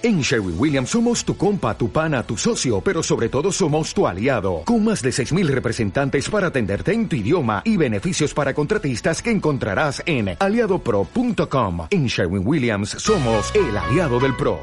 En 0.00 0.20
Sherwin 0.20 0.54
Williams 0.56 0.90
somos 0.90 1.24
tu 1.24 1.36
compa, 1.36 1.76
tu 1.76 1.90
pana, 1.90 2.22
tu 2.22 2.36
socio, 2.36 2.80
pero 2.80 3.02
sobre 3.02 3.28
todo 3.28 3.50
somos 3.50 3.92
tu 3.92 4.06
aliado, 4.06 4.62
con 4.64 4.84
más 4.84 5.02
de 5.02 5.10
6.000 5.10 5.48
representantes 5.48 6.30
para 6.30 6.46
atenderte 6.48 6.92
en 6.92 7.08
tu 7.08 7.16
idioma 7.16 7.62
y 7.64 7.76
beneficios 7.76 8.32
para 8.32 8.54
contratistas 8.54 9.20
que 9.20 9.32
encontrarás 9.32 10.00
en 10.06 10.36
aliadopro.com. 10.38 11.88
En 11.90 12.06
Sherwin 12.06 12.46
Williams 12.46 12.90
somos 12.90 13.52
el 13.56 13.76
aliado 13.76 14.20
del 14.20 14.36
PRO. 14.36 14.60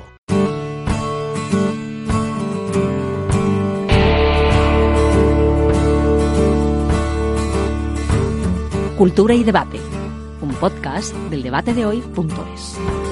Cultura 8.98 9.34
y 9.34 9.44
debate, 9.44 9.82
un 10.40 10.54
podcast 10.56 11.14
del 11.30 11.44
debate 11.44 11.74
de 11.74 11.86
hoy.es. 11.86 13.05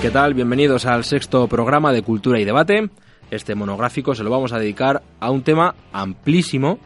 ¿Qué 0.00 0.10
tal? 0.10 0.32
Bienvenidos 0.32 0.86
al 0.86 1.04
sexto 1.04 1.46
programa 1.46 1.92
de 1.92 2.00
Cultura 2.00 2.40
y 2.40 2.46
Debate. 2.46 2.88
Este 3.30 3.54
monográfico 3.54 4.14
se 4.14 4.24
lo 4.24 4.30
vamos 4.30 4.54
a 4.54 4.58
dedicar 4.58 5.02
a 5.20 5.30
un 5.30 5.42
tema 5.42 5.74
amplísimo, 5.92 6.78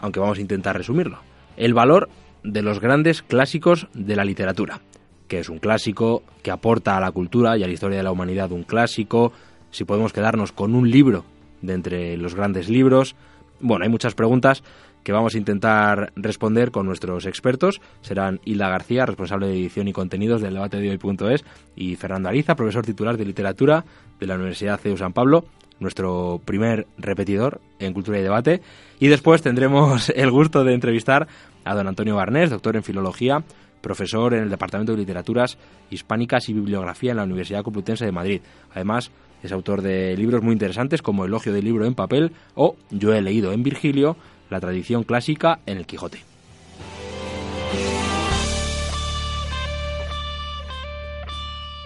aunque 0.00 0.18
vamos 0.18 0.38
a 0.38 0.40
intentar 0.40 0.76
resumirlo. 0.76 1.20
El 1.56 1.72
valor 1.72 2.08
de 2.42 2.62
los 2.62 2.80
grandes 2.80 3.22
clásicos 3.22 3.86
de 3.94 4.16
la 4.16 4.24
literatura. 4.24 4.80
¿Qué 5.28 5.38
es 5.38 5.48
un 5.48 5.60
clásico? 5.60 6.24
¿Qué 6.42 6.50
aporta 6.50 6.96
a 6.96 7.00
la 7.00 7.12
cultura 7.12 7.56
y 7.56 7.62
a 7.62 7.68
la 7.68 7.72
historia 7.72 7.98
de 7.98 8.02
la 8.02 8.10
humanidad 8.10 8.50
un 8.50 8.64
clásico? 8.64 9.32
Si 9.70 9.84
podemos 9.84 10.12
quedarnos 10.12 10.50
con 10.50 10.74
un 10.74 10.90
libro 10.90 11.24
de 11.62 11.74
entre 11.74 12.16
los 12.16 12.34
grandes 12.34 12.68
libros. 12.68 13.14
Bueno, 13.60 13.84
hay 13.84 13.88
muchas 13.88 14.16
preguntas 14.16 14.64
que 15.02 15.12
vamos 15.12 15.34
a 15.34 15.38
intentar 15.38 16.12
responder 16.16 16.70
con 16.70 16.86
nuestros 16.86 17.26
expertos. 17.26 17.80
Serán 18.00 18.40
Hilda 18.44 18.68
García, 18.68 19.06
responsable 19.06 19.48
de 19.48 19.54
edición 19.54 19.88
y 19.88 19.92
contenidos 19.92 20.40
del 20.40 20.54
debate 20.54 20.78
de 20.78 20.90
hoy.es, 20.90 21.44
y 21.76 21.96
Fernando 21.96 22.28
Ariza, 22.28 22.54
profesor 22.54 22.84
titular 22.84 23.16
de 23.16 23.24
literatura 23.24 23.84
de 24.18 24.26
la 24.26 24.34
Universidad 24.34 24.78
CEU 24.78 24.96
San 24.96 25.12
Pablo, 25.12 25.44
nuestro 25.80 26.40
primer 26.44 26.86
repetidor 26.98 27.60
en 27.78 27.92
cultura 27.92 28.18
y 28.18 28.22
debate. 28.22 28.62
Y 28.98 29.08
después 29.08 29.42
tendremos 29.42 30.08
el 30.14 30.30
gusto 30.30 30.64
de 30.64 30.74
entrevistar 30.74 31.28
a 31.64 31.74
don 31.74 31.88
Antonio 31.88 32.16
Barnés, 32.16 32.50
doctor 32.50 32.76
en 32.76 32.82
filología, 32.82 33.44
profesor 33.80 34.34
en 34.34 34.42
el 34.42 34.50
Departamento 34.50 34.92
de 34.92 34.98
Literaturas 34.98 35.56
Hispánicas 35.90 36.48
y 36.48 36.52
Bibliografía 36.52 37.12
en 37.12 37.18
la 37.18 37.24
Universidad 37.24 37.62
Complutense 37.62 38.04
de 38.04 38.12
Madrid. 38.12 38.40
Además, 38.72 39.10
es 39.42 39.52
autor 39.52 39.82
de 39.82 40.16
libros 40.16 40.42
muy 40.42 40.52
interesantes 40.52 41.00
como 41.02 41.24
Elogio 41.24 41.52
del 41.52 41.64
libro 41.64 41.86
en 41.86 41.94
papel 41.94 42.32
o 42.54 42.76
Yo 42.90 43.12
he 43.12 43.22
leído 43.22 43.52
en 43.52 43.62
Virgilio, 43.62 44.16
la 44.50 44.60
tradición 44.60 45.04
clásica 45.04 45.60
en 45.66 45.78
el 45.78 45.86
Quijote. 45.86 46.22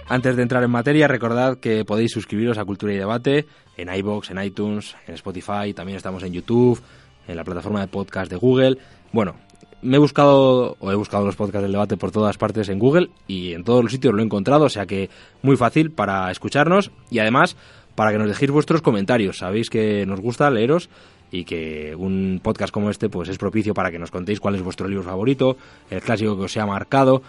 Antes 0.07 0.35
de 0.35 0.43
entrar 0.43 0.63
en 0.63 0.69
materia, 0.69 1.07
recordad 1.07 1.57
que 1.57 1.85
podéis 1.85 2.11
suscribiros 2.11 2.57
a 2.57 2.65
Cultura 2.65 2.93
y 2.93 2.97
Debate 2.97 3.45
en 3.77 3.93
iBox, 3.93 4.31
en 4.31 4.43
iTunes, 4.43 4.95
en 5.07 5.15
Spotify, 5.15 5.73
también 5.73 5.97
estamos 5.97 6.21
en 6.23 6.33
YouTube, 6.33 6.81
en 7.27 7.35
la 7.35 7.43
plataforma 7.43 7.81
de 7.81 7.87
podcast 7.87 8.29
de 8.29 8.37
Google. 8.37 8.77
Bueno, 9.11 9.35
me 9.81 9.97
he 9.97 9.99
buscado 9.99 10.77
o 10.79 10.91
he 10.91 10.95
buscado 10.95 11.25
los 11.25 11.35
podcasts 11.35 11.63
del 11.63 11.71
debate 11.71 11.97
por 11.97 12.11
todas 12.11 12.37
partes 12.37 12.69
en 12.69 12.79
Google 12.79 13.09
y 13.27 13.53
en 13.53 13.63
todos 13.63 13.83
los 13.83 13.91
sitios 13.91 14.13
lo 14.13 14.21
he 14.21 14.25
encontrado, 14.25 14.65
o 14.65 14.69
sea 14.69 14.85
que 14.85 15.09
muy 15.41 15.57
fácil 15.57 15.91
para 15.91 16.29
escucharnos 16.31 16.91
y 17.09 17.19
además 17.19 17.55
para 17.95 18.11
que 18.11 18.17
nos 18.17 18.27
dejéis 18.27 18.51
vuestros 18.51 18.81
comentarios. 18.81 19.39
Sabéis 19.39 19.69
que 19.69 20.05
nos 20.05 20.19
gusta 20.19 20.49
leeros 20.49 20.89
y 21.33 21.45
que 21.45 21.95
un 21.97 22.39
podcast 22.43 22.71
como 22.71 22.91
este 22.91 23.09
pues 23.09 23.27
es 23.27 23.39
propicio 23.39 23.73
para 23.73 23.89
que 23.89 23.97
nos 23.97 24.11
contéis 24.11 24.39
cuál 24.39 24.53
es 24.53 24.61
vuestro 24.61 24.87
libro 24.87 25.03
favorito, 25.03 25.57
el 25.89 25.99
clásico 25.99 26.37
que 26.37 26.43
os 26.43 26.57
ha 26.57 26.65
marcado. 26.67 27.23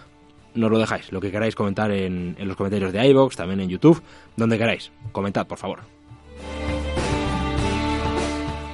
Nos 0.53 0.69
lo 0.69 0.77
dejáis, 0.77 1.11
lo 1.11 1.19
que 1.19 1.31
queráis 1.31 1.55
comentar 1.55 1.89
en, 1.89 2.35
en 2.37 2.47
los 2.47 2.55
comentarios 2.55 2.93
de 2.93 3.03
iVoox, 3.07 3.35
también 3.35 3.61
en 3.61 3.67
YouTube, 3.67 4.01
donde 4.37 4.59
queráis. 4.59 4.91
Comentad, 5.11 5.47
por 5.47 5.57
favor. 5.57 5.79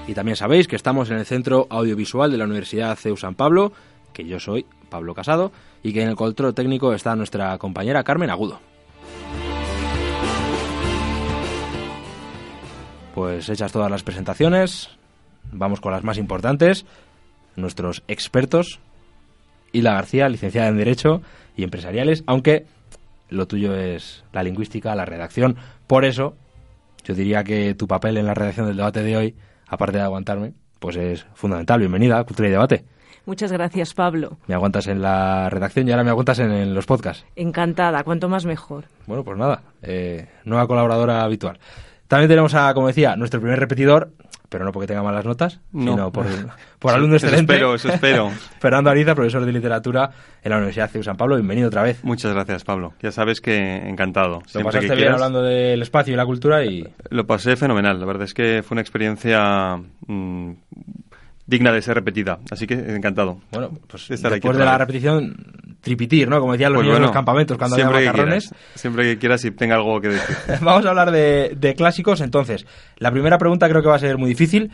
Y 0.05 0.13
también 0.13 0.35
sabéis 0.35 0.67
que 0.67 0.75
estamos 0.75 1.09
en 1.09 1.17
el 1.17 1.25
Centro 1.25 1.65
Audiovisual 1.69 2.29
de 2.29 2.37
la 2.37 2.43
Universidad 2.43 2.97
CEU 2.97 3.15
San 3.15 3.35
Pablo, 3.35 3.71
que 4.11 4.25
yo 4.25 4.37
soy 4.37 4.65
Pablo 4.89 5.15
Casado, 5.15 5.53
y 5.81 5.93
que 5.93 6.03
en 6.03 6.09
el 6.09 6.17
control 6.17 6.53
técnico 6.53 6.93
está 6.93 7.15
nuestra 7.15 7.57
compañera 7.57 8.03
Carmen 8.03 8.29
Agudo. 8.29 8.59
Pues 13.15 13.47
hechas 13.47 13.71
todas 13.71 13.89
las 13.89 14.03
presentaciones, 14.03 14.89
vamos 15.51 15.81
con 15.81 15.91
las 15.91 16.03
más 16.03 16.17
importantes. 16.17 16.85
Nuestros 17.55 18.03
expertos, 18.07 18.79
Hila 19.71 19.93
García, 19.93 20.29
licenciada 20.29 20.67
en 20.69 20.77
Derecho 20.77 21.21
y 21.55 21.63
Empresariales, 21.63 22.23
aunque 22.27 22.65
lo 23.29 23.47
tuyo 23.47 23.75
es 23.75 24.23
la 24.33 24.43
lingüística, 24.43 24.95
la 24.95 25.05
redacción. 25.05 25.57
Por 25.87 26.05
eso, 26.05 26.35
yo 27.03 27.13
diría 27.13 27.43
que 27.43 27.73
tu 27.73 27.87
papel 27.87 28.17
en 28.17 28.25
la 28.25 28.33
redacción 28.33 28.67
del 28.67 28.77
debate 28.77 29.03
de 29.03 29.17
hoy, 29.17 29.35
aparte 29.67 29.97
de 29.97 30.03
aguantarme, 30.03 30.53
pues 30.79 30.95
es 30.95 31.25
fundamental. 31.33 31.79
Bienvenida 31.79 32.19
a 32.19 32.23
Cultura 32.23 32.49
y 32.49 32.51
Debate. 32.51 32.85
Muchas 33.25 33.51
gracias, 33.51 33.93
Pablo. 33.93 34.37
Me 34.47 34.55
aguantas 34.55 34.87
en 34.87 35.01
la 35.01 35.49
redacción 35.49 35.87
y 35.87 35.91
ahora 35.91 36.03
me 36.03 36.09
aguantas 36.09 36.39
en, 36.39 36.51
en 36.51 36.73
los 36.73 36.85
podcasts. 36.85 37.23
Encantada, 37.35 38.03
cuanto 38.03 38.27
más 38.27 38.45
mejor. 38.45 38.85
Bueno, 39.05 39.23
pues 39.23 39.37
nada, 39.37 39.61
eh, 39.83 40.27
nueva 40.43 40.67
colaboradora 40.67 41.23
habitual. 41.23 41.59
También 42.07 42.29
tenemos 42.29 42.55
a, 42.55 42.73
como 42.73 42.87
decía, 42.87 43.15
nuestro 43.15 43.39
primer 43.39 43.59
repetidor, 43.59 44.11
pero 44.51 44.65
no 44.65 44.73
porque 44.73 44.85
tenga 44.87 45.01
malas 45.01 45.23
notas, 45.23 45.61
No. 45.71 45.91
sino 45.93 46.11
por, 46.11 46.25
por 46.79 46.93
alumno 46.93 47.15
Eso 47.15 47.27
excelente. 47.27 47.53
espero, 47.53 47.73
eso 47.75 47.87
espero. 47.87 48.29
Fernando 48.59 48.89
Ariza, 48.89 49.15
profesor 49.15 49.45
de 49.45 49.53
literatura 49.53 50.11
en 50.43 50.49
la 50.49 50.57
Universidad 50.57 50.89
CEU 50.89 51.03
San 51.03 51.15
Pablo. 51.15 51.35
Bienvenido 51.37 51.69
otra 51.69 51.83
vez. 51.83 52.03
Muchas 52.03 52.33
gracias, 52.33 52.65
Pablo. 52.65 52.93
Ya 53.01 53.11
sabes 53.13 53.39
que 53.39 53.77
encantado. 53.87 54.39
Lo 54.41 54.45
Siempre 54.47 54.63
pasaste 54.65 54.89
que 54.89 54.95
bien 54.95 55.13
hablando 55.13 55.41
del 55.41 55.81
espacio 55.81 56.13
y 56.13 56.17
la 56.17 56.25
cultura 56.25 56.65
y 56.65 56.85
Lo 57.09 57.25
pasé 57.25 57.55
fenomenal. 57.55 57.97
La 57.97 58.05
verdad 58.05 58.23
es 58.23 58.33
que 58.33 58.61
fue 58.61 58.75
una 58.75 58.81
experiencia 58.81 59.77
mm, 60.07 60.51
digna 61.51 61.71
de 61.71 61.81
ser 61.81 61.95
repetida. 61.95 62.39
Así 62.49 62.65
que 62.65 62.73
encantado. 62.73 63.39
bueno, 63.51 63.69
pues 63.87 64.09
estar 64.09 64.31
aquí 64.31 64.39
después 64.39 64.57
de 64.57 64.65
la 64.65 64.77
repetición, 64.77 65.35
tripitir, 65.81 66.27
¿no? 66.29 66.39
Como 66.39 66.53
decían 66.53 66.71
los 66.71 66.79
Pues 66.79 66.85
niños 66.85 66.97
en 66.97 67.03
los 67.03 67.11
campamentos 67.11 67.57
cuando 67.57 67.75
había 67.75 67.87
que 67.89 68.05
macarrones. 68.07 68.47
quieras, 68.49 68.71
siempre 68.75 69.03
que 69.03 69.17
quieras 69.19 69.45
y 69.45 69.51
tenga 69.51 69.75
algo 69.75 69.99
que 69.99 70.07
decir. 70.07 70.35
Vamos 70.61 70.85
a 70.85 70.89
hablar 70.89 71.11
de, 71.11 71.55
de 71.57 71.75
clásicos. 71.75 72.21
Entonces, 72.21 72.65
la 72.97 73.11
primera 73.11 73.37
pregunta 73.37 73.67
creo 73.69 73.81
que 73.81 73.89
va 73.89 73.95
a 73.95 73.99
ser 73.99 74.17
muy 74.17 74.29
difícil, 74.29 74.71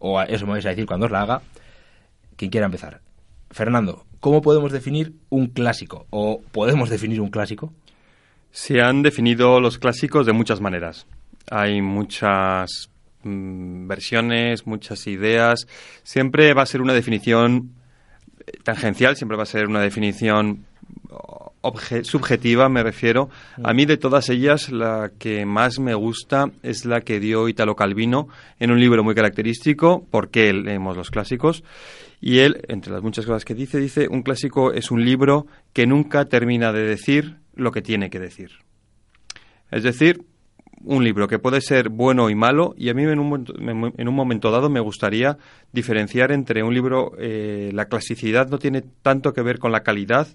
o 0.00 0.20
eso 0.20 0.46
me 0.46 0.52
vais 0.52 0.66
a 0.66 0.70
decir 0.70 0.84
cuando 0.84 1.06
os 1.06 1.12
la 1.12 1.22
haga. 1.22 1.42
Quien 2.36 2.50
quiera 2.50 2.66
empezar. 2.66 3.00
Fernando, 3.50 4.04
¿cómo 4.18 4.42
podemos 4.42 4.72
definir 4.72 5.12
un 5.28 5.46
clásico? 5.46 6.06
¿O 6.10 6.40
podemos 6.52 6.90
definir 6.90 7.20
un 7.20 7.30
clásico? 7.30 7.72
Se 8.50 8.80
han 8.80 9.02
definido 9.02 9.60
los 9.60 9.78
clásicos 9.78 10.26
de 10.26 10.32
muchas 10.32 10.60
maneras. 10.60 11.06
Hay 11.50 11.80
muchas 11.82 12.90
mm, 13.22 13.86
versiones, 13.86 14.66
muchas 14.66 15.06
ideas. 15.06 15.66
Siempre 16.02 16.52
va 16.54 16.62
a 16.62 16.66
ser 16.66 16.80
una 16.82 16.92
definición 16.94 17.70
eh, 18.46 18.52
tangencial, 18.62 19.16
siempre 19.16 19.36
va 19.36 19.42
a 19.44 19.46
ser 19.46 19.66
una 19.66 19.80
definición 19.80 20.64
obje- 21.62 22.04
subjetiva, 22.04 22.68
me 22.68 22.82
refiero. 22.82 23.28
A 23.62 23.72
mí 23.74 23.84
de 23.86 23.96
todas 23.96 24.28
ellas, 24.28 24.70
la 24.70 25.10
que 25.18 25.44
más 25.46 25.78
me 25.78 25.94
gusta 25.94 26.50
es 26.62 26.84
la 26.84 27.00
que 27.02 27.20
dio 27.20 27.48
Italo 27.48 27.76
Calvino 27.76 28.28
en 28.58 28.70
un 28.70 28.80
libro 28.80 29.04
muy 29.04 29.14
característico, 29.14 30.04
¿Por 30.10 30.30
qué 30.30 30.52
leemos 30.52 30.96
los 30.96 31.10
clásicos? 31.10 31.62
Y 32.20 32.38
él, 32.40 32.62
entre 32.68 32.92
las 32.92 33.02
muchas 33.02 33.24
cosas 33.24 33.44
que 33.44 33.54
dice, 33.54 33.78
dice, 33.78 34.06
un 34.08 34.22
clásico 34.22 34.72
es 34.72 34.90
un 34.90 35.04
libro 35.04 35.46
que 35.72 35.86
nunca 35.86 36.26
termina 36.26 36.72
de 36.72 36.82
decir 36.82 37.36
lo 37.54 37.72
que 37.72 37.80
tiene 37.82 38.10
que 38.10 38.18
decir. 38.20 38.50
Es 39.70 39.82
decir, 39.82 40.22
un 40.84 41.04
libro 41.04 41.28
que 41.28 41.38
puede 41.38 41.60
ser 41.60 41.88
bueno 41.88 42.30
y 42.30 42.34
malo, 42.34 42.74
y 42.76 42.88
a 42.88 42.94
mí 42.94 43.02
en 43.02 43.18
un, 43.18 43.92
en 43.96 44.08
un 44.08 44.14
momento 44.14 44.50
dado 44.50 44.70
me 44.70 44.80
gustaría 44.80 45.36
diferenciar 45.72 46.32
entre 46.32 46.62
un 46.62 46.74
libro, 46.74 47.12
eh, 47.18 47.70
la 47.74 47.86
clasicidad 47.86 48.48
no 48.48 48.58
tiene 48.58 48.82
tanto 49.02 49.32
que 49.32 49.42
ver 49.42 49.58
con 49.58 49.72
la 49.72 49.82
calidad, 49.82 50.28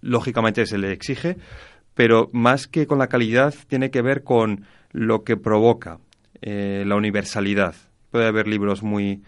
lógicamente 0.00 0.66
se 0.66 0.78
le 0.78 0.92
exige, 0.92 1.36
pero 1.94 2.30
más 2.32 2.68
que 2.68 2.86
con 2.86 2.98
la 2.98 3.08
calidad 3.08 3.54
tiene 3.66 3.90
que 3.90 4.02
ver 4.02 4.22
con 4.22 4.64
lo 4.92 5.24
que 5.24 5.36
provoca, 5.36 5.98
eh, 6.40 6.84
la 6.86 6.96
universalidad. 6.96 7.74
Puede 8.10 8.26
haber 8.26 8.46
libros 8.46 8.82
muy... 8.82 9.22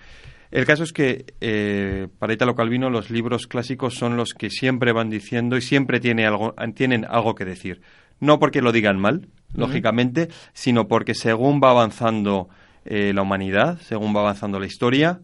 El 0.53 0.67
caso 0.67 0.83
es 0.83 0.93
que 0.93 1.27
eh, 1.41 2.09
para 2.19 2.33
Italo 2.33 2.55
Calvino 2.55 2.91
los 2.91 3.11
libros 3.11 3.47
clásicos 3.47 3.94
son 3.94 4.17
los 4.17 4.35
que 4.35 4.50
siempre 4.50 4.93
van 4.93 5.11
diciendo 5.11 5.56
y 5.56 5.62
siempre 5.62 6.00
tiene 6.00 6.27
algo, 6.27 6.55
tienen 6.75 7.05
algo 7.05 7.35
que 7.35 7.44
decir. 7.44 7.83
No 8.19 8.39
porque 8.39 8.61
lo 8.61 8.73
digan 8.73 8.99
mal, 8.99 9.29
lógicamente, 9.55 10.29
sino 10.52 10.87
porque 10.88 11.14
según 11.14 11.61
va 11.62 11.70
avanzando 11.70 12.49
eh, 12.85 13.12
la 13.14 13.23
humanidad, 13.23 13.79
según 13.81 14.14
va 14.14 14.20
avanzando 14.20 14.58
la 14.58 14.67
historia, 14.67 15.20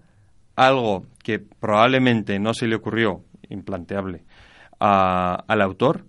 algo 0.57 1.05
que 1.23 1.39
probablemente 1.39 2.39
no 2.39 2.55
se 2.55 2.67
le 2.67 2.77
ocurrió, 2.77 3.23
implanteable, 3.49 4.25
a- 4.81 5.45
al 5.47 5.61
autor, 5.63 6.05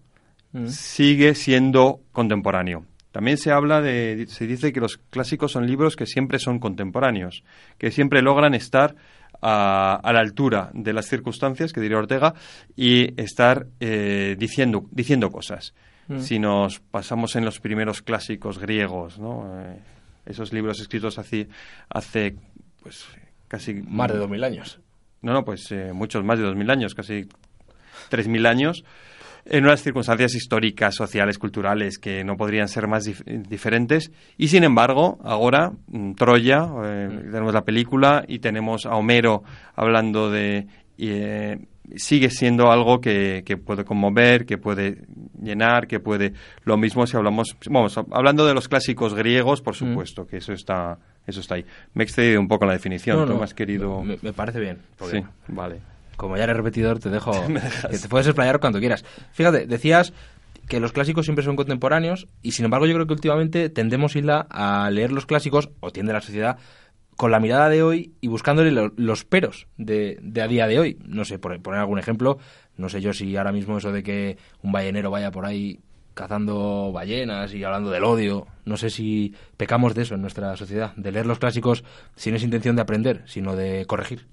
sigue 0.68 1.36
siendo 1.36 2.02
contemporáneo. 2.12 2.86
También 3.12 3.38
se 3.38 3.52
habla 3.52 3.82
de, 3.82 4.26
se 4.28 4.48
dice 4.48 4.72
que 4.74 4.80
los 4.80 4.98
clásicos 4.98 5.52
son 5.52 5.68
libros 5.68 5.96
que 5.96 6.06
siempre 6.06 6.40
son 6.40 6.60
contemporáneos, 6.60 7.44
que 7.78 7.92
siempre 7.92 8.22
logran 8.22 8.54
estar 8.54 8.96
a, 9.42 10.00
la 10.04 10.20
altura 10.20 10.72
de 10.74 10.94
las 10.94 11.06
circunstancias, 11.08 11.74
que 11.74 11.82
diría 11.82 11.98
Ortega, 11.98 12.34
y 12.76 13.20
estar 13.22 13.68
eh, 13.80 14.36
diciendo, 14.40 14.86
diciendo 14.92 15.32
cosas. 15.32 15.74
Mm. 16.08 16.20
Si 16.20 16.40
nos 16.40 16.80
pasamos 16.80 17.36
en 17.36 17.46
los 17.46 17.60
primeros 17.60 18.02
clásicos 18.02 18.60
griegos, 18.60 19.20
¿no? 19.20 19.62
Eh, 19.62 19.80
esos 20.26 20.54
libros 20.54 20.80
escritos 20.80 21.18
hace, 21.20 21.48
hace 21.90 22.36
pues 22.82 23.06
casi... 23.48 23.74
Más 23.74 24.12
de 24.12 24.18
dos 24.18 24.30
mil 24.30 24.44
años. 24.44 24.80
No, 25.22 25.34
no, 25.34 25.44
pues 25.44 25.72
eh, 25.72 25.92
muchos 25.94 26.24
más 26.24 26.38
de 26.40 26.46
dos 26.46 26.56
mil 26.56 26.70
años, 26.70 26.94
casi 26.94 27.28
tres 28.10 28.28
mil 28.28 28.46
años 28.46 28.84
en 29.50 29.64
unas 29.64 29.82
circunstancias 29.82 30.36
históricas, 30.36 30.96
sociales, 30.96 31.38
culturales 31.38 31.98
que 31.98 32.24
no 32.24 32.36
podrían 32.36 32.68
ser 32.68 32.88
más 32.88 33.06
diferentes. 33.26 34.12
Y 34.38 34.50
sin 34.50 34.64
embargo, 34.64 35.20
ahora 35.24 35.72
mm, 35.88 36.14
Troya, 36.14 36.68
eh, 36.84 37.10
mm. 37.10 37.32
tenemos 37.32 37.54
la 37.54 37.64
película 37.64 38.24
y 38.28 38.40
tenemos 38.40 38.86
a 38.86 38.96
Homero 38.96 39.44
hablando 39.76 40.30
de... 40.30 40.68
Eh, 40.98 41.58
sigue 41.96 42.30
siendo 42.30 42.72
algo 42.72 43.00
que, 43.00 43.44
que, 43.46 43.58
puede 43.58 43.86
conmover, 43.86 44.46
que 44.46 44.58
puede 44.58 45.06
llenar, 45.42 45.88
que 45.88 46.00
puede... 46.00 46.34
Lo 46.64 46.78
mismo 46.78 47.08
si 47.08 47.18
hablamos... 47.18 47.56
Vamos, 47.70 47.98
hablando 48.12 48.46
de 48.46 48.54
los 48.54 48.68
clásicos 48.68 49.14
griegos, 49.14 49.62
por 49.62 49.74
mm. 49.74 49.78
supuesto, 49.78 50.28
que 50.28 50.38
eso 50.38 50.54
está, 50.54 50.98
eso 51.26 51.40
está 51.40 51.56
ahí. 51.56 51.66
Me 51.94 52.04
he 52.04 52.06
excedido 52.06 52.40
un 52.40 52.48
poco 52.48 52.66
la 52.66 52.74
definición. 52.74 53.28
No, 53.28 53.42
has 53.42 53.54
querido...? 53.54 54.04
Me, 54.04 54.18
me 54.22 54.34
parece 54.34 54.60
bien. 54.60 54.80
Sí, 55.10 55.22
vale 55.48 55.80
como 56.18 56.36
ya 56.36 56.44
eres 56.44 56.58
repetidor, 56.58 57.00
te 57.00 57.10
dejo 57.10 57.32
que 57.92 57.98
te 57.98 58.10
puedes 58.10 58.28
explayar 58.28 58.60
cuando 58.60 58.80
quieras. 58.80 59.06
Fíjate, 59.32 59.68
decías 59.68 60.14
que 60.68 60.82
los 60.82 60.92
clásicos 60.92 61.26
siempre 61.26 61.46
son 61.46 61.56
contemporáneos 61.56 62.28
y 62.42 62.52
sin 62.52 62.66
embargo 62.66 62.86
yo 62.86 62.94
creo 62.96 63.08
que 63.08 63.14
últimamente 63.14 63.70
tendemos, 63.70 64.16
Isla, 64.16 64.48
a 64.50 64.90
leer 64.90 65.14
los 65.14 65.26
clásicos, 65.26 65.70
o 65.80 65.92
tiende 65.92 66.12
la 66.12 66.20
sociedad, 66.22 66.58
con 67.18 67.32
la 67.32 67.40
mirada 67.40 67.68
de 67.68 67.84
hoy 67.84 68.14
y 68.22 68.28
buscándole 68.28 68.92
los 68.96 69.26
peros 69.26 69.68
de, 69.78 70.20
a 70.42 70.48
día 70.48 70.68
de 70.68 70.80
hoy. 70.80 71.00
No 71.06 71.26
sé, 71.26 71.40
por 71.40 71.60
poner 71.62 71.82
algún 71.82 72.00
ejemplo, 72.00 72.38
no 72.78 72.90
sé 72.90 73.02
yo 73.02 73.12
si 73.12 73.36
ahora 73.36 73.52
mismo 73.52 73.80
eso 73.80 73.92
de 73.92 74.04
que 74.04 74.38
un 74.62 74.72
ballenero 74.72 75.12
vaya 75.12 75.32
por 75.32 75.46
ahí 75.46 75.80
cazando 76.14 76.92
ballenas 76.94 77.54
y 77.54 77.64
hablando 77.64 77.90
del 77.90 78.04
odio. 78.04 78.48
No 78.66 78.78
sé 78.78 78.92
si 78.92 79.34
pecamos 79.58 79.96
de 79.96 80.04
eso 80.04 80.16
en 80.16 80.22
nuestra 80.22 80.56
sociedad, 80.56 80.94
de 80.96 81.12
leer 81.12 81.26
los 81.26 81.40
clásicos 81.40 81.84
sin 82.16 82.36
esa 82.36 82.46
intención 82.46 82.76
de 82.76 82.84
aprender, 82.84 83.24
sino 83.26 83.56
de 83.56 83.86
corregir. 83.88 84.28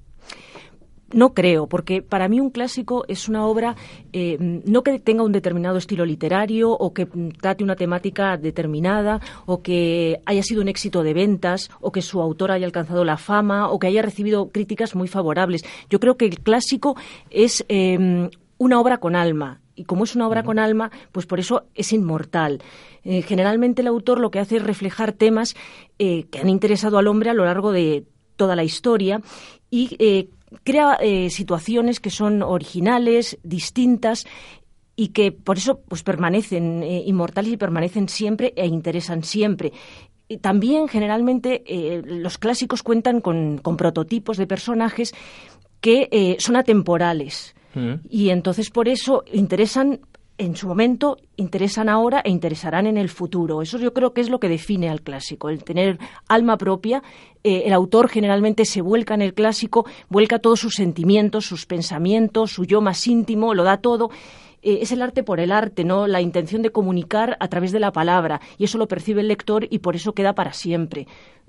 No 1.12 1.34
creo, 1.34 1.66
porque 1.66 2.02
para 2.02 2.28
mí 2.28 2.40
un 2.40 2.50
clásico 2.50 3.04
es 3.08 3.28
una 3.28 3.46
obra 3.46 3.76
eh, 4.12 4.36
no 4.40 4.82
que 4.82 4.98
tenga 4.98 5.22
un 5.22 5.32
determinado 5.32 5.76
estilo 5.76 6.04
literario 6.06 6.70
o 6.70 6.94
que 6.94 7.06
trate 7.40 7.62
una 7.62 7.76
temática 7.76 8.36
determinada 8.36 9.20
o 9.46 9.62
que 9.62 10.20
haya 10.24 10.42
sido 10.42 10.62
un 10.62 10.68
éxito 10.68 11.02
de 11.02 11.12
ventas 11.12 11.70
o 11.80 11.92
que 11.92 12.02
su 12.02 12.20
autor 12.20 12.52
haya 12.52 12.66
alcanzado 12.66 13.04
la 13.04 13.18
fama 13.18 13.70
o 13.70 13.78
que 13.78 13.86
haya 13.86 14.02
recibido 14.02 14.48
críticas 14.48 14.94
muy 14.94 15.06
favorables. 15.06 15.64
Yo 15.90 16.00
creo 16.00 16.16
que 16.16 16.24
el 16.24 16.40
clásico 16.40 16.96
es 17.30 17.64
eh, 17.68 18.28
una 18.56 18.80
obra 18.80 18.98
con 18.98 19.14
alma 19.14 19.60
y 19.76 19.84
como 19.84 20.04
es 20.04 20.16
una 20.16 20.26
obra 20.26 20.42
con 20.42 20.58
alma, 20.58 20.90
pues 21.12 21.26
por 21.26 21.38
eso 21.38 21.64
es 21.74 21.92
inmortal. 21.92 22.62
Eh, 23.04 23.22
generalmente 23.22 23.82
el 23.82 23.88
autor 23.88 24.20
lo 24.20 24.30
que 24.30 24.38
hace 24.38 24.56
es 24.56 24.62
reflejar 24.62 25.12
temas 25.12 25.54
que 25.98 26.40
han 26.40 26.48
interesado 26.48 26.96
al 26.96 27.08
hombre 27.08 27.30
a 27.30 27.34
lo 27.34 27.44
largo 27.44 27.72
de 27.72 28.04
toda 28.36 28.56
la 28.56 28.64
historia 28.64 29.20
y 29.70 29.96
crea 30.62 30.94
eh, 31.00 31.30
situaciones 31.30 32.00
que 32.00 32.10
son 32.10 32.42
originales, 32.42 33.38
distintas 33.42 34.26
y 34.96 35.08
que 35.08 35.32
por 35.32 35.58
eso 35.58 35.80
pues 35.80 36.02
permanecen 36.02 36.82
eh, 36.82 37.02
inmortales 37.06 37.52
y 37.52 37.56
permanecen 37.56 38.08
siempre 38.08 38.52
e 38.56 38.66
interesan 38.66 39.24
siempre. 39.24 39.72
Y 40.28 40.38
también 40.38 40.88
generalmente 40.88 41.64
eh, 41.66 42.02
los 42.04 42.38
clásicos 42.38 42.82
cuentan 42.82 43.20
con, 43.20 43.60
prototipos 43.76 44.36
de 44.36 44.46
personajes 44.46 45.14
que 45.80 46.36
son 46.38 46.56
atemporales 46.56 47.54
mm. 47.74 48.06
y 48.08 48.30
entonces 48.30 48.70
por 48.70 48.88
eso 48.88 49.22
interesan 49.30 50.00
en 50.36 50.56
su 50.56 50.66
momento, 50.66 51.18
interesan 51.36 51.88
ahora 51.88 52.20
e 52.24 52.30
interesarán 52.30 52.86
en 52.86 52.96
el 52.96 53.08
futuro. 53.08 53.62
Eso 53.62 53.78
yo 53.78 53.92
creo 53.92 54.12
que 54.12 54.20
es 54.20 54.30
lo 54.30 54.40
que 54.40 54.48
define 54.48 54.88
al 54.88 55.02
clásico, 55.02 55.48
el 55.48 55.62
tener 55.62 55.98
alma 56.28 56.56
propia. 56.56 57.02
Eh, 57.44 57.62
el 57.66 57.72
autor 57.72 58.08
generalmente 58.08 58.64
se 58.64 58.82
vuelca 58.82 59.14
en 59.14 59.22
el 59.22 59.34
clásico, 59.34 59.86
vuelca 60.08 60.40
todos 60.40 60.58
sus 60.58 60.74
sentimientos, 60.74 61.46
sus 61.46 61.66
pensamientos, 61.66 62.52
su 62.52 62.64
yo 62.64 62.80
más 62.80 63.06
íntimo, 63.06 63.54
lo 63.54 63.62
da 63.62 63.76
todo. 63.76 64.10
Eh, 64.62 64.78
es 64.82 64.90
el 64.90 65.02
arte 65.02 65.22
por 65.22 65.38
el 65.38 65.52
arte, 65.52 65.84
¿no? 65.84 66.08
La 66.08 66.20
intención 66.20 66.62
de 66.62 66.70
comunicar 66.70 67.36
a 67.38 67.48
través 67.48 67.70
de 67.70 67.80
la 67.80 67.92
palabra. 67.92 68.40
Y 68.58 68.64
eso 68.64 68.78
lo 68.78 68.88
percibe 68.88 69.20
el 69.20 69.28
lector 69.28 69.68
y 69.70 69.78
por 69.78 69.94
eso 69.94 70.14
queda 70.14 70.34
para 70.34 70.52
siempre. 70.52 71.06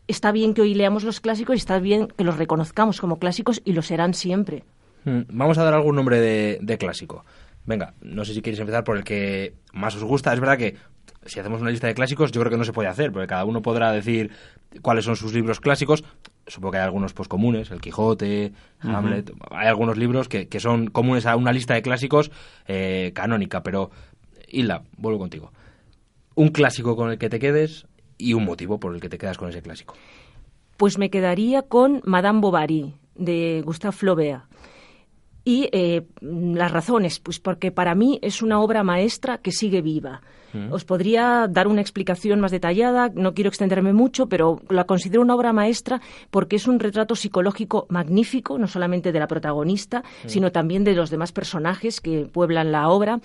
Está 0.07 0.31
bien 0.31 0.53
que 0.53 0.61
hoy 0.61 0.75
leamos 0.75 1.03
los 1.03 1.21
clásicos 1.21 1.55
y 1.55 1.57
está 1.57 1.79
bien 1.79 2.09
que 2.15 2.23
los 2.23 2.37
reconozcamos 2.37 3.01
como 3.01 3.17
clásicos 3.17 3.63
y 3.65 3.73
lo 3.73 3.81
serán 3.81 4.13
siempre. 4.13 4.63
Mm, 5.05 5.21
vamos 5.29 5.57
a 5.57 5.63
dar 5.63 5.73
algún 5.73 5.95
nombre 5.95 6.19
de 6.19 6.77
clásico. 6.77 7.25
Venga, 7.65 7.93
no 8.01 8.25
sé 8.25 8.33
si 8.33 8.41
queréis 8.41 8.59
empezar 8.59 8.83
por 8.83 8.97
el 8.97 9.03
que 9.03 9.55
más 9.73 9.95
os 9.95 10.03
gusta. 10.03 10.33
Es 10.33 10.39
verdad 10.39 10.57
que 10.57 10.75
si 11.25 11.39
hacemos 11.39 11.61
una 11.61 11.71
lista 11.71 11.87
de 11.87 11.95
clásicos, 11.95 12.31
yo 12.31 12.41
creo 12.41 12.51
que 12.51 12.57
no 12.57 12.63
se 12.63 12.73
puede 12.73 12.87
hacer, 12.87 13.11
porque 13.11 13.27
cada 13.27 13.45
uno 13.45 13.61
podrá 13.61 13.91
decir 13.91 14.31
cuáles 14.81 15.05
son 15.05 15.15
sus 15.15 15.33
libros 15.33 15.59
clásicos. 15.59 16.03
Supongo 16.47 16.73
que 16.73 16.77
hay 16.77 16.83
algunos 16.83 17.13
pues 17.13 17.27
comunes, 17.27 17.71
El 17.71 17.81
Quijote, 17.81 18.53
Hamlet. 18.79 19.31
Hay 19.49 19.67
algunos 19.67 19.97
libros 19.97 20.29
que, 20.29 20.47
que, 20.47 20.59
son 20.59 20.87
comunes 20.87 21.25
a 21.25 21.35
una 21.35 21.51
lista 21.51 21.73
de 21.73 21.81
clásicos 21.81 22.31
eh, 22.67 23.11
canónica, 23.15 23.63
pero 23.63 23.89
Hilda, 24.47 24.83
vuelvo 24.97 25.19
contigo. 25.19 25.51
Un 26.35 26.49
clásico 26.49 26.95
con 26.95 27.09
el 27.09 27.17
que 27.17 27.29
te 27.29 27.39
quedes 27.39 27.87
y 28.17 28.33
un 28.33 28.45
motivo 28.45 28.79
por 28.79 28.93
el 28.93 29.01
que 29.01 29.09
te 29.09 29.17
quedas 29.17 29.37
con 29.37 29.49
ese 29.49 29.61
clásico. 29.61 29.95
Pues 30.77 30.97
me 30.97 31.09
quedaría 31.09 31.63
con 31.63 32.01
Madame 32.05 32.41
Bovary, 32.41 32.93
de 33.15 33.63
Gustave 33.65 33.93
Flaubert. 33.93 34.43
Y 35.45 35.69
eh, 35.71 36.01
las 36.21 36.71
razones, 36.71 37.19
pues 37.19 37.39
porque 37.39 37.71
para 37.71 37.93
mí 37.93 38.17
es 38.23 38.41
una 38.41 38.59
obra 38.59 38.83
maestra 38.83 39.37
que 39.37 39.51
sigue 39.51 39.81
viva. 39.81 40.21
Mm. 40.53 40.71
Os 40.71 40.85
podría 40.85 41.47
dar 41.47 41.67
una 41.67 41.81
explicación 41.81 42.39
más 42.39 42.51
detallada, 42.51 43.11
no 43.13 43.33
quiero 43.33 43.49
extenderme 43.49 43.93
mucho, 43.93 44.27
pero 44.27 44.61
la 44.69 44.85
considero 44.85 45.21
una 45.21 45.35
obra 45.35 45.53
maestra 45.53 46.01
porque 46.31 46.55
es 46.55 46.67
un 46.67 46.79
retrato 46.79 47.15
psicológico 47.15 47.85
magnífico, 47.89 48.57
no 48.57 48.67
solamente 48.67 49.11
de 49.11 49.19
la 49.19 49.27
protagonista, 49.27 49.99
mm. 49.99 50.29
sino 50.29 50.51
también 50.51 50.83
de 50.83 50.95
los 50.95 51.11
demás 51.11 51.31
personajes 51.31 52.01
que 52.01 52.25
pueblan 52.25 52.71
la 52.71 52.89
obra 52.89 53.19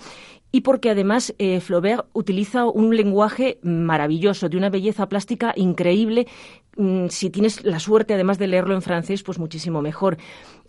y 0.51 0.61
porque 0.61 0.89
además 0.89 1.33
eh, 1.37 1.61
Flaubert 1.61 2.07
utiliza 2.13 2.65
un 2.65 2.95
lenguaje 2.95 3.57
maravilloso, 3.63 4.49
de 4.49 4.57
una 4.57 4.69
belleza 4.69 5.07
plástica 5.07 5.53
increíble. 5.55 6.27
Mm, 6.75 7.07
si 7.07 7.29
tienes 7.29 7.63
la 7.63 7.79
suerte, 7.79 8.13
además 8.13 8.37
de 8.37 8.47
leerlo 8.47 8.75
en 8.75 8.81
francés, 8.81 9.23
pues 9.23 9.39
muchísimo 9.39 9.81
mejor. 9.81 10.17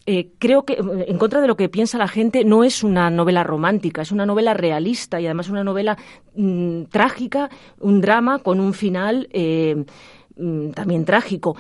Eh, 0.07 0.33
creo 0.39 0.65
que, 0.65 0.75
en 0.79 1.17
contra 1.19 1.41
de 1.41 1.47
lo 1.47 1.57
que 1.57 1.69
piensa 1.69 1.97
la 1.97 2.09
gente, 2.09 2.45
no 2.45 2.65
es 2.65 2.83
una 2.83 3.09
novela 3.11 3.45
romántica, 3.45 4.03
es 4.03 4.11
una 4.11 4.27
novela 4.27 4.53
realista 4.53 5.21
y 5.21 5.27
además 5.27 5.49
una 5.49 5.63
novela 5.63 5.97
mm, 6.35 6.85
trágica, 6.85 7.51
un 7.79 8.01
drama 8.01 8.41
con 8.41 8.59
un 8.59 8.75
final 8.75 9.29
eh, 9.33 9.85
mm, 10.37 10.71
también 10.71 11.05
trágico. 11.05 11.57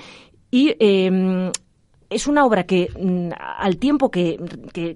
Y 0.50 0.74
em, 0.80 1.50
es 2.12 2.26
una 2.26 2.44
obra 2.44 2.64
que, 2.64 2.88
mm, 2.98 3.30
al 3.38 3.76
tiempo 3.76 4.10
que, 4.10 4.38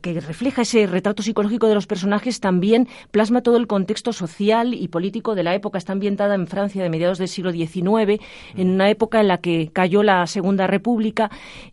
refleja 0.05 0.63
ese 0.63 0.87
retrato 0.87 1.23
psicológico 1.23 1.69
de 1.69 1.75
los 1.75 1.87
personajes, 1.87 2.41
también 2.41 2.89
plasma 3.11 3.43
todo 3.43 3.57
el 3.57 3.67
contexto 3.67 4.13
social 4.13 4.75
y 4.75 4.89
político 4.89 5.35
de 5.35 5.43
la 5.43 5.55
época. 5.55 5.79
Está 5.79 5.93
ambientada 5.93 6.35
en 6.35 6.47
Francia 6.47 6.83
de 6.83 6.91
mediados 6.91 7.19
del 7.19 7.29
siglo 7.29 7.53
XIX, 7.53 8.21
en 8.57 8.71
una 8.71 8.91
época 8.91 9.21
en 9.21 9.29
la 9.29 9.39
que 9.39 9.71
cayó 9.73 10.03
la 10.03 10.27
Segunda 10.27 10.67
República 10.67 11.31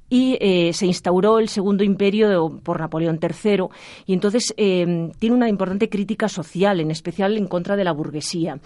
y 0.10 0.38
eh, 0.40 0.74
se 0.74 0.86
instauró 0.86 1.40
el 1.40 1.50
Segundo 1.50 1.84
Imperio 1.84 2.60
por 2.64 2.80
Napoleón 2.80 3.20
III. 3.22 3.66
Y 4.06 4.14
entonces 4.14 4.54
eh, 4.58 5.12
tiene 5.20 5.36
una 5.36 5.50
importante 5.50 5.90
crítica 5.90 6.30
social, 6.30 6.80
en 6.80 6.92
especial 6.92 7.38
en 7.38 7.48
contra 7.48 7.76
de 7.76 7.84
la 7.84 7.94
burguesía. 7.94 8.60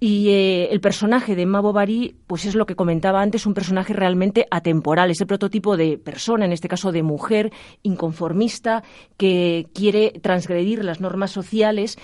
Y 0.00 0.28
eh, 0.28 0.68
el 0.70 0.80
personaje 0.80 1.34
de 1.34 1.42
Emma 1.42 1.60
Bovary, 1.60 2.14
pues 2.28 2.44
es 2.44 2.54
lo 2.54 2.66
que 2.66 2.76
comentaba 2.76 3.20
antes, 3.20 3.46
un 3.46 3.54
personaje 3.54 3.92
realmente 3.92 4.46
atemporal, 4.48 5.10
es 5.10 5.20
el 5.20 5.26
prototipo 5.26 5.76
de 5.76 5.98
persona, 5.98 6.44
en 6.44 6.52
este 6.52 6.68
caso 6.68 6.92
de 6.92 7.02
mujer 7.02 7.52
inconformista, 7.82 8.84
que 9.16 9.66
quiere 9.74 10.12
transgredir 10.22 10.84
las 10.84 11.00
normas 11.00 11.32
sociales 11.32 11.98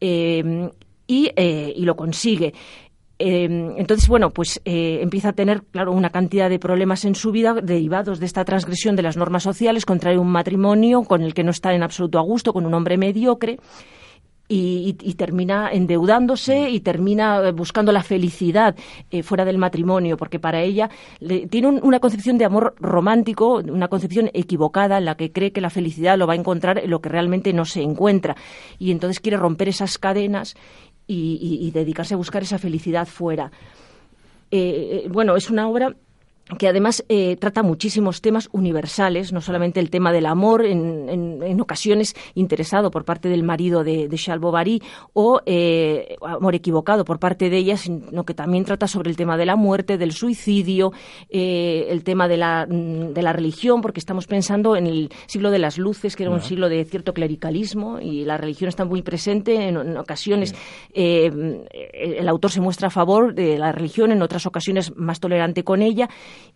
eh, 0.00 0.70
eh, 1.08 1.74
y, 1.76 1.84
lo 1.84 1.96
consigue. 1.96 2.54
entonces, 3.18 4.06
bueno, 4.06 4.30
pues 4.30 4.60
empieza 4.64 5.30
a 5.30 5.32
tener, 5.32 5.64
claro, 5.72 5.90
una 5.90 6.10
cantidad 6.10 6.48
de 6.48 6.60
problemas 6.60 7.04
en 7.04 7.16
su 7.16 7.32
vida 7.32 7.54
derivados 7.54 8.20
de 8.20 8.26
esta 8.26 8.44
transgresión 8.44 8.94
de 8.94 9.02
las 9.02 9.16
normas 9.16 9.42
sociales, 9.42 9.84
contrae 9.84 10.18
un 10.18 10.30
matrimonio 10.30 11.02
con 11.02 11.22
el 11.22 11.34
que 11.34 11.42
no 11.42 11.50
está 11.50 11.74
en 11.74 11.82
absoluto 11.82 12.20
a 12.20 12.22
gusto, 12.22 12.52
con 12.52 12.64
un 12.64 12.74
hombre 12.74 12.96
mediocre 12.96 13.58
y, 14.52 15.14
termina 15.14 15.70
endeudándose 15.70 16.70
y 16.70 16.80
termina 16.80 17.40
eh, 17.40 17.52
buscando 17.52 17.92
la 17.92 18.02
felicidad 18.02 18.74
eh, 19.10 19.22
fuera 19.22 19.44
del 19.44 19.58
matrimonio, 19.58 20.16
porque 20.16 20.40
para 20.40 20.60
ella 20.60 20.90
tiene 21.48 21.68
una 21.68 22.00
concepción 22.00 22.36
de 22.36 22.46
amor 22.46 22.74
romántico, 22.80 23.56
una 23.58 23.86
concepción 23.86 24.28
equivocada 24.34 24.98
en 24.98 25.04
la 25.04 25.14
que 25.14 25.30
cree 25.30 25.52
que 25.52 25.60
la 25.60 25.70
felicidad 25.70 26.18
lo 26.18 26.26
va 26.26 26.32
a 26.32 26.36
encontrar 26.36 26.78
en 26.78 26.90
lo 26.90 27.00
que 27.00 27.08
realmente 27.08 27.52
no 27.52 27.64
se 27.64 27.82
encuentra. 27.82 28.36
Y 28.78 28.90
entonces 28.90 29.20
quiere 29.20 29.36
romper 29.36 29.68
esas 29.68 29.98
cadenas 29.98 30.56
y, 31.06 31.70
dedicarse 31.72 32.14
a 32.14 32.16
buscar 32.16 32.42
esa 32.42 32.58
felicidad 32.58 33.06
fuera. 33.06 33.50
Eh, 34.50 35.06
bueno, 35.10 35.36
es 35.36 35.50
una 35.50 35.68
obra 35.68 35.94
que 36.58 36.68
además 36.68 37.04
eh, 37.08 37.36
trata 37.36 37.62
muchísimos 37.62 38.20
temas 38.20 38.48
universales, 38.52 39.32
no 39.32 39.40
solamente 39.40 39.80
el 39.80 39.90
tema 39.90 40.12
del 40.12 40.26
amor, 40.26 40.64
en, 40.64 41.08
en, 41.08 41.60
ocasiones 41.60 42.14
interesado 42.34 42.90
por 42.90 43.04
parte 43.04 43.28
del 43.28 43.42
marido 43.42 43.84
de, 43.84 44.08
de 44.08 44.16
Charles 44.16 44.40
Bovary 44.40 44.82
o 45.12 45.40
eh, 45.44 46.16
amor 46.22 46.54
equivocado 46.54 47.04
por 47.04 47.18
parte 47.18 47.50
de 47.50 47.58
ella, 47.58 47.76
sino 47.76 48.24
que 48.24 48.34
también 48.34 48.64
trata 48.64 48.86
sobre 48.88 49.10
el 49.10 49.16
tema 49.16 49.36
de 49.36 49.46
la 49.46 49.56
muerte, 49.56 49.98
del 49.98 50.12
suicidio, 50.12 50.92
eh, 51.28 51.86
el 51.90 52.02
tema 52.02 52.28
de 52.28 52.36
la, 52.38 52.66
mm, 52.68 53.12
de 53.12 53.22
la 53.22 53.32
religión, 53.32 53.82
porque 53.82 54.00
estamos 54.00 54.26
pensando 54.26 54.76
en 54.76 54.86
el 54.86 55.10
siglo 55.26 55.50
de 55.50 55.58
las 55.58 55.78
luces, 55.78 56.16
que 56.16 56.24
era 56.24 56.32
un 56.32 56.40
siglo 56.40 56.68
de 56.68 56.84
cierto 56.84 57.12
clericalismo 57.12 58.00
y 58.00 58.24
la 58.24 58.38
religión 58.38 58.68
está 58.68 58.84
muy 58.84 59.02
presente 59.02 59.68
en, 59.68 59.96
ocasiones. 59.96 60.54
el 60.94 62.28
autor 62.28 62.50
se 62.50 62.60
muestra 62.60 62.88
a 62.88 62.90
favor 62.90 63.34
de 63.34 63.58
la 63.58 63.72
religión, 63.72 64.12
en 64.12 64.22
otras 64.22 64.46
ocasiones 64.46 64.96
más 64.96 65.20
tolerante 65.20 65.62
con 65.64 65.82
ella 65.82 66.08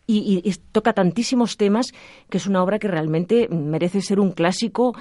y, 0.07 0.53
toca 0.73 0.93
tantísimos 0.93 1.57
temas 1.57 1.93
que 2.29 2.39
es 2.39 2.47
una 2.47 2.63
obra 2.63 2.79
que 2.79 2.89
realmente 2.89 3.49
merece 3.49 4.03
ser 4.03 4.21
un 4.21 4.33
clásico. 4.33 4.95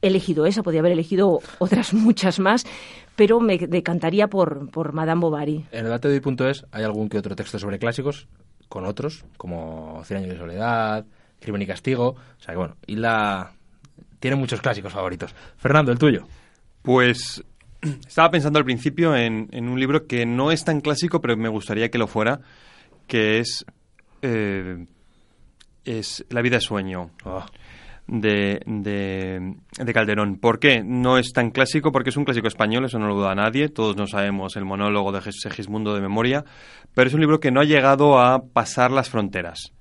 He 0.00 0.08
elegido 0.08 0.46
esa, 0.46 0.62
podría 0.62 0.80
haber 0.80 0.92
elegido 0.92 1.40
otras 1.58 1.92
muchas 1.94 2.38
más, 2.38 2.64
pero 3.16 3.40
me 3.40 3.58
decantaría 3.58 4.28
por, 4.28 4.70
por 4.70 4.92
Madame 4.92 5.20
Bovary. 5.20 5.66
En 5.72 5.78
el 5.78 5.84
debate 5.84 6.08
de 6.08 6.14
hoy 6.14 6.20
punto 6.20 6.48
es, 6.48 6.64
¿hay 6.72 6.84
algún 6.84 7.08
que 7.08 7.18
otro 7.18 7.36
texto 7.36 7.58
sobre 7.58 7.78
clásicos 7.78 8.28
con 8.68 8.84
otros, 8.84 9.24
como 9.36 10.02
Cien 10.04 10.18
años 10.18 10.32
de 10.32 10.38
soledad, 10.38 11.06
Crimen 11.40 11.62
y 11.62 11.66
castigo? 11.66 12.10
O 12.10 12.42
sea 12.42 12.52
que 12.54 12.58
bueno, 12.58 12.76
y 12.86 12.96
la 12.96 13.52
tiene 14.20 14.36
muchos 14.36 14.60
clásicos 14.60 14.92
favoritos. 14.92 15.34
Fernando, 15.56 15.92
el 15.92 15.98
tuyo. 15.98 16.26
Pues 16.82 17.44
estaba 18.06 18.30
pensando 18.30 18.58
al 18.58 18.64
principio 18.64 19.14
en, 19.14 19.48
en, 19.52 19.68
un 19.68 19.78
libro 19.78 20.06
que 20.06 20.26
no 20.26 20.50
es 20.50 20.64
tan 20.64 20.80
clásico, 20.80 21.20
pero 21.20 21.36
me 21.36 21.48
gustaría 21.48 21.90
que 21.90 21.98
lo 21.98 22.06
fuera, 22.06 22.40
que 23.06 23.38
es 23.38 23.64
eh, 24.22 24.86
es 25.84 26.24
La 26.30 26.42
vida 26.42 26.58
es 26.58 26.64
sueño. 26.64 27.10
De, 28.06 28.62
de, 28.64 29.92
Calderón. 29.92 30.38
¿Por 30.38 30.58
qué? 30.58 30.82
No 30.82 31.18
es 31.18 31.32
tan 31.34 31.50
clásico, 31.50 31.92
porque 31.92 32.08
es 32.08 32.16
un 32.16 32.24
clásico 32.24 32.48
español, 32.48 32.86
eso 32.86 32.98
no 32.98 33.06
lo 33.06 33.16
duda 33.16 33.34
nadie, 33.34 33.68
todos 33.68 33.96
no 33.96 34.06
sabemos 34.06 34.56
el 34.56 34.64
monólogo 34.64 35.12
de 35.12 35.20
Segismundo 35.30 35.94
de 35.94 36.00
memoria, 36.00 36.42
pero 36.94 37.08
es 37.08 37.14
un 37.14 37.20
libro 37.20 37.38
que 37.38 37.50
no 37.50 37.60
ha 37.60 37.64
llegado 37.64 38.18
a 38.18 38.44
pasar 38.44 38.90
las 38.92 39.10
fronteras. 39.10 39.74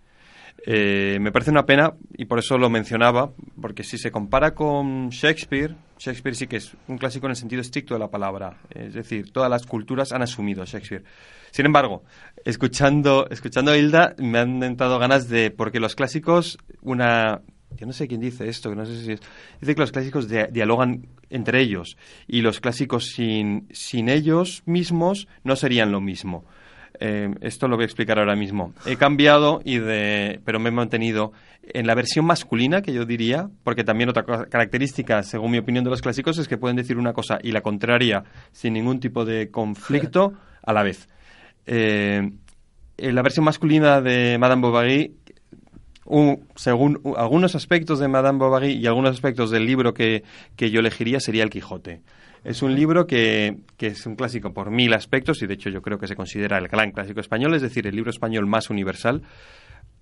Eh, 0.65 1.20
me 1.22 1.32
parece 1.32 1.51
una 1.51 1.65
pena, 1.65 1.94
y 2.17 2.25
por 2.25 2.39
eso 2.39 2.58
lo 2.58 2.70
mencionaba, 2.70 3.32
porque 3.62 3.84
si 3.84 3.98
se 3.98 4.12
compara 4.12 4.53
con 4.53 5.10
Shakespeare, 5.10 5.75
Shakespeare 5.98 6.36
sí 6.36 6.48
que 6.48 6.58
es 6.58 6.75
un 6.89 6.98
clásico 6.98 7.27
en 7.27 7.32
el 7.32 7.38
sentido 7.38 7.62
estricto 7.62 7.94
de 7.94 8.01
la 8.01 8.10
palabra, 8.10 8.58
es 8.70 8.94
decir, 8.94 9.32
todas 9.32 9.50
las 9.50 9.65
culturas 9.65 10.12
han 10.12 10.24
asumido 10.24 10.65
Shakespeare. 10.65 11.06
Sin 11.58 11.66
embargo, 11.66 12.04
escuchando, 12.46 13.28
escuchando 13.32 13.72
a 13.72 13.78
Hilda, 13.80 14.14
me 14.20 14.38
han 14.38 14.62
entrado 14.62 15.00
ganas 15.00 15.28
de. 15.28 15.50
Porque 15.50 15.80
los 15.80 15.96
clásicos, 15.96 16.60
una. 16.84 17.42
Yo 17.76 17.88
no 17.88 17.94
sé 17.94 18.08
quién 18.08 18.22
dice 18.22 18.48
esto, 18.48 18.76
no 18.76 18.86
sé 18.86 19.04
si 19.04 19.14
es. 19.14 19.22
Dice 19.60 19.74
que 19.74 19.82
los 19.82 19.92
clásicos 19.92 20.28
dialogan 20.30 21.08
entre 21.32 21.60
ellos. 21.60 21.98
Y 22.28 22.42
los 22.42 22.60
clásicos 22.60 23.08
sin, 23.08 23.68
sin 23.72 24.08
ellos 24.08 24.62
mismos 24.68 25.28
no 25.44 25.56
serían 25.56 25.92
lo 25.92 26.00
mismo. 26.00 26.46
Eh, 27.00 27.34
esto 27.42 27.68
lo 27.68 27.76
voy 27.76 27.86
a 27.86 27.88
explicar 27.88 28.20
ahora 28.20 28.36
mismo. 28.36 28.76
He 28.86 28.96
cambiado 28.96 29.60
y 29.66 29.80
de, 29.80 30.40
pero 30.46 30.60
me 30.60 30.70
he 30.70 30.72
mantenido 30.72 31.32
en 31.64 31.88
la 31.88 31.96
versión 31.96 32.26
masculina, 32.26 32.84
que 32.84 32.94
yo 32.94 33.04
diría, 33.04 33.50
porque 33.64 33.84
también 33.84 34.12
otra 34.12 34.24
característica, 34.24 35.24
según 35.24 35.54
mi 35.54 35.58
opinión 35.58 35.84
de 35.84 35.90
los 35.90 36.04
clásicos, 36.04 36.38
es 36.38 36.48
que 36.48 36.60
pueden 36.60 36.78
decir 36.78 37.00
una 37.00 37.14
cosa 37.14 37.40
y 37.42 37.52
la 37.52 37.62
contraria 37.62 38.26
sin 38.52 38.74
ningún 38.74 39.00
tipo 39.00 39.26
de 39.26 39.50
conflicto 39.50 40.34
a 40.62 40.72
la 40.72 40.84
vez. 40.84 41.08
Eh, 41.68 42.32
la 42.98 43.22
versión 43.22 43.46
masculina 43.46 44.02
de 44.02 44.38
Madame 44.40 44.62
Bovary, 44.62 45.16
según 46.56 47.02
algunos 47.18 47.56
aspectos 47.56 48.00
de 48.00 48.08
Madame 48.08 48.40
Bovary 48.40 48.72
y 48.72 48.88
algunos 48.88 49.12
aspectos 49.12 49.52
del 49.52 49.66
libro 49.66 49.94
que, 49.94 50.24
que 50.56 50.72
yo 50.72 50.80
elegiría, 50.80 51.20
sería 51.20 51.44
El 51.44 51.50
Quijote. 51.50 52.02
Es 52.44 52.62
un 52.62 52.74
libro 52.76 53.06
que, 53.06 53.58
que, 53.76 53.88
es 53.88 54.06
un 54.06 54.16
clásico 54.16 54.54
por 54.54 54.72
mil 54.72 54.94
aspectos 54.94 55.42
y 55.42 55.48
de 55.48 55.56
hecho 55.56 55.70
yo 55.70 55.82
creo 55.82 56.00
que 56.00 56.08
se 56.08 56.16
considera 56.16 56.58
el 56.58 56.70
gran 56.70 56.92
clásico 56.92 57.20
español, 57.20 57.54
es 57.54 57.62
decir, 57.62 57.86
el 57.88 57.96
libro 57.96 58.10
español 58.10 58.48
más 58.48 58.70
universal 58.70 59.22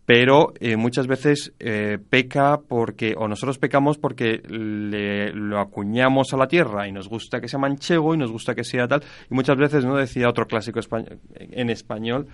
pero 0.06 0.54
eh, 0.60 0.78
muchas 0.78 1.08
veces 1.08 1.54
eh, 1.60 1.98
peca 2.10 2.60
porque, 2.68 3.16
o 3.18 3.28
nosotros 3.28 3.58
pecamos 3.58 3.98
porque 3.98 4.42
le, 4.48 5.32
lo 5.32 5.60
acuñamos 5.60 6.32
a 6.34 6.38
la 6.38 6.48
tierra 6.48 6.88
y 6.88 6.92
nos 6.92 7.10
gusta 7.10 7.42
que 7.42 7.48
sea 7.48 7.60
manchego 7.60 8.14
y 8.14 8.18
nos 8.18 8.32
gusta 8.32 8.54
que 8.54 8.64
sea 8.64 8.88
tal, 8.88 9.04
y 9.30 9.34
muchas 9.34 9.58
veces, 9.58 9.84
¿no? 9.84 9.96
Decía 9.96 10.30
otro 10.30 10.46
clásico 10.46 10.80
en 11.36 11.70
español, 11.70 12.28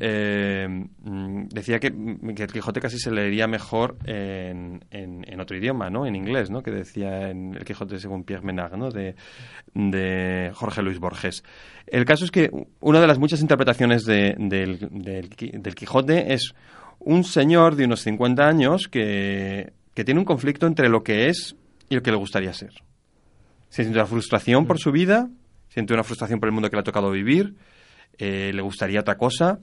eh, 0.00 0.66
mm, 0.68 1.48
decía 1.48 1.78
que, 1.78 1.90
que, 1.90 2.42
el 2.42 2.52
Quijote 2.52 2.80
casi 2.80 2.98
se 2.98 3.10
leería 3.10 3.46
mejor 3.46 3.96
en, 4.04 4.84
en, 4.90 5.40
otro 5.40 5.56
idioma, 5.56 5.88
¿no? 5.88 6.06
En 6.06 6.16
inglés, 6.16 6.50
¿no? 6.50 6.62
Que 6.62 6.70
decía 6.70 7.30
en 7.30 7.54
el 7.54 7.64
Quijote 7.64 7.98
según 7.98 8.24
Pierre 8.24 8.44
Menard, 8.44 8.76
¿no? 8.76 8.90
De, 8.90 9.14
Jorge 10.54 10.82
Luis 10.82 10.98
Borges. 10.98 11.42
El 11.86 12.04
caso 12.04 12.24
es 12.24 12.30
que 12.30 12.50
una 12.80 13.00
de 13.00 13.06
las 13.06 13.18
muchas 13.18 13.40
interpretaciones 13.40 14.04
de, 14.04 14.34
del 14.38 15.74
Quijote 15.74 16.34
es 16.34 16.54
un 17.04 17.24
señor 17.24 17.76
de 17.76 17.84
unos 17.84 18.00
50 18.00 18.46
años 18.46 18.88
que, 18.88 19.72
tiene 19.94 20.20
un 20.20 20.24
conflicto 20.24 20.66
entre 20.66 20.88
lo 20.88 21.02
que 21.02 21.28
es 21.28 21.56
y 21.88 21.94
lo 21.94 22.02
que 22.02 22.10
le 22.10 22.16
gustaría 22.16 22.52
ser. 22.52 22.72
siente 23.68 23.94
una 23.94 24.06
frustración 24.06 24.66
por 24.66 24.78
su 24.78 24.90
vida, 24.90 25.28
siente 25.68 25.94
una 25.94 26.04
frustración 26.04 26.40
por 26.40 26.48
el 26.48 26.52
mundo 26.52 26.70
que 26.70 26.76
le 26.76 26.80
ha 26.80 26.84
tocado 26.84 27.10
vivir, 27.10 27.54
eh, 28.18 28.52
le 28.52 28.62
gustaría 28.62 29.00
otra 29.00 29.16
cosa. 29.16 29.60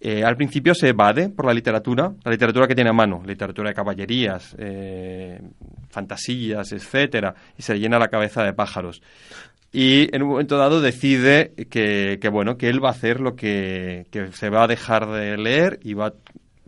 Eh, 0.00 0.22
al 0.22 0.36
principio 0.36 0.74
se 0.74 0.90
evade 0.90 1.28
por 1.28 1.46
la 1.46 1.52
literatura, 1.52 2.12
la 2.24 2.30
literatura 2.30 2.68
que 2.68 2.74
tiene 2.74 2.90
a 2.90 2.92
mano, 2.92 3.22
literatura 3.26 3.70
de 3.70 3.74
caballerías, 3.74 4.54
eh, 4.58 5.40
fantasías, 5.88 6.70
etcétera, 6.70 7.34
y 7.56 7.62
se 7.62 7.78
llena 7.78 7.98
la 7.98 8.08
cabeza 8.08 8.44
de 8.44 8.52
pájaros. 8.52 9.02
Y 9.72 10.14
en 10.14 10.22
un 10.22 10.30
momento 10.30 10.56
dado 10.56 10.80
decide 10.80 11.52
que, 11.68 12.28
bueno, 12.30 12.56
que 12.56 12.68
él 12.68 12.82
va 12.82 12.88
a 12.88 12.92
hacer 12.92 13.20
lo 13.20 13.36
que, 13.36 14.06
que 14.10 14.32
se 14.32 14.48
va 14.48 14.64
a 14.64 14.66
dejar 14.66 15.10
de 15.10 15.36
leer 15.36 15.78
y 15.82 15.92
va 15.94 16.14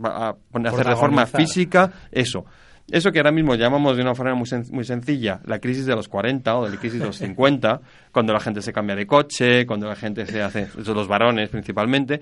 a 0.05 0.37
hacer 0.65 0.87
de 0.87 0.97
forma 0.97 1.27
física 1.27 1.93
eso. 2.11 2.45
Eso 2.91 3.13
que 3.13 3.21
ahora 3.21 3.31
mismo 3.31 3.55
llamamos 3.55 3.97
de 3.97 4.03
una 4.03 4.15
forma 4.15 4.35
muy, 4.35 4.49
muy 4.73 4.85
sencilla 4.85 5.41
la 5.45 5.61
crisis 5.61 5.87
de 5.87 5.95
los 5.95 6.09
40 6.09 6.57
o 6.57 6.69
la 6.69 6.77
crisis 6.77 6.99
de 6.99 7.07
los 7.07 7.17
50, 7.17 7.81
cuando 8.13 8.33
la 8.33 8.41
gente 8.41 8.63
se 8.63 8.73
cambia 8.73 8.97
de 8.97 9.07
coche, 9.07 9.65
cuando 9.65 9.87
la 9.87 9.95
gente 9.95 10.27
se 10.27 10.43
hace, 10.43 10.69
los 10.77 11.07
varones 11.07 11.49
principalmente, 11.51 12.21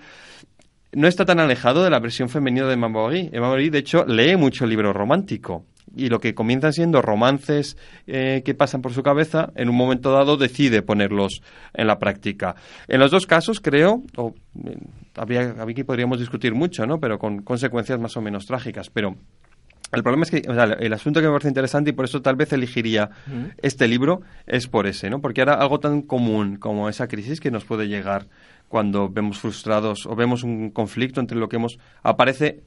no 0.92 1.08
está 1.08 1.25
tan 1.25 1.40
alejado 1.40 1.82
de 1.85 1.90
la 1.90 2.00
versión 2.00 2.28
femenina 2.28 2.66
de 2.66 2.76
Mambory. 2.76 3.30
Mambory, 3.32 3.70
de 3.70 3.78
hecho, 3.78 4.04
lee 4.04 4.37
mucho 4.37 4.64
el 4.64 4.70
libro 4.70 4.92
romántico 4.92 5.64
y 5.97 6.09
lo 6.09 6.21
que 6.21 6.35
comienzan 6.35 6.73
siendo 6.73 7.02
romances 7.02 7.76
eh, 8.07 8.42
que 8.45 8.54
pasan 8.54 8.83
por 8.83 8.92
su 8.92 9.02
cabeza, 9.02 9.52
en 9.54 9.68
un 9.68 9.76
momento 9.76 10.12
dado 10.12 10.37
decide 10.37 10.83
ponerlos 10.83 11.42
en 11.75 11.87
la 11.87 11.99
práctica. 11.99 12.57
En 12.88 13.00
los 13.00 13.11
dos 13.11 13.26
casos, 13.26 13.61
creo, 13.61 14.02
o, 14.16 14.35
eh, 14.64 14.76
habría, 15.16 15.54
aquí 15.59 15.85
podríamos 15.85 16.18
discutir 16.18 16.54
mucho, 16.54 16.87
¿no? 16.87 16.99
pero 17.00 17.18
con 17.18 17.42
consecuencias 17.42 17.99
más 17.99 18.16
o 18.16 18.21
menos 18.21 18.47
trágicas, 18.47 18.90
pero 18.90 19.16
el 19.92 20.02
problema 20.02 20.25
es 20.25 20.30
que 20.30 20.42
el 20.80 20.92
asunto 20.92 21.21
que 21.21 21.26
me 21.26 21.33
parece 21.33 21.49
interesante 21.49 21.90
y 21.90 21.92
por 21.95 22.04
eso 22.04 22.21
tal 22.21 22.37
vez 22.37 22.52
elegiría 22.52 23.09
este 23.62 23.88
libro 23.88 24.21
es 24.47 24.66
por 24.68 24.87
ese, 24.87 25.09
¿no? 25.09 25.23
Porque 25.23 25.40
era 25.40 25.54
algo 25.54 25.80
tan 25.80 26.02
común 26.02 26.57
como 26.57 26.90
esa 26.90 27.09
crisis 27.09 27.40
que 27.40 27.50
nos 27.50 27.64
puede 27.64 27.88
llegar 27.88 28.26
cuando 28.68 29.09
vemos 29.09 29.38
frustrados 29.38 30.04
o 30.04 30.14
vemos 30.14 30.42
un 30.42 30.71
conflicto 30.71 31.21
entre 31.21 31.38
lo 31.38 31.49
que 31.49 31.57
hemos 31.57 31.78
aparece 32.02 32.64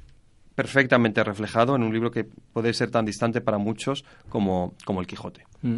perfectamente 0.55 1.24
reflejado 1.24 1.75
en 1.75 1.84
un 1.84 1.93
libro 1.93 2.12
que 2.12 2.25
puede 2.53 2.74
ser 2.74 2.91
tan 2.91 3.05
distante 3.05 3.41
para 3.41 3.58
muchos 3.58 4.05
como, 4.29 4.74
como 4.86 5.01
El 5.01 5.08
Quijote. 5.08 5.46
Mm. 5.62 5.77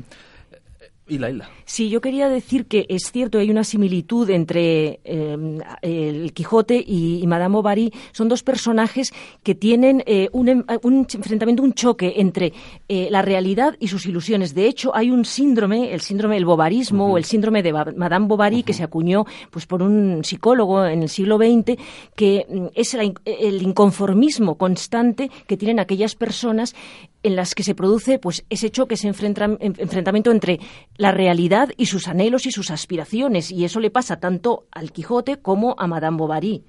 Y 1.05 1.17
la 1.17 1.29
isla. 1.29 1.49
Sí, 1.65 1.89
yo 1.89 1.99
quería 1.99 2.29
decir 2.29 2.65
que 2.65 2.85
es 2.87 3.11
cierto, 3.11 3.37
hay 3.37 3.51
una 3.51 3.65
similitud 3.65 4.29
entre 4.29 5.01
eh, 5.03 5.59
el 5.81 6.31
Quijote 6.33 6.81
y, 6.85 7.25
Madame 7.27 7.55
Bovary. 7.55 7.91
Son 8.13 8.29
dos 8.29 8.41
personajes 8.41 9.13
que 9.43 9.53
tienen 9.53 10.01
eh, 10.05 10.29
un, 10.31 10.47
enfrentamiento, 10.47 11.61
un 11.61 11.73
choque 11.73 12.13
entre 12.17 12.53
eh, 12.87 13.09
la 13.11 13.21
realidad 13.21 13.75
y 13.81 13.89
sus 13.89 14.05
ilusiones. 14.05 14.55
De 14.55 14.65
hecho, 14.65 14.95
hay 14.95 15.11
un 15.11 15.25
síndrome, 15.25 15.93
el 15.93 15.99
síndrome 15.99 16.35
del 16.35 16.45
bovarismo 16.45 17.11
o 17.11 17.17
el 17.17 17.25
síndrome 17.25 17.63
de 17.63 17.73
Madame 17.73 18.27
Bovary, 18.27 18.63
que 18.63 18.73
se 18.73 18.83
acuñó 18.83 19.25
pues, 19.51 19.65
por 19.65 19.83
un 19.83 20.23
psicólogo 20.23 20.85
en 20.85 21.03
el 21.03 21.09
siglo 21.09 21.37
XX, 21.37 21.77
que 22.15 22.45
mm, 22.49 22.65
es 22.75 22.93
el 22.93 23.61
inconformismo 23.61 24.57
constante 24.57 25.29
que 25.47 25.57
tienen 25.57 25.81
aquellas 25.81 26.15
personas 26.15 26.75
en 27.23 27.35
las 27.35 27.55
que 27.55 27.63
se 27.63 27.73
produce 27.73 28.19
pues 28.19 28.45
ese 28.49 28.69
choque, 28.69 28.95
ese 28.95 29.07
enfrentamiento 29.07 30.31
entre 30.31 30.59
la 30.97 31.11
realidad 31.11 31.69
y 31.77 31.87
sus 31.87 32.07
anhelos 32.07 32.45
y 32.45 32.51
sus 32.51 32.71
aspiraciones. 32.71 33.51
Y 33.51 33.65
eso 33.65 33.79
le 33.79 33.89
pasa 33.91 34.19
tanto 34.19 34.65
al 34.71 34.91
Quijote 34.91 35.37
como 35.37 35.75
a 35.77 35.87
Madame 35.87 36.17
Bovary. 36.17 36.63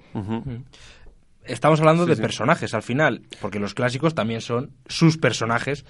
Estamos 1.43 1.79
hablando 1.79 2.05
de 2.07 2.15
personajes 2.15 2.73
al 2.73 2.81
final, 2.81 3.21
porque 3.39 3.59
los 3.59 3.75
clásicos 3.75 4.15
también 4.15 4.41
son 4.41 4.71
sus 4.87 5.17
personajes. 5.17 5.85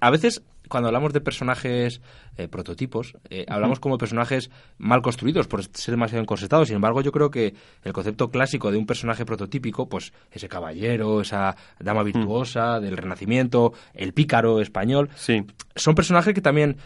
A 0.00 0.10
veces 0.10 0.42
cuando 0.68 0.88
hablamos 0.88 1.12
de 1.12 1.20
personajes 1.20 2.00
eh, 2.36 2.48
prototipos, 2.48 3.16
eh, 3.30 3.46
hablamos 3.48 3.78
como 3.80 3.98
personajes 3.98 4.50
mal 4.78 5.00
construidos 5.02 5.46
por 5.48 5.62
ser 5.64 5.92
demasiado 5.92 6.22
encorsetados. 6.22 6.68
Sin 6.68 6.76
embargo, 6.76 7.00
yo 7.02 7.12
creo 7.12 7.30
que 7.30 7.54
el 7.84 7.92
concepto 7.92 8.30
clásico 8.30 8.70
de 8.72 8.78
un 8.78 8.86
personaje 8.86 9.24
prototípico, 9.24 9.88
pues 9.88 10.12
ese 10.30 10.48
caballero, 10.48 11.20
esa 11.20 11.56
dama 11.78 12.02
virtuosa 12.02 12.78
del 12.80 12.96
Renacimiento, 12.96 13.72
el 13.94 14.12
pícaro 14.12 14.60
español, 14.60 15.08
Sí. 15.16 15.44
son 15.76 15.94
personajes 15.94 16.34
que 16.34 16.40
también, 16.40 16.76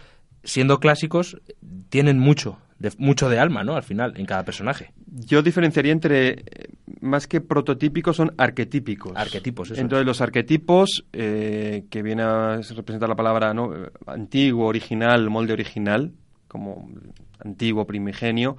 siendo 0.45 0.81
clásicos, 0.81 1.41
tienen 1.89 2.19
mucho 2.19 2.59
de, 2.79 2.93
mucho 2.99 3.29
de 3.29 3.39
alma, 3.39 3.63
¿no? 3.63 3.77
Al 3.77 3.83
final, 3.83 4.15
en 4.17 4.27
cada 4.27 4.45
personaje. 4.45 4.93
Yo 5.07 5.43
diferenciaría 5.43 5.93
entre, 5.93 6.31
eh, 6.31 6.45
más 7.01 7.27
que 7.27 7.41
prototípicos, 7.41 8.17
son 8.17 8.33
arquetípicos. 8.39 9.13
Arquetipos, 9.15 9.71
eso 9.71 9.81
Entonces, 9.81 10.03
es. 10.03 10.07
los 10.07 10.21
arquetipos, 10.21 11.05
eh, 11.13 11.85
que 11.91 12.03
viene 12.03 12.23
a 12.23 12.61
representar 12.75 13.09
la 13.09 13.17
palabra 13.17 13.53
¿no? 13.53 13.73
Antiguo, 14.07 14.67
original, 14.67 15.29
molde 15.29 15.53
original, 15.53 16.13
como 16.49 16.91
antiguo, 17.39 17.87
primigenio, 17.87 18.57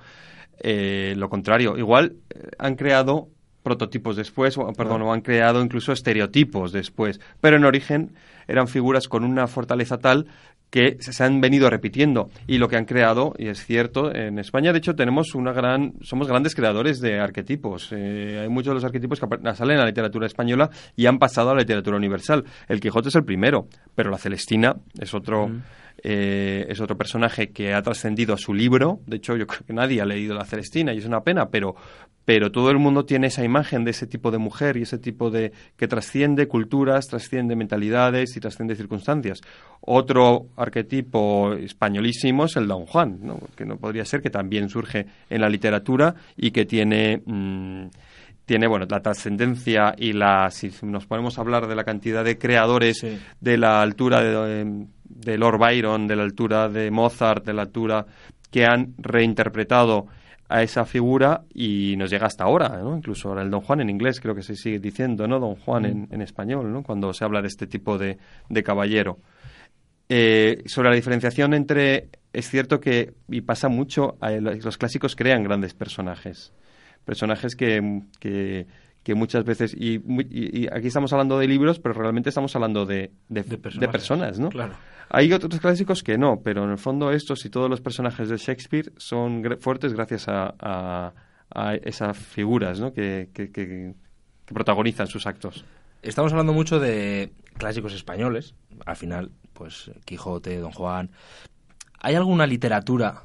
eh, 0.60 1.16
lo 1.18 1.30
contrario. 1.30 1.78
Igual 1.78 2.16
eh, 2.30 2.52
han 2.60 2.76
creado 2.76 3.30
prototipos 3.63 4.15
después, 4.15 4.58
o, 4.58 4.72
perdón, 4.74 5.01
o 5.03 5.13
han 5.13 5.22
creado 5.22 5.62
incluso 5.62 5.91
estereotipos 5.91 6.72
después, 6.72 7.20
pero 7.39 7.58
en 7.58 7.65
origen 7.65 8.12
eran 8.48 8.68
figuras 8.68 9.08
con 9.08 9.24
una 9.24 9.48
fortaleza 9.48 9.98
tal 9.98 10.27
que 10.72 10.96
se 11.00 11.24
han 11.24 11.41
venido 11.41 11.70
repitiendo 11.70 12.30
y 12.48 12.58
lo 12.58 12.70
que 12.70 12.77
han 12.77 12.86
creado 12.86 13.34
y 13.38 13.50
es 13.50 13.63
cierto 13.63 14.15
en 14.15 14.39
España 14.39 14.72
de 14.72 14.80
hecho 14.80 14.96
tenemos 14.96 15.36
una 15.36 15.51
gran 15.51 15.94
somos 16.01 16.30
grandes 16.30 16.56
creadores 16.56 17.01
de 17.01 17.20
arquetipos. 17.20 17.89
Eh, 17.91 18.39
hay 18.41 18.50
muchos 18.50 18.72
de 18.72 18.75
los 18.75 18.86
arquetipos 18.86 19.20
que 19.20 19.27
salen 19.53 19.75
en 19.75 19.82
la 19.82 19.86
literatura 19.86 20.25
española 20.25 20.70
y 20.96 21.06
han 21.06 21.20
pasado 21.20 21.50
a 21.51 21.56
la 21.56 21.60
literatura 21.60 21.98
universal. 21.98 22.46
El 22.70 22.80
Quijote 22.80 23.10
es 23.10 23.15
el 23.15 23.25
primero 23.25 23.68
pero 23.94 24.10
la 24.10 24.18
Celestina 24.18 24.74
es 24.98 25.13
otro 25.13 25.51
eh, 26.03 26.65
es 26.70 26.80
otro 26.80 26.98
personaje 26.98 27.51
que 27.51 27.74
ha 27.74 27.82
trascendido 27.82 28.34
a 28.34 28.38
su 28.38 28.53
libro. 28.53 29.01
De 29.06 29.18
hecho 29.18 29.36
yo 29.36 29.46
creo 29.46 29.65
que 29.68 29.74
nadie 29.74 30.01
ha 30.01 30.06
leído 30.06 30.34
la 30.36 30.46
Celestina 30.46 30.94
y 30.94 31.00
es 31.00 31.06
una 31.06 31.20
pena 31.20 31.50
pero 31.50 31.75
pero 32.24 32.51
todo 32.51 32.70
el 32.70 32.78
mundo 32.78 33.06
tiene 33.06 33.28
esa 33.28 33.44
imagen 33.44 33.84
de 33.84 33.92
ese 33.92 34.06
tipo 34.08 34.32
de 34.32 34.38
mujer 34.38 34.78
y 34.78 34.84
ese 34.84 34.98
tipo 34.98 35.32
de 35.32 35.51
que 35.75 35.88
trasciende 35.88 36.48
culturas, 36.48 37.08
trasciende 37.08 37.56
mentalidades 37.56 38.38
y 38.38 38.40
trasciende 38.40 38.75
circunstancias. 38.75 39.42
Otro 39.82 40.48
arquetipo 40.56 41.54
españolísimo 41.54 42.46
es 42.46 42.56
el 42.56 42.68
Don 42.68 42.86
Juan, 42.86 43.20
¿no? 43.22 43.40
que 43.56 43.66
no 43.66 43.78
podría 43.78 44.06
ser 44.06 44.22
que 44.22 44.30
también 44.30 44.70
surge 44.70 45.06
en 45.30 45.42
la 45.42 45.50
literatura 45.50 46.13
y 46.38 46.51
que 46.51 46.66
tiene 46.66 47.22
mm, 47.25 47.88
tiene 48.46 48.68
bueno 48.68 48.86
la 48.90 49.01
trascendencia 49.01 49.94
y 49.98 50.13
la 50.13 50.50
si 50.51 50.72
nos 50.84 51.06
ponemos 51.06 51.38
a 51.38 51.42
hablar 51.42 51.68
de 51.68 51.75
la 51.75 51.84
cantidad 51.84 52.24
de 52.24 52.38
creadores 52.38 52.98
Sí. 53.00 53.18
de 53.40 53.58
la 53.58 53.82
altura 53.82 54.22
de, 54.22 54.86
de 55.06 55.38
Lord 55.38 55.58
Byron, 55.60 56.08
de 56.08 56.16
la 56.16 56.24
altura 56.24 56.68
de 56.70 56.92
Mozart, 56.92 57.46
de 57.46 57.54
la 57.54 57.63
altura 57.63 58.06
que 58.51 58.66
han 58.66 58.94
reinterpretado 58.98 60.08
a 60.51 60.62
esa 60.63 60.86
figura 60.86 61.43
y 61.53 61.96
nos 61.98 62.10
llega 62.10 62.27
hasta 62.27 62.43
ahora, 62.43 62.70
¿no? 62.81 62.96
Incluso 62.96 63.29
ahora 63.29 63.41
el 63.41 63.50
Don 63.50 63.62
Juan 63.62 63.79
en 63.79 63.89
inglés 63.89 64.20
creo 64.20 64.36
que 64.36 64.43
se 64.43 64.55
sigue 64.55 64.79
diciendo, 64.79 65.25
¿no? 65.27 65.39
Don 65.39 65.55
Juan 65.55 65.86
en, 65.86 66.08
en 66.12 66.22
español, 66.22 66.72
¿no? 66.74 66.84
Cuando 66.84 67.13
se 67.13 67.24
habla 67.24 67.41
de 67.41 67.48
este 67.48 67.67
tipo 67.67 67.98
de, 67.98 68.17
de 68.50 68.63
caballero. 68.63 69.20
Eh, 70.10 70.63
sobre 70.65 70.89
la 70.89 70.96
diferenciación 70.96 71.53
entre, 71.53 72.10
es 72.34 72.50
cierto 72.50 72.81
que, 72.81 73.13
y 73.29 73.39
pasa 73.39 73.70
mucho, 73.70 74.17
los 74.20 74.77
clásicos 74.77 75.15
crean 75.15 75.41
grandes 75.41 75.74
personajes. 75.74 76.51
Personajes 77.05 77.55
que, 77.55 78.01
que, 78.20 78.67
que 79.03 79.15
muchas 79.15 79.43
veces, 79.43 79.74
y, 79.74 79.96
y- 79.96 80.62
y 80.63 80.67
aquí 80.72 80.88
estamos 80.88 81.12
hablando 81.13 81.39
de 81.39 81.48
libros, 81.48 81.79
pero 81.79 81.96
realmente 81.96 82.29
estamos 82.29 82.55
hablando 82.55 82.86
de, 82.86 83.12
de, 83.29 83.41
De 83.43 83.50
de 83.50 83.58
personajes, 83.58 83.91
personas, 83.91 84.39
¿no? 84.39 84.50
claro. 84.50 84.74
Hay 85.10 85.34
otros 85.34 85.60
clásicos 85.60 86.03
que 86.03 86.17
no, 86.17 86.41
pero 86.43 86.63
en 86.63 86.70
el 86.72 86.77
fondo 86.77 87.12
estos 87.12 87.43
y 87.46 87.50
todos 87.50 87.70
los 87.70 87.81
personajes 87.81 88.29
de 88.29 88.38
Shakespeare 88.38 88.93
son 88.98 89.43
fuertes 89.60 89.93
gracias 89.93 90.27
a, 90.27 90.53
a- 90.60 91.13
a 91.53 91.75
esas 91.75 92.17
figuras 92.17 92.79
¿no? 92.79 92.93
que, 92.93 93.29
que- 93.34 93.51
que- 93.51 93.93
que 94.46 94.53
protagonizan 94.53 95.08
sus 95.08 95.25
actos. 95.27 95.65
Estamos 96.01 96.31
hablando 96.31 96.53
mucho 96.53 96.79
de 96.79 97.31
clásicos 97.58 97.93
españoles, 97.93 98.53
al 98.86 98.96
final, 98.96 99.31
pues 99.53 99.91
Quijote, 100.05 100.58
Don 100.60 100.72
Juan. 100.72 101.12
¿Hay 102.00 102.15
alguna 102.15 102.48
literatura, 102.48 103.24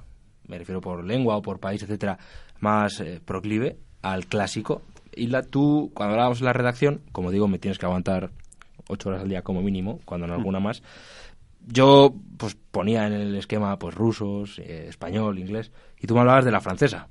me 0.48 0.58
refiero 0.58 0.80
por 0.80 1.04
lengua 1.04 1.36
o 1.36 1.42
por 1.42 1.60
país, 1.60 1.82
etcétera, 1.82 2.18
más 2.60 3.00
eh, 3.00 3.20
proclive 3.24 3.76
al 4.02 4.26
clásico? 4.26 4.82
Y 5.16 5.26
la, 5.28 5.42
tú, 5.42 5.90
cuando 5.94 6.12
hablábamos 6.14 6.40
en 6.40 6.44
la 6.46 6.52
redacción, 6.52 7.00
como 7.12 7.30
digo, 7.30 7.48
me 7.48 7.58
tienes 7.58 7.78
que 7.78 7.86
aguantar 7.86 8.30
ocho 8.88 9.08
horas 9.08 9.22
al 9.22 9.28
día 9.28 9.42
como 9.42 9.62
mínimo, 9.62 9.98
cuando 10.04 10.26
no 10.26 10.34
alguna 10.34 10.60
más. 10.60 10.82
Yo 11.66 12.14
pues 12.36 12.56
ponía 12.70 13.06
en 13.06 13.12
el 13.14 13.34
esquema 13.34 13.78
pues 13.78 13.94
rusos, 13.94 14.58
eh, 14.60 14.86
español, 14.88 15.38
inglés, 15.38 15.72
y 16.00 16.06
tú 16.06 16.14
me 16.14 16.20
hablabas 16.20 16.44
de 16.44 16.52
la 16.52 16.60
francesa. 16.60 17.08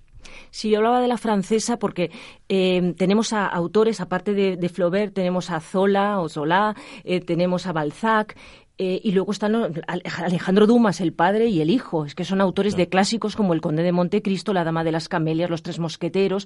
Sí, 0.50 0.70
yo 0.70 0.78
hablaba 0.78 1.02
de 1.02 1.08
la 1.08 1.18
francesa 1.18 1.78
porque 1.78 2.10
eh, 2.48 2.94
tenemos 2.98 3.34
a 3.34 3.46
autores, 3.48 4.00
aparte 4.00 4.34
de, 4.34 4.56
de 4.56 4.70
Flaubert, 4.70 5.14
tenemos 5.14 5.52
a 5.52 5.60
Zola 5.60 6.20
o 6.22 6.30
Zola, 6.30 6.76
eh, 7.04 7.20
tenemos 7.20 7.68
a 7.68 7.74
Balzac. 7.74 8.38
eh, 8.78 9.00
y 9.04 9.12
luego 9.14 9.32
están 9.32 9.54
los- 9.54 9.72
Alejandro 10.18 10.68
Dumas, 10.68 11.00
el 11.00 11.14
padre 11.14 11.48
y 11.48 11.62
el 11.62 11.70
hijo. 11.70 12.06
Es 12.06 12.14
que 12.14 12.26
son 12.26 12.42
autores 12.42 12.76
de 12.76 12.90
clásicos 12.90 13.36
como 13.38 13.54
El 13.54 13.62
Conde 13.62 13.84
de 13.84 13.94
Montecristo, 13.94 14.52
La 14.52 14.66
Dama 14.66 14.84
de 14.84 14.92
las 14.92 15.08
Camelias, 15.08 15.50
Los 15.50 15.64
Tres 15.64 15.80
Mosqueteros. 15.80 16.46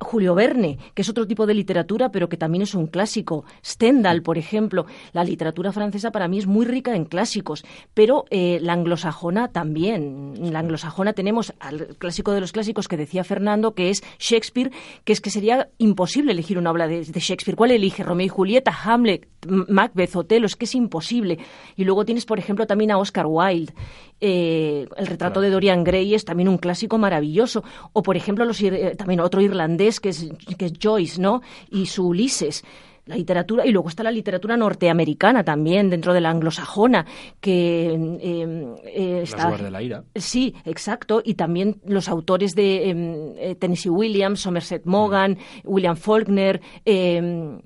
Julio 0.00 0.34
Verne, 0.34 0.78
que 0.94 1.02
es 1.02 1.08
otro 1.08 1.26
tipo 1.26 1.46
de 1.46 1.54
literatura, 1.54 2.10
pero 2.10 2.28
que 2.28 2.36
también 2.36 2.62
es 2.62 2.74
un 2.74 2.86
clásico. 2.86 3.44
Stendhal, 3.64 4.22
por 4.22 4.38
ejemplo. 4.38 4.86
La 5.12 5.24
literatura 5.24 5.72
francesa 5.72 6.12
para 6.12 6.28
mí 6.28 6.38
es 6.38 6.46
muy 6.46 6.66
rica 6.66 6.94
en 6.94 7.04
clásicos, 7.04 7.64
pero 7.94 8.24
eh, 8.30 8.58
la 8.62 8.74
anglosajona 8.74 9.48
también. 9.48 10.34
La 10.52 10.60
anglosajona 10.60 11.12
tenemos 11.12 11.52
al 11.58 11.96
clásico 11.98 12.32
de 12.32 12.40
los 12.40 12.52
clásicos 12.52 12.86
que 12.86 12.96
decía 12.96 13.24
Fernando, 13.24 13.74
que 13.74 13.90
es 13.90 14.02
Shakespeare, 14.18 14.70
que 15.04 15.12
es 15.12 15.20
que 15.20 15.30
sería 15.30 15.68
imposible 15.78 16.32
elegir 16.32 16.58
una 16.58 16.70
obra 16.70 16.86
de, 16.86 17.04
de 17.04 17.20
Shakespeare. 17.20 17.56
¿Cuál 17.56 17.72
elige? 17.72 18.04
Romeo 18.04 18.26
y 18.26 18.28
Julieta, 18.28 18.72
Hamlet, 18.84 19.26
Macbeth, 19.46 20.16
Otelo, 20.16 20.46
es 20.46 20.56
que 20.56 20.64
es 20.64 20.74
imposible. 20.74 21.38
Y 21.76 21.84
luego 21.84 22.04
tienes, 22.04 22.24
por 22.24 22.38
ejemplo, 22.38 22.66
también 22.66 22.90
a 22.90 22.98
Oscar 22.98 23.26
Wilde. 23.26 23.72
Eh, 24.20 24.86
el 24.96 25.06
retrato 25.06 25.40
de 25.40 25.50
Dorian 25.50 25.84
Gray 25.84 26.14
es 26.14 26.24
también 26.24 26.48
un 26.48 26.58
clásico 26.58 26.98
maravilloso. 26.98 27.62
O, 27.92 28.02
por 28.02 28.16
ejemplo, 28.16 28.44
los, 28.44 28.60
eh, 28.62 28.94
también 28.96 29.20
otro 29.20 29.40
irlandés 29.40 30.00
que 30.00 30.10
es, 30.10 30.28
que 30.56 30.66
es 30.66 30.72
Joyce, 30.82 31.20
¿no? 31.20 31.42
Y 31.70 31.86
su 31.86 32.08
Ulises. 32.08 32.64
La 33.08 33.16
literatura, 33.16 33.64
y 33.64 33.72
luego 33.72 33.88
está 33.88 34.02
la 34.02 34.10
literatura 34.10 34.54
norteamericana 34.58 35.42
también, 35.42 35.88
dentro 35.88 36.12
de 36.12 36.20
la 36.20 36.28
anglosajona, 36.28 37.06
que 37.40 37.94
eh, 37.94 38.76
eh, 38.84 39.20
está... 39.22 39.50
de 39.56 39.70
la 39.70 39.82
ira. 39.82 40.04
Sí, 40.14 40.54
exacto. 40.66 41.22
Y 41.24 41.32
también 41.32 41.80
los 41.86 42.10
autores 42.10 42.54
de 42.54 42.90
em, 42.90 43.32
eh, 43.38 43.54
Tennessee 43.54 43.88
Williams, 43.88 44.40
Somerset 44.40 44.84
Maugham, 44.84 45.36
William 45.64 45.96
Faulkner, 45.96 46.60
em, 46.84 47.58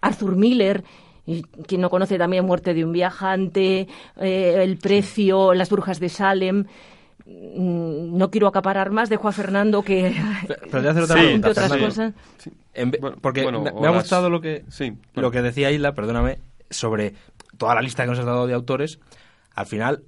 Arthur 0.00 0.34
Miller. 0.34 0.82
Y 1.28 1.42
quien 1.42 1.82
no 1.82 1.90
conoce 1.90 2.16
también 2.16 2.46
Muerte 2.46 2.72
de 2.72 2.84
un 2.86 2.92
viajante, 2.92 3.86
eh, 4.16 4.60
El 4.62 4.78
precio, 4.78 5.52
Las 5.52 5.68
brujas 5.68 6.00
de 6.00 6.08
Salem. 6.08 6.64
Mm, 7.26 8.16
No 8.16 8.30
quiero 8.30 8.46
acaparar 8.46 8.90
más, 8.90 9.10
dejo 9.10 9.28
a 9.28 9.32
Fernando 9.32 9.82
que 9.82 10.14
Pero 10.46 10.60
te 10.70 10.76
voy 10.78 10.86
a 10.86 10.90
hacer 10.90 11.02
otra 11.02 11.16
Sí, 11.16 11.22
pregunta, 11.22 11.48
otras 11.50 11.68
Fernando. 11.68 11.86
cosas. 11.86 12.14
En 12.72 12.90
ve- 12.90 12.98
Bueno, 13.00 13.16
porque 13.20 13.42
bueno, 13.42 13.60
me, 13.62 13.86
ha 13.86 13.90
gustado 13.90 14.30
lo 14.30 14.40
que 14.40 14.64
Sí, 14.70 14.94
lo 15.14 15.30
que 15.30 15.42
decía 15.42 15.70
Isla, 15.70 15.92
perdóname, 15.92 16.38
sobre 16.70 17.12
toda 17.58 17.74
la 17.74 17.82
lista 17.82 18.04
que 18.04 18.10
nos 18.10 18.18
has 18.18 18.24
dado 18.24 18.46
de 18.46 18.54
autores. 18.54 18.98
Al 19.54 19.66
final, 19.66 20.04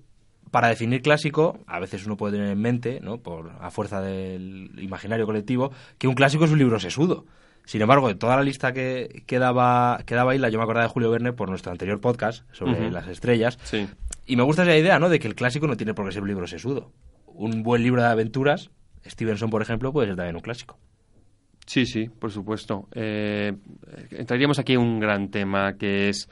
para 0.50 0.68
definir 0.68 1.02
clásico, 1.02 1.58
a 1.66 1.80
veces 1.80 2.06
uno 2.06 2.16
puede 2.16 2.34
tener 2.38 2.48
en 2.50 2.60
mente, 2.60 3.00
¿no? 3.02 3.18
por 3.18 3.52
a 3.60 3.70
fuerza 3.70 4.00
del 4.00 4.70
imaginario 4.80 5.26
colectivo, 5.26 5.70
que 5.98 6.08
un 6.08 6.14
clásico 6.14 6.46
es 6.46 6.50
un 6.50 6.58
libro 6.58 6.80
sesudo. 6.80 7.26
Sin 7.70 7.80
embargo, 7.80 8.08
de 8.08 8.16
toda 8.16 8.34
la 8.34 8.42
lista 8.42 8.72
que, 8.72 9.22
que, 9.28 9.38
daba, 9.38 10.00
que 10.04 10.16
daba 10.16 10.34
Isla, 10.34 10.48
yo 10.48 10.58
me 10.58 10.64
acordaba 10.64 10.86
de 10.86 10.90
Julio 10.90 11.08
Verne 11.08 11.32
por 11.32 11.48
nuestro 11.48 11.70
anterior 11.70 12.00
podcast 12.00 12.42
sobre 12.50 12.90
las 12.90 13.06
estrellas. 13.06 13.60
Sí. 13.62 13.86
Y 14.26 14.34
me 14.34 14.42
gusta 14.42 14.64
esa 14.64 14.76
idea, 14.76 14.98
¿no? 14.98 15.08
De 15.08 15.20
que 15.20 15.28
el 15.28 15.36
clásico 15.36 15.68
no 15.68 15.76
tiene 15.76 15.94
por 15.94 16.04
qué 16.04 16.10
ser 16.10 16.22
un 16.22 16.26
libro 16.26 16.48
sesudo. 16.48 16.90
Un 17.26 17.62
buen 17.62 17.84
libro 17.84 18.02
de 18.02 18.08
aventuras, 18.08 18.72
Stevenson, 19.06 19.50
por 19.50 19.62
ejemplo, 19.62 19.92
puede 19.92 20.08
ser 20.08 20.16
también 20.16 20.34
un 20.34 20.42
clásico. 20.42 20.80
Sí, 21.64 21.86
sí, 21.86 22.08
por 22.08 22.32
supuesto. 22.32 22.88
Eh, 22.90 23.52
entraríamos 24.10 24.58
aquí 24.58 24.72
en 24.72 24.80
un 24.80 24.98
gran 24.98 25.30
tema 25.30 25.74
que 25.74 26.08
es 26.08 26.28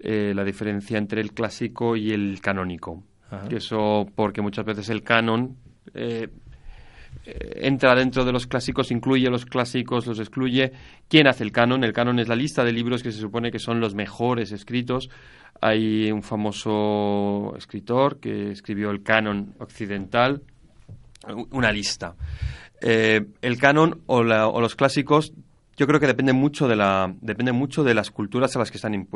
eh, 0.00 0.32
la 0.34 0.42
diferencia 0.42 0.98
entre 0.98 1.20
el 1.20 1.34
clásico 1.34 1.94
y 1.94 2.10
el 2.10 2.40
canónico. 2.40 3.04
Ajá. 3.30 3.46
Eso, 3.48 4.08
porque 4.16 4.42
muchas 4.42 4.64
veces 4.64 4.88
el 4.88 5.04
canon 5.04 5.56
eh, 5.94 6.30
entra 7.24 7.94
dentro 7.94 8.24
de 8.24 8.32
los 8.32 8.46
clásicos, 8.46 8.90
incluye 8.90 9.28
los 9.30 9.44
clásicos, 9.46 10.06
los 10.06 10.18
excluye. 10.18 10.72
¿Quién 11.08 11.26
hace 11.26 11.44
el 11.44 11.52
canon? 11.52 11.84
El 11.84 11.92
canon 11.92 12.18
es 12.18 12.28
la 12.28 12.34
lista 12.36 12.64
de 12.64 12.72
libros 12.72 13.02
que 13.02 13.12
se 13.12 13.20
supone 13.20 13.50
que 13.50 13.58
son 13.58 13.80
los 13.80 13.94
mejores 13.94 14.52
escritos. 14.52 15.10
Hay 15.60 16.10
un 16.10 16.22
famoso 16.22 17.54
escritor 17.56 18.18
que 18.18 18.50
escribió 18.52 18.90
el 18.90 19.02
canon 19.02 19.54
occidental, 19.58 20.42
una 21.50 21.70
lista. 21.70 22.14
Eh, 22.80 23.26
el 23.42 23.58
canon 23.58 24.00
o, 24.06 24.22
la- 24.24 24.48
o 24.48 24.60
los 24.60 24.74
clásicos 24.74 25.32
yo 25.76 25.86
creo 25.86 26.00
que 26.00 26.06
depende 26.06 26.32
mucho 26.32 26.66
de 26.68 26.76
la 26.76 27.14
depende 27.20 27.52
mucho 27.52 27.84
de 27.84 27.94
las 27.94 28.10
culturas 28.10 28.54
a 28.56 28.58
las 28.58 28.70
que 28.70 28.76
están 28.78 28.94
in- 28.94 29.08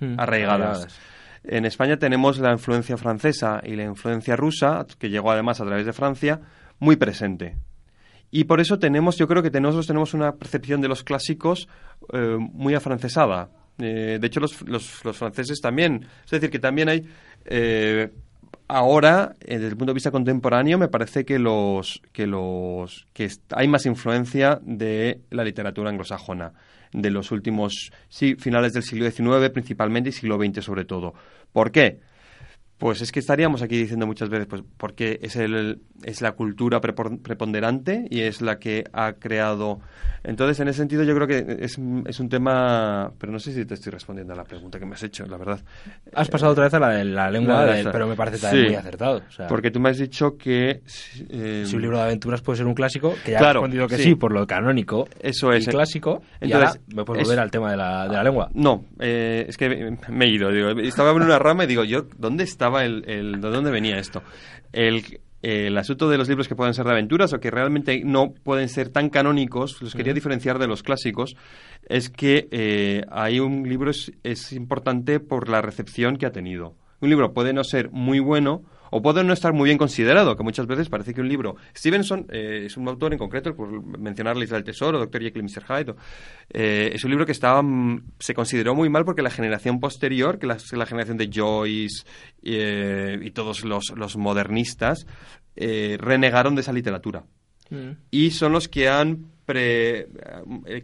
Mm, 0.00 0.18
arraigadas. 0.18 0.20
arraigadas. 0.20 1.00
En 1.44 1.64
España 1.66 1.96
tenemos 1.98 2.38
la 2.38 2.52
influencia 2.52 2.96
francesa 2.96 3.60
y 3.64 3.74
la 3.76 3.84
influencia 3.84 4.34
rusa, 4.36 4.86
que 4.98 5.10
llegó 5.10 5.30
además 5.30 5.60
a 5.60 5.64
través 5.66 5.84
de 5.86 5.92
Francia, 5.92 6.40
muy 6.78 6.96
presente. 6.96 7.56
Y 8.30 8.44
por 8.44 8.60
eso 8.60 8.78
tenemos, 8.78 9.16
yo 9.16 9.28
creo 9.28 9.42
que 9.42 9.60
nosotros 9.60 9.86
tenemos 9.86 10.14
una 10.14 10.32
percepción 10.32 10.80
de 10.80 10.88
los 10.88 11.04
clásicos 11.04 11.68
eh, 12.12 12.36
muy 12.38 12.74
afrancesada. 12.74 13.50
Eh, 13.78 14.18
de 14.20 14.26
hecho, 14.26 14.40
los, 14.40 14.60
los, 14.62 15.04
los, 15.04 15.16
franceses 15.16 15.60
también. 15.60 16.06
Es 16.24 16.30
decir, 16.30 16.50
que 16.50 16.58
también 16.58 16.88
hay 16.88 17.04
eh, 17.44 18.10
ahora, 18.68 19.34
eh, 19.40 19.54
desde 19.54 19.68
el 19.68 19.76
punto 19.76 19.92
de 19.92 19.94
vista 19.94 20.10
contemporáneo, 20.10 20.78
me 20.78 20.88
parece 20.88 21.24
que 21.24 21.38
los 21.38 22.02
que 22.12 22.26
los 22.26 23.06
que 23.12 23.30
hay 23.50 23.68
más 23.68 23.86
influencia 23.86 24.58
de 24.62 25.20
la 25.30 25.44
literatura 25.44 25.90
anglosajona 25.90 26.52
de 26.92 27.10
los 27.10 27.32
últimos 27.32 27.90
sí, 28.08 28.36
finales 28.36 28.72
del 28.72 28.84
siglo 28.84 29.10
XIX 29.10 29.50
principalmente 29.50 30.10
y 30.10 30.12
siglo 30.12 30.38
XX 30.38 30.64
sobre 30.64 30.84
todo. 30.84 31.14
¿Por 31.52 31.72
qué? 31.72 32.00
Pues 32.84 33.00
es 33.00 33.12
que 33.12 33.18
estaríamos 33.18 33.62
aquí 33.62 33.78
diciendo 33.78 34.06
muchas 34.06 34.28
veces, 34.28 34.46
pues 34.46 34.62
porque 34.76 35.18
es, 35.22 35.36
el, 35.36 35.80
es 36.02 36.20
la 36.20 36.32
cultura 36.32 36.82
preponderante 36.82 38.06
y 38.10 38.20
es 38.20 38.42
la 38.42 38.58
que 38.58 38.84
ha 38.92 39.14
creado. 39.14 39.80
Entonces, 40.22 40.60
en 40.60 40.68
ese 40.68 40.80
sentido, 40.80 41.02
yo 41.02 41.14
creo 41.14 41.26
que 41.26 41.64
es, 41.64 41.78
es 42.06 42.20
un 42.20 42.28
tema. 42.28 43.10
Pero 43.18 43.32
no 43.32 43.38
sé 43.38 43.54
si 43.54 43.64
te 43.64 43.72
estoy 43.72 43.90
respondiendo 43.90 44.34
a 44.34 44.36
la 44.36 44.44
pregunta 44.44 44.78
que 44.78 44.84
me 44.84 44.96
has 44.96 45.02
hecho, 45.02 45.24
la 45.24 45.38
verdad. 45.38 45.60
Has 46.12 46.28
pasado 46.28 46.52
otra 46.52 46.64
vez 46.64 46.74
a 46.74 46.78
la, 46.78 47.02
la 47.04 47.30
lengua, 47.30 47.66
pero 47.90 48.06
me 48.06 48.16
parece 48.16 48.38
también 48.38 48.66
muy 48.66 48.74
acertado. 48.74 49.22
porque 49.48 49.70
tú 49.70 49.80
me 49.80 49.88
has 49.88 49.98
dicho 49.98 50.36
que. 50.36 50.82
Eh, 51.30 51.64
si 51.66 51.76
un 51.76 51.80
libro 51.80 51.96
de 51.96 52.04
aventuras 52.04 52.42
puede 52.42 52.58
ser 52.58 52.66
un 52.66 52.74
clásico, 52.74 53.14
que 53.24 53.32
ya 53.32 53.38
claro, 53.38 53.60
he 53.60 53.62
respondido 53.62 53.86
que 53.86 53.96
sí. 53.96 54.14
por 54.14 54.32
lo 54.32 54.46
canónico. 54.46 55.08
Eso 55.20 55.52
es. 55.52 55.66
Y 55.66 55.70
clásico. 55.70 56.20
Entonces, 56.38 56.82
y 56.86 56.94
me 56.96 57.04
puedo 57.04 57.22
volver 57.22 57.38
al 57.38 57.50
tema 57.50 57.70
de 57.70 57.78
la, 57.78 58.08
de 58.08 58.14
la 58.14 58.22
lengua. 58.22 58.50
No, 58.52 58.84
eh, 58.98 59.46
es 59.48 59.56
que 59.56 59.96
me 60.08 60.24
he 60.26 60.28
ido. 60.28 60.50
Digo, 60.50 60.68
estaba 60.80 61.12
en 61.12 61.22
una 61.22 61.38
rama 61.38 61.64
y 61.64 61.66
digo, 61.66 61.84
yo, 61.84 62.06
¿dónde 62.18 62.44
está? 62.82 63.12
el, 63.12 63.40
de 63.40 63.50
dónde 63.50 63.70
venía 63.70 63.98
esto. 63.98 64.22
El, 64.72 65.20
asunto 65.76 66.08
de 66.08 66.16
los 66.16 66.28
libros 66.28 66.48
que 66.48 66.56
pueden 66.56 66.72
ser 66.72 66.86
de 66.86 66.92
aventuras 66.92 67.32
o 67.34 67.38
que 67.38 67.50
realmente 67.50 68.02
no 68.02 68.32
pueden 68.32 68.68
ser 68.70 68.88
tan 68.88 69.10
canónicos, 69.10 69.82
los 69.82 69.94
quería 69.94 70.14
diferenciar 70.14 70.58
de 70.58 70.66
los 70.66 70.82
clásicos, 70.82 71.36
es 71.86 72.08
que 72.08 72.48
eh, 72.50 73.02
hay 73.10 73.40
un 73.40 73.68
libro 73.68 73.90
es, 73.90 74.10
es 74.22 74.52
importante 74.52 75.20
por 75.20 75.50
la 75.50 75.60
recepción 75.60 76.16
que 76.16 76.24
ha 76.24 76.32
tenido. 76.32 76.74
Un 77.00 77.10
libro 77.10 77.34
puede 77.34 77.52
no 77.52 77.62
ser 77.62 77.90
muy 77.90 78.20
bueno, 78.20 78.62
o 78.96 79.02
puede 79.02 79.24
no 79.24 79.32
estar 79.32 79.52
muy 79.52 79.64
bien 79.64 79.76
considerado, 79.76 80.36
que 80.36 80.44
muchas 80.44 80.68
veces 80.68 80.88
parece 80.88 81.12
que 81.12 81.20
un 81.20 81.28
libro... 81.28 81.56
Stevenson 81.76 82.28
eh, 82.30 82.62
es 82.66 82.76
un 82.76 82.86
autor 82.86 83.12
en 83.12 83.18
concreto, 83.18 83.52
por 83.56 83.68
mencionar 83.98 84.36
La 84.36 84.44
Isla 84.44 84.56
del 84.56 84.64
Tesoro, 84.64 85.00
Doctor 85.00 85.20
Jekyll 85.20 85.42
y 85.42 85.46
Mr. 85.46 85.64
Hyde, 85.64 85.94
eh, 86.50 86.92
es 86.94 87.02
un 87.02 87.10
libro 87.10 87.26
que 87.26 87.32
estaba, 87.32 87.60
mm, 87.60 88.12
se 88.20 88.34
consideró 88.34 88.72
muy 88.76 88.88
mal 88.88 89.04
porque 89.04 89.20
la 89.20 89.30
generación 89.30 89.80
posterior, 89.80 90.38
que 90.38 90.46
la, 90.46 90.58
la 90.74 90.86
generación 90.86 91.16
de 91.16 91.28
Joyce 91.28 92.04
eh, 92.44 93.18
y 93.20 93.32
todos 93.32 93.64
los, 93.64 93.92
los 93.96 94.16
modernistas, 94.16 95.08
renegaron 95.56 96.54
de 96.54 96.60
esa 96.60 96.72
literatura. 96.72 97.24
Mm. 97.70 97.90
Y 98.12 98.30
son 98.30 98.52
los 98.52 98.68
que 98.68 98.88
han... 98.88 99.26
Pre, 99.44 100.06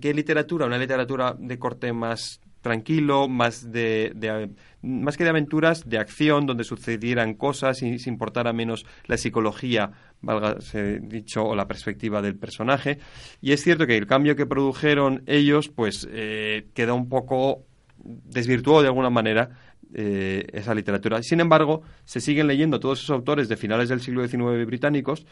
¿Qué 0.01 0.13
literatura? 0.13 0.67
Una 0.67 0.79
literatura 0.79 1.37
de 1.39 1.59
corte 1.61 1.93
más 1.93 2.41
tranquilo, 2.61 3.29
más 3.29 3.73
de, 3.73 4.51
más 4.83 5.17
que 5.17 5.25
de 5.25 5.31
aventuras, 5.31 5.89
de 5.89 5.99
acción, 5.99 6.47
donde 6.47 6.65
sucedieran 6.65 7.35
cosas 7.35 7.83
y 7.83 7.99
se 7.99 8.11
importara 8.11 8.53
menos 8.53 8.87
la 9.07 9.17
psicología, 9.17 9.93
valga 10.21 10.57
dicho, 11.01 11.45
o 11.45 11.55
la 11.55 11.67
perspectiva 11.67 12.23
del 12.23 12.37
personaje. 12.37 12.99
Y 13.41 13.53
es 13.53 13.63
cierto 13.63 13.87
que 13.87 13.97
el 13.97 14.07
cambio 14.07 14.37
que 14.37 14.47
produjeron 14.47 15.23
ellos, 15.27 15.69
pues 15.69 16.09
eh, 16.11 16.69
queda 16.75 16.95
un 16.95 17.09
poco 17.09 17.65
desvirtuó 18.03 18.81
de 18.83 18.89
alguna 18.89 19.11
manera 19.11 19.51
eh, 19.93 20.47
esa 20.53 20.75
literatura. 20.75 21.23
Sin 21.23 21.41
embargo, 21.41 21.83
se 22.05 22.21
siguen 22.21 22.47
leyendo 22.47 22.81
todos 22.81 23.01
esos 23.01 23.11
autores 23.11 23.49
de 23.49 23.57
finales 23.57 23.89
del 23.89 24.01
siglo 24.01 24.27
XIX 24.27 24.65
británicos 24.67 25.27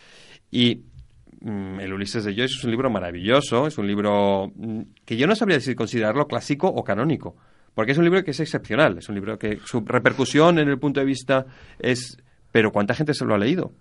y 0.51 0.83
el 1.41 1.93
Ulises 1.93 2.25
de 2.25 2.35
Joyce 2.35 2.57
es 2.59 2.65
un 2.65 2.71
libro 2.71 2.91
maravilloso, 2.91 3.67
es 3.67 3.79
un 3.79 3.87
libro 3.87 4.53
mm, 4.55 4.81
que 5.05 5.17
yo 5.17 5.27
no 5.27 5.35
sabría 5.35 5.61
si 5.61 5.75
considerarlo 5.75 6.27
clásico 6.27 6.69
o 6.69 6.83
canónico, 6.85 7.37
porque 7.75 7.93
es 7.93 7.99
un 7.99 8.05
libro 8.05 8.25
que 8.25 8.33
es 8.33 8.41
excepcional, 8.41 8.99
es 8.99 9.09
un 9.09 9.15
libro 9.15 9.39
que 9.39 9.59
su 9.65 9.81
repercusión 9.85 10.59
en 10.59 10.69
el 10.69 10.79
punto 10.79 11.01
de 11.01 11.07
vista 11.07 11.47
es... 11.79 12.19
Pero 12.51 12.73
¿cuánta 12.73 12.95
gente 12.95 13.15
se 13.15 13.25
lo 13.25 13.35
ha 13.35 13.39
leído? 13.39 13.73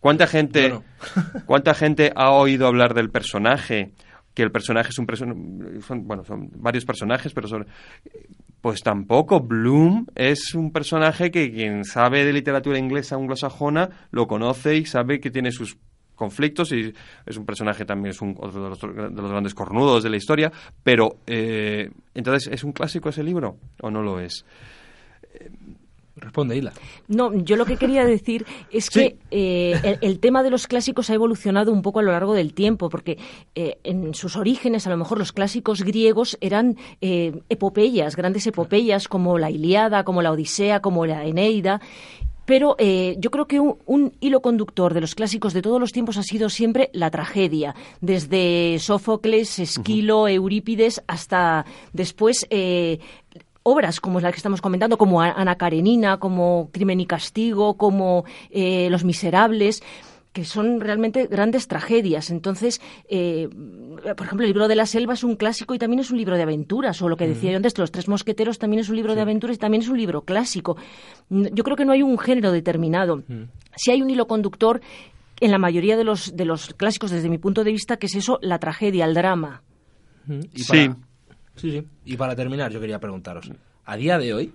¿Cuánta 0.00 0.26
gente, 0.26 0.78
¿cuánta 1.46 1.74
gente 1.74 2.12
ha 2.14 2.30
oído 2.30 2.66
hablar 2.66 2.94
del 2.94 3.10
personaje? 3.10 3.92
Que 4.34 4.44
el 4.44 4.52
personaje 4.52 4.90
es 4.90 4.98
un 4.98 5.82
son, 5.82 6.06
bueno, 6.06 6.24
son 6.24 6.48
varios 6.54 6.84
personajes, 6.84 7.32
pero 7.34 7.48
son, 7.48 7.66
pues 8.60 8.82
tampoco. 8.82 9.40
Bloom 9.40 10.06
es 10.14 10.54
un 10.54 10.72
personaje 10.72 11.32
que 11.32 11.50
quien 11.50 11.84
sabe 11.84 12.24
de 12.24 12.32
literatura 12.32 12.78
inglesa 12.78 13.16
anglosajona 13.16 13.90
lo 14.12 14.28
conoce 14.28 14.76
y 14.76 14.86
sabe 14.86 15.18
que 15.18 15.30
tiene 15.30 15.50
sus 15.50 15.76
conflictos 16.18 16.72
y 16.72 16.92
es 17.24 17.36
un 17.36 17.46
personaje 17.46 17.84
también, 17.84 18.10
es 18.10 18.20
un, 18.20 18.36
otro 18.38 18.62
de 18.62 18.68
los, 18.68 18.80
de 19.14 19.22
los 19.22 19.30
grandes 19.30 19.54
cornudos 19.54 20.02
de 20.02 20.10
la 20.10 20.16
historia, 20.16 20.52
pero 20.82 21.18
eh, 21.26 21.88
entonces, 22.14 22.52
¿es 22.52 22.64
un 22.64 22.72
clásico 22.72 23.08
ese 23.08 23.22
libro 23.22 23.56
o 23.80 23.90
no 23.90 24.02
lo 24.02 24.20
es? 24.20 24.44
Responde, 26.16 26.56
Hila. 26.56 26.72
No, 27.06 27.32
yo 27.32 27.54
lo 27.54 27.64
que 27.64 27.76
quería 27.76 28.04
decir 28.04 28.44
es 28.72 28.90
que 28.90 29.18
eh, 29.30 29.98
el, 30.00 30.18
tema 30.18 30.42
de 30.42 30.50
los 30.50 30.66
clásicos 30.66 31.10
ha 31.10 31.14
evolucionado 31.14 31.72
un 31.72 31.80
poco 31.80 32.00
a 32.00 32.02
lo 32.02 32.10
largo 32.10 32.34
del 32.34 32.54
tiempo, 32.54 32.88
porque 32.88 33.18
eh, 33.54 33.78
en 33.84 34.14
sus 34.14 34.34
orígenes, 34.34 34.88
a 34.88 34.90
lo 34.90 34.96
mejor 34.96 35.18
los 35.18 35.32
clásicos 35.32 35.84
griegos 35.84 36.36
eran 36.40 36.76
epopeyas, 37.00 38.16
grandes 38.16 38.48
epopeyas 38.48 39.06
como 39.06 39.38
la 39.38 39.52
Iliada, 39.52 40.02
como 40.02 40.20
la 40.20 40.32
Odisea, 40.32 40.80
como 40.80 41.06
la 41.06 41.24
Eneida, 41.24 41.80
pero 42.48 42.76
eh, 42.78 43.16
yo 43.18 43.30
creo 43.30 43.46
que 43.46 43.60
un, 43.60 44.14
hilo 44.20 44.40
conductor 44.40 44.94
de 44.94 45.02
los 45.02 45.14
clásicos 45.14 45.52
de 45.52 45.60
todos 45.60 45.78
los 45.78 45.92
tiempos 45.92 46.16
ha 46.16 46.22
sido 46.22 46.48
siempre 46.48 46.88
la 46.94 47.10
tragedia, 47.10 47.74
desde 48.00 48.78
Sófocles, 48.78 49.58
Esquilo, 49.58 50.26
Eurípides, 50.26 51.02
hasta 51.06 51.66
después 51.92 52.46
eh, 52.48 53.00
obras 53.64 54.00
como 54.00 54.18
la 54.18 54.32
que 54.32 54.38
estamos 54.38 54.62
comentando, 54.62 54.96
como 54.96 55.20
Ana 55.20 55.56
Karenina, 55.56 56.16
como 56.16 56.70
Crimen 56.72 57.00
y 57.00 57.06
Castigo, 57.06 57.76
como 57.76 58.24
eh, 58.48 58.88
Los 58.90 59.04
Miserables 59.04 59.82
que 60.32 60.44
son 60.44 60.80
realmente 60.80 61.26
grandes 61.26 61.68
tragedias. 61.68 62.30
Entonces, 62.30 62.80
eh, 63.08 63.48
por 64.16 64.26
ejemplo, 64.26 64.44
el 64.44 64.50
libro 64.50 64.68
de 64.68 64.76
la 64.76 64.86
selva 64.86 65.14
es 65.14 65.24
un 65.24 65.36
clásico 65.36 65.74
y 65.74 65.78
también 65.78 66.00
es 66.00 66.10
un 66.10 66.18
libro 66.18 66.36
de 66.36 66.42
aventuras, 66.42 67.00
o 67.02 67.08
lo 67.08 67.16
que 67.16 67.26
decía 67.26 67.50
yo 67.50 67.56
antes, 67.56 67.76
Los 67.78 67.90
Tres 67.90 68.08
Mosqueteros 68.08 68.58
también 68.58 68.80
es 68.80 68.88
un 68.88 68.96
libro 68.96 69.14
de 69.14 69.22
aventuras 69.22 69.56
y 69.56 69.58
también 69.58 69.82
es 69.82 69.88
un 69.88 69.96
libro 69.98 70.22
clásico. 70.22 70.76
Yo 71.28 71.64
creo 71.64 71.76
que 71.76 71.84
no 71.84 71.92
hay 71.92 72.02
un 72.02 72.18
género 72.18 72.52
determinado. 72.52 73.22
Si 73.76 73.90
hay 73.90 74.02
un 74.02 74.10
hilo 74.10 74.26
conductor 74.26 74.80
en 75.40 75.50
la 75.50 75.58
mayoría 75.58 75.96
de 75.96 76.04
los, 76.04 76.36
de 76.36 76.44
los 76.44 76.74
clásicos, 76.74 77.10
desde 77.10 77.28
mi 77.28 77.38
punto 77.38 77.64
de 77.64 77.72
vista, 77.72 77.96
que 77.96 78.06
es 78.06 78.14
eso, 78.14 78.38
la 78.42 78.58
tragedia, 78.58 79.04
el 79.04 79.14
drama. 79.14 79.62
sí. 80.54 80.90
Sí, 81.58 81.72
sí. 81.72 81.84
Y 82.04 82.16
para 82.16 82.36
terminar, 82.36 82.70
yo 82.70 82.78
quería 82.78 83.00
preguntaros, 83.00 83.50
¿a 83.84 83.96
día 83.96 84.16
de 84.16 84.32
hoy 84.32 84.52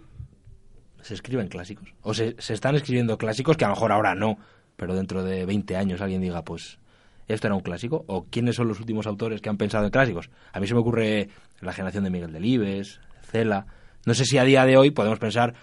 se 1.01 1.15
escriben 1.15 1.49
clásicos? 1.49 1.93
¿O 2.01 2.13
se, 2.13 2.37
se 2.39 2.53
están 2.53 2.75
escribiendo 2.75 3.17
clásicos 3.17 3.57
que 3.57 3.65
a 3.65 3.67
lo 3.67 3.73
mejor 3.73 3.91
ahora 3.91 4.15
no, 4.15 4.37
pero 4.75 4.95
dentro 4.95 5.23
de 5.23 5.45
20 5.45 5.75
años 5.75 6.01
alguien 6.01 6.21
diga, 6.21 6.43
pues, 6.43 6.79
esto 7.27 7.47
era 7.47 7.55
un 7.55 7.61
clásico, 7.61 8.03
o 8.07 8.25
quiénes 8.25 8.55
son 8.55 8.67
los 8.67 8.79
últimos 8.79 9.07
autores 9.07 9.41
que 9.41 9.49
han 9.49 9.57
pensado 9.57 9.85
en 9.85 9.91
clásicos. 9.91 10.29
A 10.51 10.59
mí 10.59 10.67
se 10.67 10.73
me 10.73 10.81
ocurre 10.81 11.29
la 11.61 11.73
generación 11.73 12.03
de 12.03 12.09
Miguel 12.09 12.31
Delibes, 12.31 12.99
Cela. 13.21 13.65
No 14.05 14.13
sé 14.13 14.25
si 14.25 14.37
a 14.37 14.43
día 14.43 14.65
de 14.65 14.77
hoy 14.77 14.91
podemos 14.91 15.19
pensar, 15.19 15.53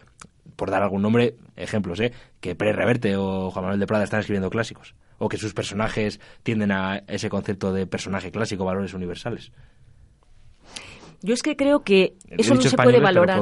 por 0.57 0.71
dar 0.71 0.83
algún 0.83 1.03
nombre, 1.03 1.37
ejemplos, 1.57 2.01
¿eh? 2.01 2.13
que 2.41 2.55
Pérez 2.55 2.77
Reverte 2.77 3.17
o 3.17 3.51
Juan 3.51 3.65
Manuel 3.65 3.81
de 3.81 3.87
Prada 3.87 4.05
están 4.05 4.21
escribiendo 4.21 4.51
clásicos, 4.51 4.95
o 5.19 5.29
que 5.29 5.37
sus 5.37 5.53
personajes 5.53 6.21
tienden 6.43 6.73
a 6.73 7.03
ese 7.07 7.29
concepto 7.29 7.73
de 7.73 7.87
personaje 7.87 8.31
clásico, 8.31 8.65
valores 8.65 8.95
universales. 8.95 9.53
Yo 11.23 11.35
es 11.35 11.43
que 11.43 11.55
creo 11.55 11.83
que 11.83 12.15
eso 12.31 12.55
no 12.55 12.63
se 12.63 12.77
puede 12.77 12.99
valorar. 12.99 13.41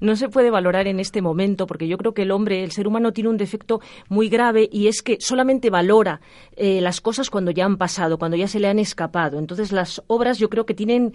No 0.00 0.16
se 0.16 0.28
puede 0.28 0.50
valorar 0.50 0.86
en 0.86 1.00
este 1.00 1.20
momento 1.20 1.66
porque 1.66 1.88
yo 1.88 1.98
creo 1.98 2.14
que 2.14 2.22
el 2.22 2.30
hombre, 2.30 2.62
el 2.62 2.70
ser 2.70 2.86
humano 2.86 3.12
tiene 3.12 3.30
un 3.30 3.36
defecto 3.36 3.80
muy 4.08 4.28
grave 4.28 4.68
y 4.70 4.86
es 4.86 5.02
que 5.02 5.16
solamente 5.20 5.68
valora 5.68 6.20
eh, 6.54 6.80
las 6.80 7.00
cosas 7.00 7.28
cuando 7.28 7.50
ya 7.50 7.64
han 7.64 7.76
pasado, 7.76 8.18
cuando 8.18 8.36
ya 8.36 8.46
se 8.46 8.60
le 8.60 8.68
han 8.68 8.78
escapado. 8.78 9.38
Entonces 9.38 9.72
las 9.72 10.02
obras 10.06 10.38
yo 10.38 10.48
creo 10.48 10.64
que 10.64 10.74
tienen 10.74 11.12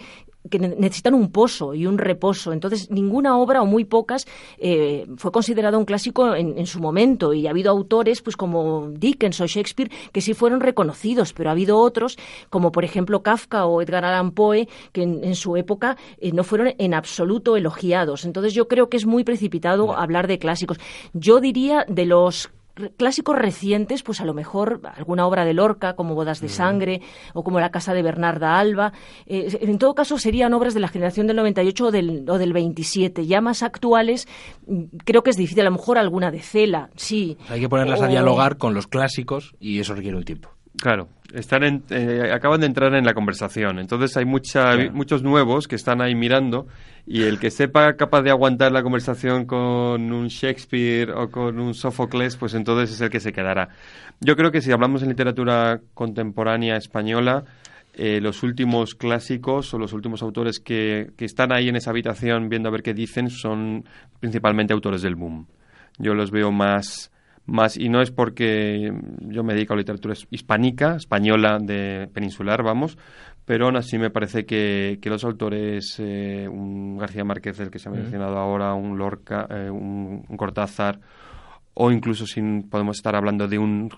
que 0.50 0.60
necesitan 0.60 1.14
un 1.14 1.32
pozo 1.32 1.74
y 1.74 1.86
un 1.86 1.98
reposo. 1.98 2.52
Entonces 2.52 2.90
ninguna 2.92 3.38
obra 3.38 3.62
o 3.62 3.66
muy 3.66 3.86
pocas 3.86 4.28
eh, 4.58 5.06
fue 5.18 5.32
considerada 5.32 5.78
un 5.78 5.86
clásico 5.86 6.36
en, 6.36 6.66
su 6.68 6.80
momento 6.80 7.34
y 7.34 7.48
ha 7.48 7.52
habido 7.52 7.72
autores 7.72 8.22
pues 8.22 8.36
como 8.36 8.90
Dickens 8.92 9.40
o 9.40 9.46
Shakespeare 9.46 9.92
que 10.12 10.22
sí 10.22 10.34
fueron 10.34 10.60
reconocidos, 10.60 11.34
pero 11.34 11.50
ha 11.50 11.54
habido 11.54 11.78
otros 11.80 12.18
como 12.50 12.72
por 12.72 12.84
ejemplo 12.84 13.24
Kafka 13.24 13.66
o 13.66 13.82
Edgar 13.82 14.04
Allan 14.04 14.32
Poe 14.32 14.68
que 14.92 15.04
en 15.04 15.36
su 15.36 15.56
época 15.56 15.77
eh, 16.18 16.32
no 16.32 16.44
fueron 16.44 16.74
en 16.78 16.94
absoluto 16.94 17.56
elogiados. 17.56 18.26
Entonces 18.26 18.54
yo 18.54 18.68
creo 18.68 18.90
que 18.90 18.98
es 18.98 19.06
muy 19.06 19.24
precipitado 19.24 19.96
hablar 19.98 20.28
de 20.28 20.40
clásicos. 20.40 20.80
Yo 21.14 21.40
diría 21.40 21.86
de 21.88 22.06
los 22.06 22.50
clásicos 22.98 23.36
recientes, 23.36 24.04
pues 24.04 24.22
a 24.22 24.26
lo 24.26 24.34
mejor 24.34 24.82
alguna 24.96 25.26
obra 25.26 25.46
de 25.46 25.54
Lorca, 25.54 25.96
como 25.96 26.16
Bodas 26.16 26.42
de 26.42 26.50
Sangre, 26.50 27.02
o 27.34 27.44
como 27.44 27.60
La 27.60 27.72
Casa 27.72 27.94
de 27.94 28.04
Bernarda 28.04 28.60
Alba. 28.60 28.94
Eh, 29.26 29.58
en 29.62 29.78
todo 29.78 29.96
caso, 29.96 30.18
serían 30.18 30.54
obras 30.54 30.74
de 30.74 30.80
la 30.80 30.88
generación 30.88 31.28
del 31.28 31.38
98 31.38 31.86
o 31.86 31.92
del, 31.92 32.30
o 32.30 32.38
del 32.38 32.54
27. 32.54 33.26
Ya 33.26 33.42
más 33.42 33.64
actuales, 33.64 34.28
mm, 34.68 34.98
creo 35.04 35.24
que 35.24 35.32
es 35.32 35.38
difícil. 35.38 35.62
A 35.62 35.66
lo 35.66 35.72
mejor 35.72 35.98
alguna 35.98 36.32
de 36.32 36.40
Cela, 36.40 36.90
sí. 36.96 37.38
hay 37.50 37.60
que 37.60 37.70
ponerlas 37.70 38.02
a 38.02 38.08
dialogar 38.08 38.58
con 38.58 38.74
los 38.74 38.88
clásicos 38.88 39.56
y 39.60 39.80
eso 39.80 39.96
requiere 39.96 40.18
un 40.18 40.24
tiempo. 40.24 40.57
Claro, 40.80 41.10
están 41.34 41.84
eh, 41.90 42.32
acaban 42.32 42.60
de 42.60 42.68
entrar 42.68 42.94
en 42.94 43.06
la 43.06 43.14
conversación. 43.14 43.80
Entonces 43.80 44.16
hay 44.16 44.26
mucha, 44.26 44.72
muchos 44.92 45.24
nuevos 45.24 45.68
que 45.68 45.76
están 45.76 46.02
ahí 46.02 46.14
mirando 46.14 46.68
y 47.06 47.24
el 47.24 47.40
que 47.40 47.50
sepa 47.50 47.94
capaz 47.96 48.22
de 48.22 48.30
aguantar 48.30 48.72
la 48.72 48.84
conversación 48.84 49.46
con 49.46 50.12
un 50.12 50.28
Shakespeare 50.28 51.12
o 51.12 51.30
con 51.32 51.60
un 51.60 51.74
Sófocles, 51.74 52.38
pues 52.38 52.54
entonces 52.54 52.94
es 52.94 53.02
el 53.02 53.10
que 53.10 53.20
se 53.20 53.34
quedará. 53.34 53.70
Yo 54.20 54.36
creo 54.36 54.52
que 54.52 54.62
si 54.62 54.72
hablamos 54.72 55.02
en 55.02 55.10
literatura 55.10 55.82
contemporánea 55.94 56.78
española, 56.78 57.46
eh, 57.96 58.22
los 58.22 58.44
últimos 58.44 58.94
clásicos 58.94 59.74
o 59.74 59.80
los 59.80 59.94
últimos 59.94 60.22
autores 60.22 60.60
que, 60.60 61.10
que 61.18 61.26
están 61.26 61.52
ahí 61.52 61.70
en 61.70 61.78
esa 61.78 61.90
habitación 61.90 62.50
viendo 62.50 62.70
a 62.70 62.72
ver 62.72 62.84
qué 62.84 62.94
dicen 62.94 63.32
son 63.32 63.84
principalmente 64.20 64.74
autores 64.74 65.02
del 65.02 65.16
boom. 65.16 65.48
Yo 65.98 66.14
los 66.14 66.30
veo 66.30 66.52
más 66.52 67.12
más 67.48 67.78
y 67.78 67.90
no 67.90 68.02
es 68.02 68.12
porque 68.12 68.94
yo 69.22 69.44
me 69.44 69.54
dedico 69.54 69.74
a 69.74 69.78
literatura 69.78 70.14
hispánica, 70.30 70.98
española 70.98 71.60
de 71.60 72.10
peninsular, 72.14 72.62
vamos, 72.62 72.98
pero 73.46 73.66
aún 73.66 73.78
así 73.78 73.98
me 73.98 74.10
parece 74.10 74.46
que, 74.46 75.00
los 75.04 75.24
autores, 75.24 75.96
eh, 76.00 76.48
un 76.50 76.98
García 76.98 77.24
Márquez, 77.24 77.60
el 77.62 77.72
que 77.72 77.80
se 77.80 77.88
ha 77.88 77.92
mencionado 77.92 78.38
ahora, 78.38 78.74
un 78.74 78.98
Lorca, 78.98 79.48
eh, 79.50 79.70
un, 79.70 80.24
Cortázar, 80.36 81.00
o 81.74 81.90
incluso 81.90 82.28
si 82.28 82.42
podemos 82.70 82.98
estar 82.98 83.16
hablando 83.16 83.48
de 83.48 83.58
un 83.58 83.90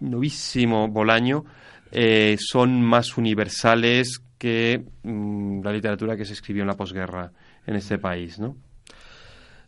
novísimo 0.00 0.88
Bolaño, 0.88 1.44
eh, 1.92 2.36
son 2.38 2.80
más 2.80 3.18
universales 3.18 4.22
que 4.38 4.82
mm, 5.02 5.62
la 5.62 5.72
literatura 5.72 6.16
que 6.16 6.24
se 6.24 6.32
escribió 6.32 6.62
en 6.62 6.68
la 6.68 6.76
posguerra 6.76 7.30
en 7.66 7.76
este 7.76 7.98
país, 7.98 8.38
¿no? 8.38 8.56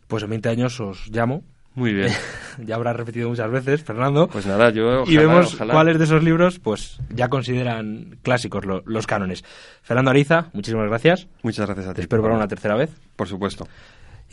Pues 0.07 0.23
en 0.23 0.31
20 0.31 0.49
años 0.49 0.79
os 0.79 1.09
llamo 1.11 1.43
muy 1.75 1.93
bien. 1.93 2.11
ya 2.65 2.75
habrá 2.75 2.93
repetido 2.93 3.29
muchas 3.29 3.49
veces, 3.49 3.83
Fernando. 3.83 4.27
Pues 4.27 4.45
nada, 4.45 4.69
yo. 4.69 5.03
y 5.05 5.17
vemos 5.17 5.55
cuáles 5.55 5.97
de 5.97 6.05
esos 6.05 6.23
libros, 6.23 6.59
pues 6.59 6.99
ya 7.09 7.29
consideran 7.29 8.17
clásicos 8.21 8.63
los 8.65 9.07
cánones. 9.07 9.43
Fernando 9.81 10.11
Ariza, 10.11 10.49
muchísimas 10.53 10.87
gracias. 10.87 11.27
Muchas 11.41 11.65
gracias 11.65 11.87
a 11.87 11.89
ti. 11.91 11.95
Te 11.95 12.01
espero 12.01 12.21
para 12.21 12.35
una 12.35 12.47
tercera 12.47 12.75
vez. 12.75 12.91
Por 13.15 13.27
supuesto. 13.27 13.67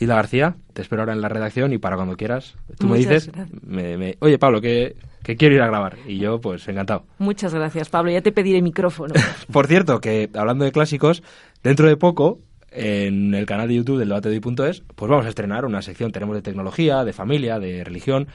Hilda 0.01 0.15
García, 0.15 0.55
te 0.73 0.81
espero 0.81 1.03
ahora 1.03 1.13
en 1.13 1.21
la 1.21 1.29
redacción 1.29 1.73
y 1.73 1.77
para 1.77 1.95
cuando 1.95 2.17
quieras. 2.17 2.55
Tú 2.79 2.87
me 2.87 2.97
dices, 2.97 3.29
me, 3.61 4.17
oye 4.19 4.39
Pablo, 4.39 4.59
que, 4.59 4.95
que, 5.21 5.35
quiero 5.35 5.53
ir 5.53 5.61
a 5.61 5.67
grabar. 5.67 5.97
Y 6.07 6.17
yo, 6.17 6.41
pues 6.41 6.67
encantado. 6.67 7.05
Muchas 7.19 7.53
gracias, 7.53 7.89
Pablo. 7.89 8.09
Ya 8.11 8.21
te 8.21 8.31
pediré 8.31 8.63
micrófono. 8.63 9.13
Por 9.51 9.67
cierto, 9.67 10.01
que 10.01 10.27
hablando 10.33 10.65
de 10.65 10.71
clásicos, 10.71 11.21
dentro 11.61 11.87
de 11.87 11.97
poco 11.97 12.39
en 12.71 13.33
el 13.33 13.45
canal 13.45 13.67
de 13.67 13.75
YouTube 13.75 13.99
del 13.99 14.07
debate 14.09 14.29
de 14.29 14.37
hoy.es, 14.43 14.83
pues 14.95 15.09
vamos 15.09 15.25
a 15.25 15.29
estrenar 15.29 15.65
una 15.65 15.81
sección, 15.81 16.11
tenemos 16.11 16.35
de 16.35 16.41
tecnología, 16.41 17.03
de 17.03 17.13
familia, 17.13 17.59
de 17.59 17.83
religión, 17.83 18.27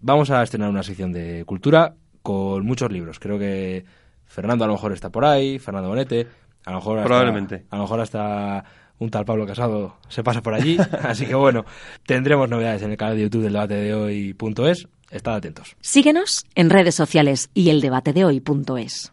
vamos 0.00 0.30
a 0.30 0.42
estrenar 0.42 0.68
una 0.70 0.82
sección 0.82 1.12
de 1.12 1.44
cultura 1.46 1.94
con 2.22 2.64
muchos 2.64 2.92
libros. 2.92 3.18
Creo 3.18 3.38
que 3.38 3.84
Fernando 4.26 4.64
a 4.64 4.68
lo 4.68 4.74
mejor 4.74 4.92
está 4.92 5.10
por 5.10 5.24
ahí, 5.24 5.58
Fernando 5.58 5.88
Bonete, 5.88 6.26
a 6.64 6.70
lo 6.70 6.76
mejor 6.78 7.02
Probablemente. 7.04 7.64
a 7.70 7.76
lo 7.76 7.82
mejor 7.82 8.00
hasta 8.00 8.64
un 8.98 9.10
tal 9.10 9.24
Pablo 9.24 9.46
Casado 9.46 9.96
se 10.08 10.22
pasa 10.22 10.42
por 10.42 10.54
allí, 10.54 10.76
así 11.02 11.26
que 11.26 11.34
bueno, 11.34 11.64
tendremos 12.06 12.48
novedades 12.48 12.82
en 12.82 12.90
el 12.90 12.96
canal 12.96 13.16
de 13.16 13.22
YouTube 13.22 13.42
del 13.42 13.54
debate 13.54 13.74
de 13.74 13.94
hoy.es. 13.94 14.88
Estad 15.10 15.36
atentos. 15.36 15.76
Síguenos 15.80 16.44
en 16.54 16.70
redes 16.70 16.96
sociales 16.96 17.50
y 17.54 17.70
el 17.70 17.80
debate 17.80 18.12
de 18.12 18.24
hoy.es. 18.24 19.12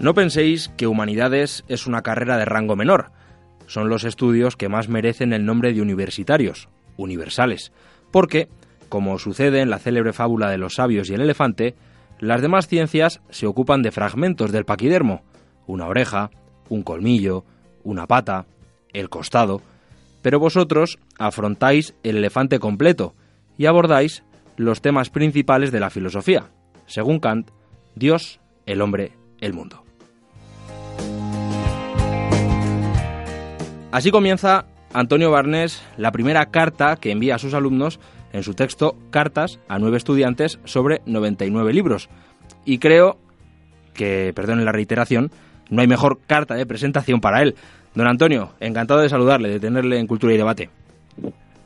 No 0.00 0.14
penséis 0.14 0.68
que 0.76 0.86
Humanidades 0.86 1.64
es 1.66 1.88
una 1.88 2.02
carrera 2.02 2.36
de 2.36 2.44
rango 2.44 2.76
menor. 2.76 3.10
Son 3.66 3.88
los 3.88 4.04
estudios 4.04 4.56
que 4.56 4.68
más 4.68 4.88
merecen 4.88 5.32
el 5.32 5.44
nombre 5.44 5.72
de 5.72 5.82
universitarios, 5.82 6.68
universales, 6.96 7.72
porque, 8.12 8.48
como 8.88 9.18
sucede 9.18 9.60
en 9.60 9.70
la 9.70 9.80
célebre 9.80 10.12
fábula 10.12 10.50
de 10.50 10.58
los 10.58 10.74
sabios 10.74 11.10
y 11.10 11.14
el 11.14 11.22
elefante, 11.22 11.74
las 12.20 12.40
demás 12.40 12.68
ciencias 12.68 13.20
se 13.30 13.46
ocupan 13.46 13.82
de 13.82 13.90
fragmentos 13.90 14.52
del 14.52 14.64
paquidermo, 14.64 15.24
una 15.66 15.86
oreja, 15.86 16.30
un 16.68 16.84
colmillo, 16.84 17.44
una 17.82 18.06
pata, 18.06 18.46
el 18.92 19.08
costado, 19.08 19.62
pero 20.22 20.38
vosotros 20.38 21.00
afrontáis 21.18 21.94
el 22.04 22.18
elefante 22.18 22.60
completo 22.60 23.14
y 23.56 23.66
abordáis 23.66 24.22
los 24.56 24.80
temas 24.80 25.10
principales 25.10 25.72
de 25.72 25.80
la 25.80 25.90
filosofía, 25.90 26.50
según 26.86 27.18
Kant, 27.18 27.50
Dios, 27.96 28.40
el 28.64 28.80
hombre, 28.80 29.12
el 29.40 29.52
mundo. 29.52 29.87
Así 33.90 34.10
comienza 34.10 34.66
Antonio 34.92 35.30
Barnés 35.30 35.82
la 35.96 36.12
primera 36.12 36.46
carta 36.46 36.96
que 36.96 37.10
envía 37.10 37.36
a 37.36 37.38
sus 37.38 37.54
alumnos 37.54 37.98
en 38.34 38.42
su 38.42 38.52
texto 38.52 38.96
Cartas 39.10 39.60
a 39.66 39.78
nueve 39.78 39.96
estudiantes 39.96 40.58
sobre 40.64 41.00
99 41.06 41.72
libros. 41.72 42.10
Y 42.66 42.78
creo 42.78 43.16
que, 43.94 44.32
perdonen 44.34 44.66
la 44.66 44.72
reiteración, 44.72 45.30
no 45.70 45.80
hay 45.80 45.88
mejor 45.88 46.18
carta 46.26 46.54
de 46.54 46.66
presentación 46.66 47.22
para 47.22 47.40
él. 47.40 47.54
Don 47.94 48.06
Antonio, 48.06 48.50
encantado 48.60 49.00
de 49.00 49.08
saludarle, 49.08 49.48
de 49.48 49.58
tenerle 49.58 49.98
en 49.98 50.06
Cultura 50.06 50.34
y 50.34 50.36
Debate. 50.36 50.68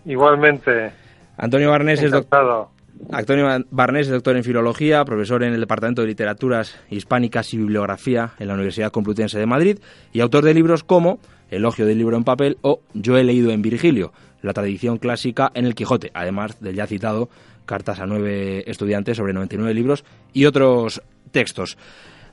Igualmente. 0.05 0.93
Antonio 1.37 1.71
Barnés 1.71 2.03
es 2.03 2.13
doctor. 2.13 2.69
Antonio 3.11 3.49
Barnés 3.71 4.07
es 4.07 4.13
doctor 4.13 4.37
en 4.37 4.45
Filología, 4.45 5.05
profesor 5.05 5.43
en 5.43 5.55
el 5.55 5.61
Departamento 5.61 6.03
de 6.03 6.09
Literaturas 6.09 6.79
Hispánicas 6.89 7.53
y 7.53 7.59
Bibliografía 7.59 8.31
en 8.39 8.47
la 8.47 8.55
Universidad 8.55 8.93
Complutense 8.93 9.41
de 9.41 9.47
Madrid 9.47 9.79
y 10.13 10.21
autor 10.21 10.45
de 10.45 10.55
libros 10.55 10.85
como 10.85 11.19
Elogio 11.53 11.87
del 11.87 11.99
libro 11.99 12.17
en 12.17 12.25
papel 12.25 12.57
o 12.63 12.81
Yo 12.95 13.17
he 13.17 13.25
leído 13.25 13.51
en 13.51 13.63
Virgilio, 13.63 14.13
la 14.43 14.53
tradición 14.53 14.99
clásica 14.99 15.51
en 15.55 15.67
el 15.67 15.75
Quijote, 15.75 16.11
además 16.15 16.61
del 16.61 16.75
ya 16.75 16.87
citado 16.87 17.29
Cartas 17.67 18.01
a 18.01 18.07
nueve 18.07 18.69
estudiantes 18.69 19.17
sobre 19.17 19.33
99 19.33 19.73
libros 19.75 20.05
y 20.33 20.47
otros 20.47 21.03
textos. 21.31 21.79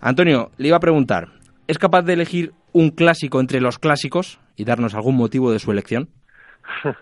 Antonio, 0.02 0.52
le 0.58 0.70
iba 0.70 0.78
a 0.78 0.82
preguntar, 0.82 1.28
¿es 1.68 1.78
capaz 1.78 2.02
de 2.04 2.14
elegir 2.14 2.54
un 2.72 2.90
clásico 2.90 3.40
entre 3.40 3.62
los 3.62 3.78
clásicos 3.78 4.40
y 4.56 4.66
darnos 4.66 4.96
algún 4.96 5.18
motivo 5.18 5.52
de 5.52 5.60
su 5.60 5.72
elección? 5.72 6.10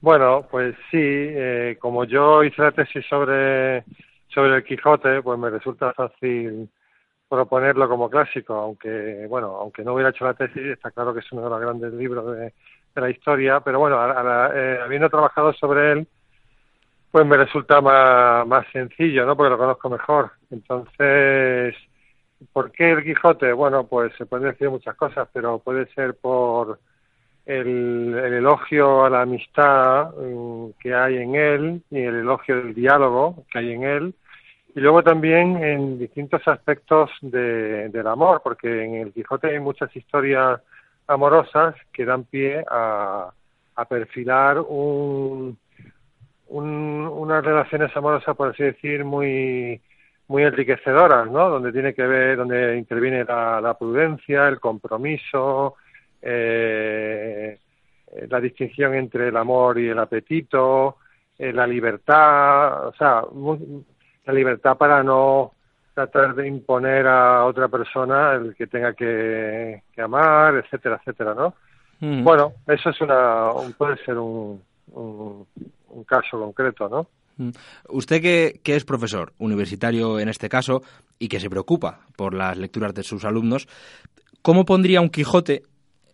Bueno, 0.00 0.46
pues 0.48 0.76
sí, 0.92 0.98
eh, 1.00 1.76
como 1.80 2.04
yo 2.04 2.44
hice 2.44 2.62
la 2.62 2.70
tesis 2.70 3.04
sobre, 3.08 3.82
sobre 4.28 4.56
el 4.56 4.62
Quijote, 4.64 5.22
pues 5.22 5.36
me 5.40 5.50
resulta 5.50 5.92
fácil 5.92 6.68
proponerlo 7.28 7.88
como 7.88 8.08
clásico, 8.08 8.54
aunque 8.54 9.26
bueno, 9.28 9.56
aunque 9.56 9.84
no 9.84 9.94
hubiera 9.94 10.10
hecho 10.10 10.24
la 10.24 10.34
tesis, 10.34 10.62
está 10.62 10.90
claro 10.90 11.12
que 11.12 11.20
es 11.20 11.32
uno 11.32 11.42
de 11.44 11.50
los 11.50 11.60
grandes 11.60 11.92
libros 11.92 12.36
de, 12.36 12.52
la 12.94 13.10
historia, 13.10 13.60
pero 13.60 13.78
bueno, 13.78 13.96
eh, 13.96 14.78
habiendo 14.82 15.08
trabajado 15.08 15.52
sobre 15.52 15.92
él, 15.92 16.08
pues 17.12 17.24
me 17.24 17.36
resulta 17.36 17.80
más, 17.80 18.44
más 18.44 18.66
sencillo, 18.72 19.24
¿no? 19.24 19.36
Porque 19.36 19.50
lo 19.50 19.58
conozco 19.58 19.88
mejor. 19.88 20.32
Entonces, 20.50 21.76
¿por 22.52 22.72
qué 22.72 22.90
el 22.90 23.04
Quijote? 23.04 23.52
Bueno, 23.52 23.86
pues 23.86 24.12
se 24.16 24.26
pueden 24.26 24.50
decir 24.50 24.68
muchas 24.68 24.96
cosas, 24.96 25.28
pero 25.32 25.60
puede 25.60 25.86
ser 25.94 26.14
por 26.14 26.80
el, 27.46 28.14
el 28.18 28.34
elogio 28.34 29.04
a 29.04 29.10
la 29.10 29.22
amistad 29.22 30.12
mm, 30.16 30.70
que 30.80 30.94
hay 30.94 31.18
en 31.18 31.34
él 31.34 31.82
y 31.90 32.00
el 32.00 32.16
elogio 32.16 32.56
del 32.56 32.74
diálogo 32.74 33.44
que 33.50 33.58
hay 33.58 33.72
en 33.72 33.84
él, 33.84 34.14
y 34.78 34.80
luego 34.80 35.02
también 35.02 35.60
en 35.60 35.98
distintos 35.98 36.46
aspectos 36.46 37.10
de, 37.20 37.88
del 37.88 38.06
amor, 38.06 38.40
porque 38.44 38.84
en 38.84 38.94
el 38.94 39.12
Quijote 39.12 39.48
hay 39.48 39.58
muchas 39.58 39.94
historias 39.96 40.60
amorosas 41.08 41.74
que 41.92 42.04
dan 42.04 42.22
pie 42.22 42.64
a, 42.70 43.32
perfilar 43.88 44.60
un, 44.60 45.58
un, 46.46 47.10
unas 47.12 47.44
relaciones 47.44 47.96
amorosas, 47.96 48.36
por 48.36 48.50
así 48.50 48.62
decir, 48.62 49.04
muy 49.04 49.80
muy 50.28 50.44
enriquecedoras, 50.44 51.28
¿no? 51.28 51.50
Donde 51.50 51.72
tiene 51.72 51.92
que 51.92 52.06
ver, 52.06 52.36
donde 52.36 52.76
interviene 52.76 53.24
la, 53.24 53.76
prudencia, 53.76 54.46
el 54.46 54.60
compromiso, 54.60 55.74
eh, 56.22 57.58
la 58.28 58.40
distinción 58.40 58.94
entre 58.94 59.28
el 59.28 59.36
amor 59.36 59.80
y 59.80 59.88
el 59.88 59.98
apetito, 59.98 60.98
eh, 61.36 61.52
la 61.52 61.66
libertad, 61.66 62.86
o 62.86 62.94
sea, 62.94 63.22
la 64.28 64.34
libertad 64.34 64.76
para 64.76 65.02
no 65.02 65.52
tratar 65.94 66.34
de 66.34 66.46
imponer 66.46 67.06
a 67.06 67.46
otra 67.46 67.66
persona 67.68 68.34
el 68.34 68.54
que 68.54 68.66
tenga 68.66 68.92
que, 68.92 69.82
amar, 69.96 70.54
etcétera, 70.56 71.00
etcétera, 71.00 71.34
¿no? 71.34 71.54
Mm. 72.00 72.22
Bueno, 72.22 72.52
eso 72.66 72.90
es 72.90 73.00
una, 73.00 73.48
puede 73.76 73.96
ser 74.04 74.18
un, 74.18 74.62
un, 74.92 75.46
caso 76.06 76.38
concreto, 76.38 76.88
¿no? 76.88 77.08
Mm. 77.38 77.50
Usted 77.88 78.20
que, 78.20 78.60
que, 78.62 78.76
es 78.76 78.84
profesor 78.84 79.32
universitario 79.38 80.20
en 80.20 80.28
este 80.28 80.50
caso 80.50 80.82
y 81.18 81.28
que 81.28 81.40
se 81.40 81.50
preocupa 81.50 82.00
por 82.14 82.34
las 82.34 82.56
lecturas 82.58 82.92
de 82.94 83.02
sus 83.02 83.24
alumnos, 83.24 83.66
¿cómo 84.42 84.66
pondría 84.66 85.00
un 85.00 85.08
Quijote 85.08 85.62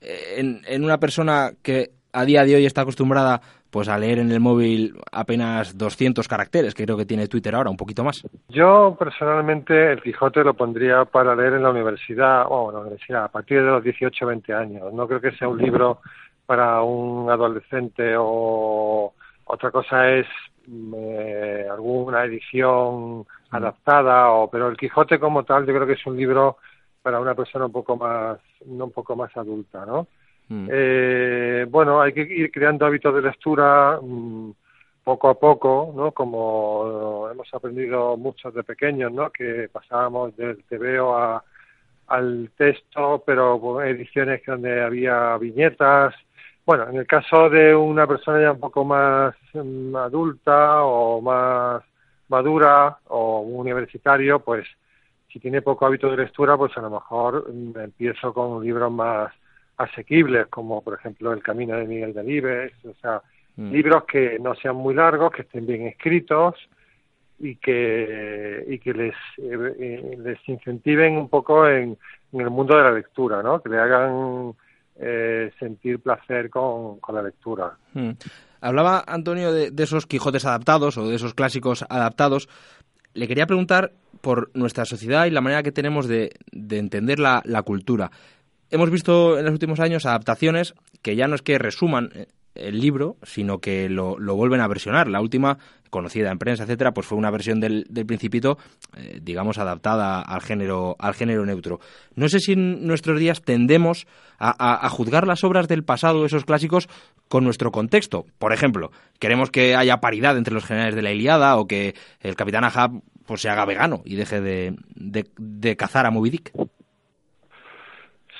en, 0.00 0.62
en 0.66 0.84
una 0.84 0.98
persona 0.98 1.50
que 1.62 1.90
a 2.14 2.24
día 2.24 2.44
de 2.44 2.54
hoy 2.54 2.64
está 2.64 2.82
acostumbrada 2.82 3.40
pues 3.70 3.88
a 3.88 3.98
leer 3.98 4.20
en 4.20 4.30
el 4.30 4.38
móvil 4.38 4.94
apenas 5.10 5.76
200 5.76 6.28
caracteres, 6.28 6.74
que 6.74 6.84
creo 6.84 6.96
que 6.96 7.06
tiene 7.06 7.26
Twitter 7.26 7.54
ahora, 7.54 7.70
un 7.70 7.76
poquito 7.76 8.04
más. 8.04 8.22
Yo 8.48 8.96
personalmente 8.96 9.92
el 9.92 10.00
Quijote 10.00 10.44
lo 10.44 10.54
pondría 10.54 11.04
para 11.04 11.34
leer 11.34 11.54
en 11.54 11.64
la 11.64 11.70
universidad, 11.70 12.44
o 12.48 12.70
en 12.70 12.76
la 12.76 12.82
universidad, 12.82 13.24
a 13.24 13.28
partir 13.28 13.58
de 13.58 13.66
los 13.66 13.82
18 13.82 14.24
o 14.24 14.28
20 14.28 14.54
años. 14.54 14.92
No 14.94 15.08
creo 15.08 15.20
que 15.20 15.32
sea 15.32 15.48
un 15.48 15.58
libro 15.58 15.98
para 16.46 16.82
un 16.82 17.28
adolescente 17.28 18.14
o 18.16 19.12
otra 19.46 19.70
cosa 19.72 20.08
es 20.10 20.26
eh, 20.96 21.66
alguna 21.70 22.24
edición 22.24 23.20
mm. 23.20 23.26
adaptada, 23.50 24.30
o, 24.30 24.48
pero 24.48 24.68
el 24.68 24.76
Quijote 24.76 25.18
como 25.18 25.42
tal 25.42 25.66
yo 25.66 25.74
creo 25.74 25.86
que 25.86 25.94
es 25.94 26.06
un 26.06 26.16
libro 26.16 26.58
para 27.02 27.20
una 27.20 27.34
persona 27.34 27.66
un 27.66 27.72
poco 27.72 27.96
más, 27.96 28.38
no 28.66 28.84
un 28.84 28.92
poco 28.92 29.14
más 29.16 29.36
adulta, 29.36 29.84
¿no? 29.84 30.06
Mm. 30.48 30.68
Eh, 30.70 31.66
bueno, 31.70 32.00
hay 32.00 32.12
que 32.12 32.22
ir 32.22 32.50
creando 32.50 32.86
hábitos 32.86 33.14
de 33.14 33.22
lectura 33.22 33.98
mm, 34.02 34.50
poco 35.02 35.28
a 35.28 35.38
poco, 35.38 35.92
¿no? 35.94 36.12
Como 36.12 37.28
hemos 37.30 37.52
aprendido 37.52 38.16
muchos 38.16 38.54
de 38.54 38.62
pequeños, 38.62 39.12
¿no? 39.12 39.30
Que 39.30 39.68
pasábamos 39.72 40.36
del 40.36 40.62
TVO 40.64 41.16
a, 41.16 41.44
al 42.08 42.50
texto, 42.56 43.22
pero 43.26 43.60
con 43.60 43.84
ediciones 43.86 44.42
donde 44.46 44.82
había 44.82 45.36
viñetas. 45.38 46.14
Bueno, 46.66 46.88
en 46.88 46.96
el 46.96 47.06
caso 47.06 47.50
de 47.50 47.74
una 47.74 48.06
persona 48.06 48.40
ya 48.40 48.52
un 48.52 48.60
poco 48.60 48.84
más 48.84 49.34
mm, 49.52 49.96
adulta 49.96 50.82
o 50.84 51.20
más 51.20 51.82
madura 52.28 52.98
o 53.08 53.40
un 53.40 53.60
universitario, 53.60 54.40
pues 54.40 54.66
si 55.30 55.40
tiene 55.40 55.62
poco 55.62 55.86
hábito 55.86 56.10
de 56.10 56.18
lectura, 56.18 56.56
pues 56.56 56.76
a 56.76 56.80
lo 56.80 56.90
mejor 56.90 57.46
empiezo 57.76 58.32
con 58.32 58.62
libros 58.62 58.92
más 58.92 59.32
asequibles, 59.76 60.46
como 60.48 60.82
por 60.82 60.94
ejemplo 60.94 61.32
El 61.32 61.42
Camino 61.42 61.76
de 61.76 61.86
Miguel 61.86 62.14
Delibes, 62.14 62.72
o 62.84 62.94
sea, 63.00 63.22
mm. 63.56 63.72
libros 63.72 64.04
que 64.04 64.38
no 64.38 64.54
sean 64.54 64.76
muy 64.76 64.94
largos, 64.94 65.32
que 65.32 65.42
estén 65.42 65.66
bien 65.66 65.86
escritos 65.86 66.54
y 67.38 67.56
que, 67.56 68.64
y 68.68 68.78
que 68.78 68.92
les, 68.92 69.14
eh, 69.38 70.16
les 70.22 70.48
incentiven 70.48 71.16
un 71.16 71.28
poco 71.28 71.68
en, 71.68 71.98
el 72.32 72.50
mundo 72.50 72.76
de 72.76 72.82
la 72.82 72.90
lectura, 72.90 73.42
¿no? 73.42 73.62
Que 73.62 73.68
le 73.68 73.78
hagan 73.78 74.54
eh, 74.96 75.52
sentir 75.58 76.00
placer 76.00 76.50
con, 76.50 76.98
con 76.98 77.14
la 77.14 77.22
lectura. 77.22 77.76
Mm. 77.92 78.10
Hablaba 78.60 79.04
Antonio 79.06 79.52
de, 79.52 79.70
esos 79.82 80.06
Quijotes 80.06 80.44
adaptados 80.46 80.96
o 80.96 81.08
de 81.08 81.16
esos 81.16 81.34
clásicos 81.34 81.84
adaptados. 81.88 82.48
Le 83.12 83.28
quería 83.28 83.46
preguntar 83.46 83.92
por 84.20 84.50
nuestra 84.54 84.84
sociedad 84.84 85.26
y 85.26 85.30
la 85.30 85.42
manera 85.42 85.62
que 85.62 85.70
tenemos 85.70 86.08
de, 86.08 86.32
de 86.50 86.78
entender 86.78 87.20
la, 87.20 87.42
la 87.44 87.62
cultura 87.62 88.10
hemos 88.70 88.90
visto 88.90 89.38
en 89.38 89.44
los 89.44 89.52
últimos 89.52 89.80
años 89.80 90.06
adaptaciones 90.06 90.74
que 91.02 91.16
ya 91.16 91.26
no 91.26 91.34
es 91.34 91.42
que 91.42 91.58
resuman 91.58 92.10
eh, 92.14 92.26
el 92.54 92.80
libro, 92.80 93.16
sino 93.22 93.58
que 93.58 93.88
lo, 93.88 94.16
vuelven 94.16 94.60
a 94.60 94.68
versionar. 94.68 95.08
La 95.08 95.20
última, 95.20 95.58
conocida 95.90 96.30
en 96.30 96.38
prensa, 96.38 96.64
etcétera, 96.64 96.92
pues 96.92 97.06
fue 97.06 97.18
una 97.18 97.30
versión 97.30 97.60
del, 97.60 97.84
del 97.88 98.06
Principito, 98.06 98.58
eh, 98.96 99.18
digamos, 99.20 99.58
adaptada 99.58 100.20
al 100.20 100.40
género, 100.40 100.96
al 100.98 101.14
género 101.14 101.44
neutro. 101.44 101.80
No 102.14 102.28
sé 102.28 102.38
si 102.38 102.52
en 102.52 102.86
nuestros 102.86 103.18
días 103.18 103.42
tendemos 103.42 104.06
a, 104.38 104.88
juzgar 104.88 105.26
las 105.26 105.42
obras 105.42 105.68
del 105.68 105.84
pasado, 105.84 106.24
esos 106.26 106.44
clásicos, 106.44 106.88
con 107.28 107.44
nuestro 107.44 107.72
contexto. 107.72 108.26
Por 108.38 108.52
ejemplo, 108.52 108.90
queremos 109.18 109.50
que 109.50 109.74
haya 109.74 110.00
paridad 110.00 110.36
entre 110.36 110.54
los 110.54 110.64
generales 110.64 110.94
de 110.94 111.02
la 111.02 111.12
Iliada 111.12 111.56
o 111.56 111.66
que 111.66 111.94
el 112.20 112.36
capitán 112.36 112.64
Ahab 112.64 113.02
pues, 113.26 113.40
se 113.40 113.48
haga 113.48 113.64
vegano 113.64 114.02
y 114.04 114.16
deje 114.16 114.40
de, 114.40 114.76
de 114.94 115.76
cazar 115.76 116.06
a 116.06 116.10
Moby 116.10 116.30
Dick. 116.30 116.52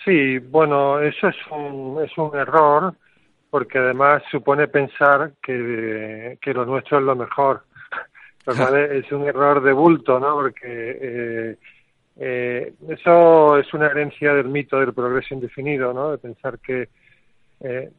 Sí, 0.04 0.38
bueno, 0.38 1.00
eso 1.00 1.28
es 1.28 1.36
un, 1.50 2.02
es 2.04 2.16
un 2.18 2.36
error 2.36 2.94
porque 3.54 3.78
además 3.78 4.22
supone 4.30 4.66
pensar 4.66 5.32
que, 5.40 6.38
que 6.40 6.52
lo 6.52 6.66
nuestro 6.66 6.98
es 6.98 7.04
lo 7.04 7.14
mejor. 7.14 7.62
es 8.46 9.12
un 9.12 9.28
error 9.28 9.62
de 9.62 9.72
bulto, 9.72 10.18
¿no? 10.18 10.34
Porque 10.34 10.66
eh, 10.66 11.56
eh, 12.16 12.74
eso 12.88 13.56
es 13.56 13.72
una 13.72 13.86
herencia 13.86 14.34
del 14.34 14.48
mito 14.48 14.78
del 14.80 14.92
progreso 14.92 15.34
indefinido, 15.34 15.94
¿no? 15.94 16.10
De 16.10 16.18
pensar 16.18 16.58
que 16.58 16.88
eh, 17.60 17.90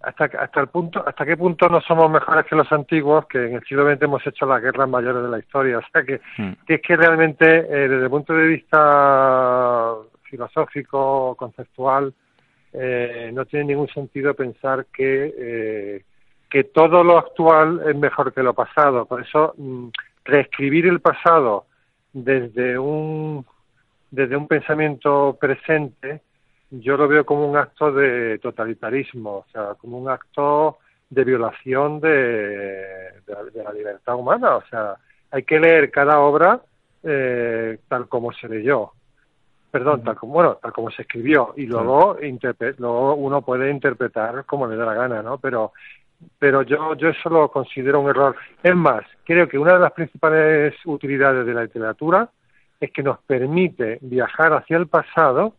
hasta 0.00 0.26
hasta 0.26 0.60
el 0.60 0.68
punto 0.68 1.06
hasta 1.06 1.26
qué 1.26 1.36
punto 1.36 1.68
no 1.68 1.80
somos 1.82 2.10
mejores 2.10 2.46
que 2.46 2.56
los 2.56 2.70
antiguos 2.72 3.26
que 3.26 3.46
en 3.46 3.54
el 3.56 3.64
siglo 3.64 3.90
XX 3.90 4.02
hemos 4.02 4.26
hecho 4.26 4.46
las 4.46 4.62
guerras 4.62 4.88
mayores 4.88 5.22
de 5.24 5.28
la 5.28 5.38
historia 5.40 5.78
o 5.78 5.82
sea 5.92 6.04
que, 6.04 6.20
hmm. 6.38 6.52
que 6.66 6.74
es 6.74 6.80
que 6.80 6.96
realmente 6.96 7.64
desde 7.64 8.04
el 8.04 8.08
punto 8.08 8.32
de 8.32 8.46
vista 8.46 9.94
filosófico, 10.30 11.34
conceptual, 11.36 12.14
eh, 12.72 13.30
no 13.34 13.44
tiene 13.46 13.66
ningún 13.66 13.88
sentido 13.88 14.34
pensar 14.34 14.86
que, 14.86 15.34
eh, 15.36 16.04
que 16.48 16.64
todo 16.64 17.02
lo 17.02 17.18
actual 17.18 17.82
es 17.88 17.96
mejor 17.96 18.32
que 18.32 18.42
lo 18.42 18.54
pasado. 18.54 19.06
Por 19.06 19.22
eso, 19.22 19.54
mm, 19.56 19.88
reescribir 20.24 20.86
el 20.86 21.00
pasado 21.00 21.66
desde 22.12 22.78
un, 22.78 23.44
desde 24.10 24.36
un 24.36 24.46
pensamiento 24.46 25.36
presente, 25.40 26.22
yo 26.70 26.96
lo 26.96 27.08
veo 27.08 27.26
como 27.26 27.50
un 27.50 27.56
acto 27.56 27.90
de 27.92 28.38
totalitarismo, 28.38 29.38
o 29.38 29.46
sea, 29.52 29.74
como 29.74 29.98
un 29.98 30.08
acto 30.08 30.78
de 31.08 31.24
violación 31.24 32.00
de, 32.00 32.10
de, 33.26 33.64
la, 33.64 33.72
libertad 33.72 34.14
humana. 34.14 34.56
O 34.56 34.62
sea, 34.70 34.94
hay 35.32 35.42
que 35.42 35.58
leer 35.58 35.90
cada 35.90 36.20
obra 36.20 36.60
eh, 37.02 37.78
tal 37.88 38.08
como 38.08 38.32
se 38.32 38.48
leyó 38.48 38.92
perdón, 39.70 40.02
tal 40.02 40.16
como, 40.16 40.34
bueno, 40.34 40.58
tal 40.60 40.72
como 40.72 40.90
se 40.90 41.02
escribió, 41.02 41.54
y 41.56 41.66
luego, 41.66 42.16
luego 42.78 43.14
uno 43.14 43.42
puede 43.42 43.70
interpretar 43.70 44.44
como 44.44 44.66
le 44.66 44.76
da 44.76 44.86
la 44.86 44.94
gana, 44.94 45.22
¿no? 45.22 45.38
Pero, 45.38 45.72
pero 46.38 46.62
yo, 46.62 46.94
yo 46.94 47.08
eso 47.08 47.30
lo 47.30 47.50
considero 47.50 48.00
un 48.00 48.10
error. 48.10 48.36
Es 48.62 48.74
más, 48.74 49.04
creo 49.24 49.48
que 49.48 49.58
una 49.58 49.74
de 49.74 49.80
las 49.80 49.92
principales 49.92 50.74
utilidades 50.84 51.46
de 51.46 51.54
la 51.54 51.62
literatura 51.62 52.28
es 52.80 52.90
que 52.90 53.02
nos 53.02 53.18
permite 53.20 53.98
viajar 54.02 54.52
hacia 54.52 54.76
el 54.76 54.88
pasado 54.88 55.54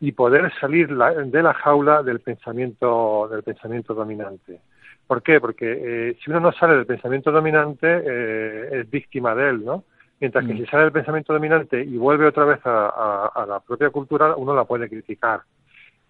y 0.00 0.12
poder 0.12 0.52
salir 0.60 0.88
de 0.88 1.42
la 1.42 1.54
jaula 1.54 2.02
del 2.02 2.20
pensamiento, 2.20 3.28
del 3.30 3.42
pensamiento 3.42 3.94
dominante. 3.94 4.60
¿Por 5.06 5.22
qué? 5.22 5.40
Porque 5.40 6.10
eh, 6.10 6.16
si 6.22 6.30
uno 6.30 6.40
no 6.40 6.52
sale 6.52 6.74
del 6.74 6.86
pensamiento 6.86 7.30
dominante, 7.30 8.02
eh, 8.04 8.68
es 8.72 8.90
víctima 8.90 9.34
de 9.34 9.50
él, 9.50 9.64
¿no? 9.64 9.84
Mientras 10.24 10.46
que 10.46 10.54
mm. 10.54 10.56
si 10.56 10.66
sale 10.66 10.84
del 10.84 10.92
pensamiento 10.92 11.34
dominante 11.34 11.84
y 11.84 11.98
vuelve 11.98 12.26
otra 12.26 12.46
vez 12.46 12.58
a, 12.64 13.44
la 13.46 13.60
propia 13.60 13.90
cultura, 13.90 14.34
uno 14.34 14.54
la 14.54 14.64
puede 14.64 14.88
criticar. 14.88 15.42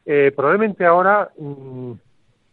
Eh, 0.06 0.32
probablemente 0.36 0.86
ahora 0.86 1.30
mm, 1.36 1.92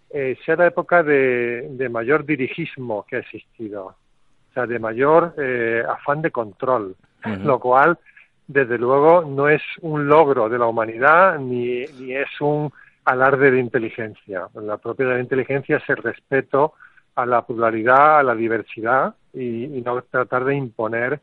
eh, 0.10 0.40
sea 0.44 0.56
la 0.56 0.66
época 0.66 1.04
de, 1.04 1.88
mayor 1.92 2.26
dirigismo 2.26 3.06
que 3.08 3.18
ha 3.18 3.20
existido, 3.20 3.86
o 3.86 4.54
sea, 4.56 4.66
de 4.66 4.80
mayor 4.80 5.36
eh, 5.38 5.84
afán 5.88 6.24
de 6.24 6.32
control, 6.32 6.96
lo 7.44 7.60
cual, 7.60 8.00
desde 8.48 8.80
luego, 8.80 9.22
no 9.22 9.48
es 9.48 9.62
un 9.82 10.08
logro 10.08 10.50
de 10.50 10.58
la 10.58 10.66
humanidad 10.66 11.38
ni, 11.38 11.86
ni 12.00 12.16
es 12.16 12.42
un 12.42 12.74
alarde 13.06 13.52
de 13.52 13.60
inteligencia. 13.60 14.48
La 14.56 14.78
propia 14.78 15.06
de 15.06 15.14
la 15.14 15.20
inteligencia 15.20 15.78
es 15.78 15.88
el 15.90 15.98
respeto 15.98 16.74
a 17.14 17.28
la 17.28 17.46
pluralidad, 17.46 18.18
a 18.18 18.24
la 18.24 18.34
diversidad 18.34 19.14
y 19.32 19.80
no 19.86 20.02
tratar 20.02 20.46
de 20.46 20.56
imponer 20.56 21.22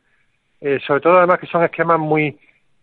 eh, 0.61 0.79
sobre 0.87 1.01
todo 1.01 1.18
además 1.18 1.38
que 1.38 1.47
son 1.47 1.62
esquemas 1.64 1.99
muy, 1.99 2.37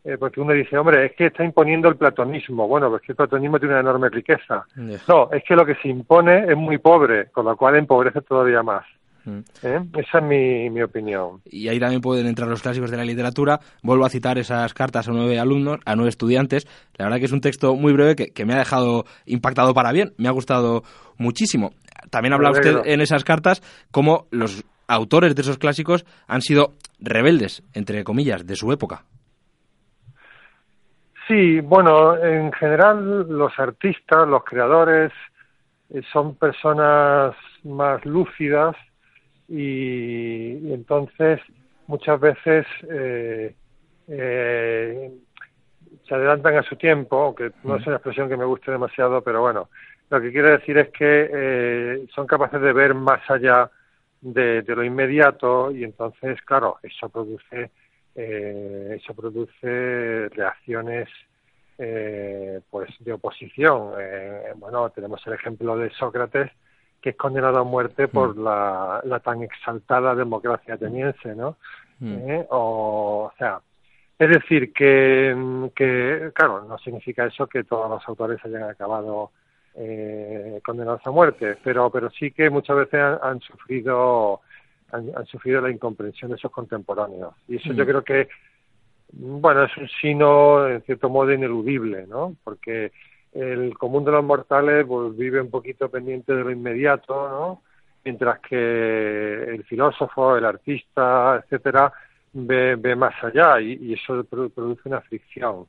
eh, 0.04 0.18
porque 0.20 0.40
uno 0.40 0.54
dice, 0.54 0.78
hombre, 0.78 1.08
es 1.08 1.14
que 1.14 1.28
está 1.28 1.44
imponiendo 1.44 1.90
el 1.90 1.96
platonismo. 1.96 2.68
Bueno, 2.68 2.90
pues 2.90 3.02
que 3.02 3.12
el 3.12 3.16
platonismo 3.16 3.60
tiene 3.60 3.74
una 3.74 3.82
enorme 3.82 4.10
riqueza. 4.10 4.66
No, 5.08 5.32
es 5.32 5.44
que 5.44 5.56
lo 5.56 5.66
que 5.66 5.76
se 5.76 5.90
impone 5.90 6.46
es 6.52 6.56
muy 6.56 6.78
pobre, 6.78 7.32
con 7.32 7.46
lo 7.46 7.58
cual 7.58 7.76
empobrece 7.76 8.22
todavía 8.22 8.62
más. 8.62 8.86
Mm. 9.26 9.40
¿Eh? 9.64 9.80
Esa 9.98 10.20
es 10.20 10.24
mi, 10.24 10.70
mi, 10.70 10.84
opinión. 10.84 11.42
Y 11.46 11.68
ahí 11.68 11.80
también 11.80 12.02
pueden 12.02 12.28
entrar 12.28 12.48
los 12.48 12.62
clásicos 12.62 12.92
de 12.92 12.98
la 12.98 13.04
literatura. 13.04 13.60
Vuelvo 13.82 14.06
a 14.06 14.10
citar 14.10 14.38
esas 14.38 14.74
cartas 14.76 15.10
a 15.10 15.12
nueve 15.12 15.40
alumnos, 15.40 15.80
a 15.86 15.96
nueve 15.96 16.10
estudiantes. 16.10 16.68
La 16.98 17.06
verdad 17.06 17.18
que 17.18 17.26
es 17.26 17.32
un 17.32 17.42
texto 17.42 17.76
muy 17.76 17.92
breve 17.92 18.16
que, 18.16 18.28
que 18.28 18.46
me 18.46 18.54
ha 18.54 18.60
dejado 18.60 19.06
impactado 19.26 19.74
para 19.74 19.92
bien. 19.92 20.14
Me 20.18 20.28
ha 20.28 20.32
gustado 20.32 20.84
muchísimo. 21.18 21.72
También 22.12 22.34
habla 22.34 22.52
usted 22.52 22.82
en 22.86 23.02
esas 23.02 23.24
cartas 23.24 23.62
cómo 23.90 24.28
los 24.30 24.64
autores 24.88 25.36
de 25.36 25.41
esos 25.41 25.58
clásicos 25.58 26.06
han 26.28 26.41
sido 26.41 26.74
rebeldes, 27.00 27.63
entre 27.74 28.04
comillas, 28.04 28.45
de 28.45 28.56
su 28.56 28.71
época. 28.71 29.04
Sí, 31.28 31.60
bueno, 31.60 32.17
en 32.17 32.52
general 32.54 33.28
los 33.28 33.58
artistas, 33.58 34.28
los 34.28 34.43
creadores, 34.43 35.12
eh, 35.89 36.02
son 36.13 36.36
personas 36.36 37.36
más 37.63 38.06
lúcidas 38.06 38.76
y, 39.48 40.71
entonces 40.71 41.39
muchas 41.88 42.19
veces 42.19 42.65
eh, 42.89 43.56
eh, 44.08 45.12
se 46.08 46.15
adelantan 46.15 46.58
a 46.58 46.63
su 46.63 46.75
tiempo, 46.75 47.23
aunque 47.23 47.52
no 47.63 47.77
es 47.77 47.88
una 47.88 47.96
expresión 47.96 48.29
que 48.29 48.38
me 48.38 48.46
guste 48.46 48.71
demasiado, 48.71 49.21
pero 49.21 49.42
bueno, 49.42 49.69
lo 50.12 50.21
que 50.21 50.31
quiero 50.31 50.50
decir 50.52 50.77
es 50.77 50.90
que 50.90 52.06
son 52.13 52.27
capaces 52.27 52.62
de 52.62 52.73
ver 52.73 52.94
más 52.94 53.21
allá 53.29 53.71
de, 54.26 54.63
lo 54.67 54.84
inmediato 54.84 55.71
y 55.71 55.84
entonces, 55.84 56.42
claro, 56.42 56.78
eso 56.82 57.10
produce, 57.10 57.69
eh, 58.15 58.98
eso 59.00 59.13
produce 59.13 60.30
reacciones 60.30 61.08
eh, 61.78 62.60
pues 62.69 62.90
de 63.00 63.13
oposición. 63.13 63.94
Eh, 64.00 64.54
bueno, 64.56 64.90
tenemos 64.90 65.26
el 65.28 65.34
ejemplo 65.34 65.78
de 65.78 65.92
Sócrates, 65.92 66.52
que 67.00 67.12
es 67.12 67.15
condenado 67.15 67.60
a 67.60 67.63
muerte 67.63 68.08
por 68.08 68.36
mm. 68.36 68.44
la, 68.44 69.21
tan 69.23 69.44
exaltada 69.44 70.15
democracia 70.15 70.73
ateniense, 70.73 71.36
¿no? 71.36 71.58
Mm. 72.00 72.30
Eh, 72.30 72.48
o, 72.50 73.32
sea, 73.38 73.60
es 74.17 74.30
decir, 74.30 74.73
que, 74.73 75.69
que, 75.76 76.32
claro, 76.34 76.63
no 76.63 76.80
significa 76.80 77.26
eso 77.26 77.46
que 77.46 77.63
todos 77.63 77.90
los 77.90 78.08
autores 78.08 78.44
hayan 78.44 78.63
acabado 78.63 79.32
eh, 79.78 80.60
condenados 80.63 81.02
a 81.06 81.12
muerte, 81.12 81.58
pero, 81.63 81.90
pero 81.90 82.10
sí 82.10 82.32
que 82.32 82.50
muchas 82.50 82.78
veces 82.78 83.02
han, 83.21 83.40
sufrido 83.42 84.42
han, 84.92 85.26
sufrido 85.26 85.62
la 85.62 85.71
incomprensión 85.71 86.32
de 86.32 86.38
sus 86.38 86.52
contemporáneos. 86.52 87.34
Y 87.48 87.58
eso 87.58 87.73
yo 87.73 87.84
mm. 87.84 87.88
creo 87.88 88.04
que, 88.04 88.30
bueno, 89.12 89.63
es 89.63 89.76
un 89.78 89.90
sino, 90.02 90.67
en 90.67 90.82
cierto 90.84 91.10
modo, 91.10 91.34
ineludible, 91.34 92.08
¿no? 92.08 92.36
Porque 92.44 92.92
el 93.34 93.78
común 93.78 94.06
de 94.06 94.12
los 94.12 94.23
mortales 94.23 94.86
pues, 94.88 95.15
vive 95.17 95.42
un 95.42 95.50
poquito 95.50 95.90
pendiente 95.90 96.34
de 96.34 96.44
lo 96.44 96.52
inmediato, 96.52 97.30
¿no? 97.30 97.62
mientras 98.06 98.40
que 98.40 99.44
el 99.56 99.63
filósofo, 99.63 100.38
el 100.38 100.46
artista, 100.46 101.42
etcétera, 101.44 101.92
ve, 102.36 102.75
ve 102.75 102.96
más 102.96 103.13
allá 103.23 103.60
y, 103.62 103.94
eso 103.94 104.23
produce 104.23 104.81
una 104.86 105.02
fricción. 105.02 105.65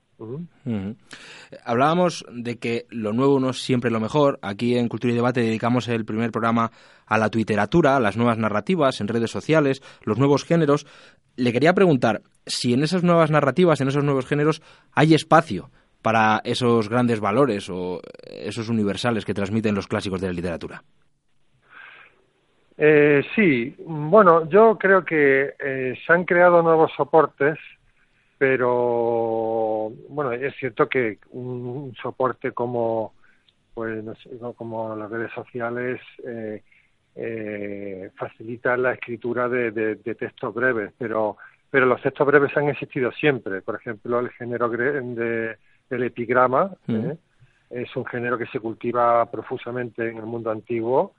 Hablábamos 1.65 2.27
de 2.31 2.59
que 2.59 2.87
lo 2.91 3.13
nuevo 3.13 3.39
no 3.39 3.51
es 3.51 3.63
siempre 3.63 3.91
lo 3.91 4.01
mejor. 4.01 4.39
Aquí 4.43 4.77
en 4.77 4.89
Cultura 4.89 5.13
y 5.13 5.17
Debate 5.17 5.41
dedicamos 5.41 5.89
el 5.89 6.05
primer 6.05 6.33
programa 6.33 6.73
a 7.07 7.19
la 7.19 7.31
tuiteratura, 7.31 7.97
a 7.97 8.01
las 8.01 8.17
nuevas 8.17 8.37
narrativas 8.37 9.01
en 9.01 9.09
redes 9.09 9.31
sociales, 9.31 9.83
los 10.03 10.19
nuevos 10.19 10.45
géneros. 10.45 10.87
Le 11.37 11.53
quería 11.53 11.75
preguntar 11.75 12.23
si 12.47 12.75
en 12.75 12.83
esas 12.83 13.05
nuevas 13.05 13.31
narrativas, 13.31 13.81
en 13.81 13.89
esos 13.89 14.05
nuevos 14.05 14.27
géneros, 14.27 14.61
hay 14.93 15.15
espacio 15.15 15.71
para 16.03 16.41
esos 16.45 16.89
grandes 16.89 17.21
valores 17.21 17.69
o 17.71 18.01
esos 18.25 18.69
universales 18.69 19.25
que 19.25 19.35
transmiten 19.35 19.75
los 19.75 19.87
clásicos 19.87 20.21
de 20.21 20.29
la 20.29 20.33
literatura? 20.33 20.83
Eh, 22.79 23.23
sí, 23.35 23.75
bueno, 23.87 24.49
yo 24.49 24.77
creo 24.79 25.05
que 25.05 25.55
eh, 25.59 25.99
se 26.07 26.13
han 26.13 26.25
creado 26.25 26.63
nuevos 26.63 26.93
soportes, 26.97 27.59
pero 28.39 29.91
bueno, 30.11 30.33
es 30.33 30.55
cierto 30.57 30.89
que 30.89 31.19
un, 31.31 31.95
soporte 32.03 32.53
como 32.53 33.15
pues 33.73 34.03
como 34.57 34.97
las 34.97 35.11
redes 35.11 35.31
sociales 35.33 36.01
eh, 36.25 36.63
eh, 37.15 38.11
facilita 38.17 38.77
la 38.77 38.93
escritura 38.93 39.49
de, 39.49 39.71
de, 39.71 40.15
textos 40.15 40.55
breves, 40.55 40.93
pero 40.99 41.37
pero 41.71 41.85
los 41.85 42.01
textos 42.01 42.27
breves 42.27 42.57
han 42.57 42.69
existido 42.69 43.13
siempre. 43.13 43.61
Por 43.61 43.75
ejemplo, 43.75 44.19
el 44.21 44.31
género 44.31 44.69
de 44.69 45.57
el 45.91 46.03
epigrama. 46.03 46.73
¿eh? 46.89 47.17
Es 47.69 47.95
un 47.97 48.07
género 48.07 48.39
que 48.39 48.47
se 48.47 48.61
cultiva 48.61 49.31
profusamente 49.31 50.09
en 50.09 50.19
el 50.19 50.27
mundo 50.27 50.51
antiguo 50.51 51.15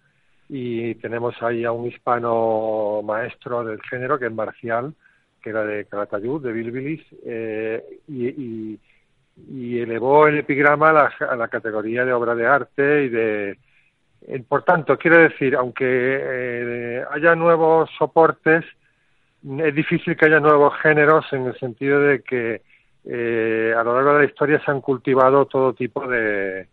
y 0.50 0.96
tenemos 0.96 1.36
ahí 1.42 1.66
a 1.66 1.72
un 1.72 1.88
hispano 1.88 3.02
maestro 3.04 3.64
del 3.64 3.82
género 3.82 4.18
que 4.18 4.28
es 4.28 4.32
Marcial, 4.32 4.94
que 5.42 5.50
era 5.50 5.66
de 5.66 5.86
Calatayud, 5.86 6.42
de 6.42 6.52
Bilbilis, 6.52 7.04
eh, 7.26 7.84
y, 8.08 8.80
elevó 9.80 10.28
el 10.28 10.40
epigrama 10.40 10.90
a 10.90 11.36
la, 11.36 11.48
categoría 11.48 12.04
de 12.04 12.12
obra 12.12 12.34
de 12.34 12.48
arte 12.48 13.04
y 13.04 13.10
de... 13.10 13.58
Eh, 14.28 14.44
por 14.48 14.64
tanto, 14.64 14.98
quiero 14.98 15.18
decir, 15.18 15.56
aunque 15.56 17.04
haya 17.12 17.36
nuevos 17.36 17.90
soportes, 17.98 18.66
es 19.60 19.76
difícil 19.76 20.18
que 20.18 20.26
haya 20.26 20.40
nuevos 20.40 20.74
géneros 20.82 21.26
en 21.32 21.46
el 21.46 21.60
sentido 21.60 22.00
de 22.02 22.22
que 22.24 22.62
eh, 23.06 23.74
a 23.78 23.84
lo 23.84 23.94
largo 23.94 24.14
de 24.14 24.20
la 24.20 24.26
historia 24.26 24.62
se 24.66 24.72
han 24.72 24.82
cultivado 24.82 25.46
todo 25.46 25.74
tipo 25.74 26.08
de 26.08 26.68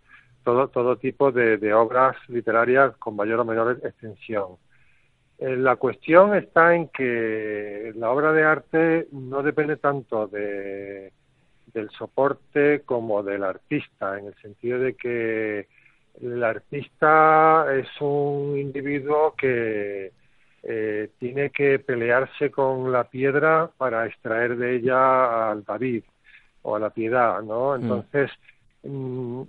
todo 0.44 0.68
todo 0.68 0.96
tipo 0.96 1.32
de, 1.32 1.72
obras 1.72 2.16
literarias 2.28 2.96
con 2.98 3.16
mayor 3.16 3.40
o 3.40 3.44
menor 3.44 3.80
extensión. 3.82 4.56
Eh, 5.38 5.56
la 5.56 5.76
cuestión 5.76 6.36
está 6.36 6.74
en 6.74 6.88
que 6.88 7.92
la 7.96 8.10
obra 8.10 8.32
de 8.32 8.44
arte 8.44 9.08
no 9.10 9.42
depende 9.42 9.76
tanto 9.76 10.28
de, 10.28 11.12
del 11.72 11.90
soporte 11.90 12.82
como 12.84 13.22
del 13.22 13.42
artista, 13.42 14.18
en 14.18 14.26
el 14.26 14.34
sentido 14.36 14.78
de 14.78 14.94
que 14.94 15.66
el 16.20 16.44
artista 16.44 17.66
es 17.74 17.88
un 18.00 18.56
individuo 18.56 19.34
que 19.36 20.12
eh, 20.62 21.10
tiene 21.18 21.50
que 21.50 21.78
pelearse 21.80 22.50
con 22.50 22.90
la 22.92 23.04
piedra 23.04 23.70
para 23.76 24.06
extraer 24.06 24.56
de 24.56 24.76
ella 24.76 25.50
al 25.50 25.64
David 25.64 26.04
o 26.62 26.76
a 26.76 26.78
la 26.78 26.90
piedad, 26.90 27.42
¿no? 27.42 27.72
Mm. 27.72 27.82
Entonces, 27.82 28.30
mm, 28.84 29.42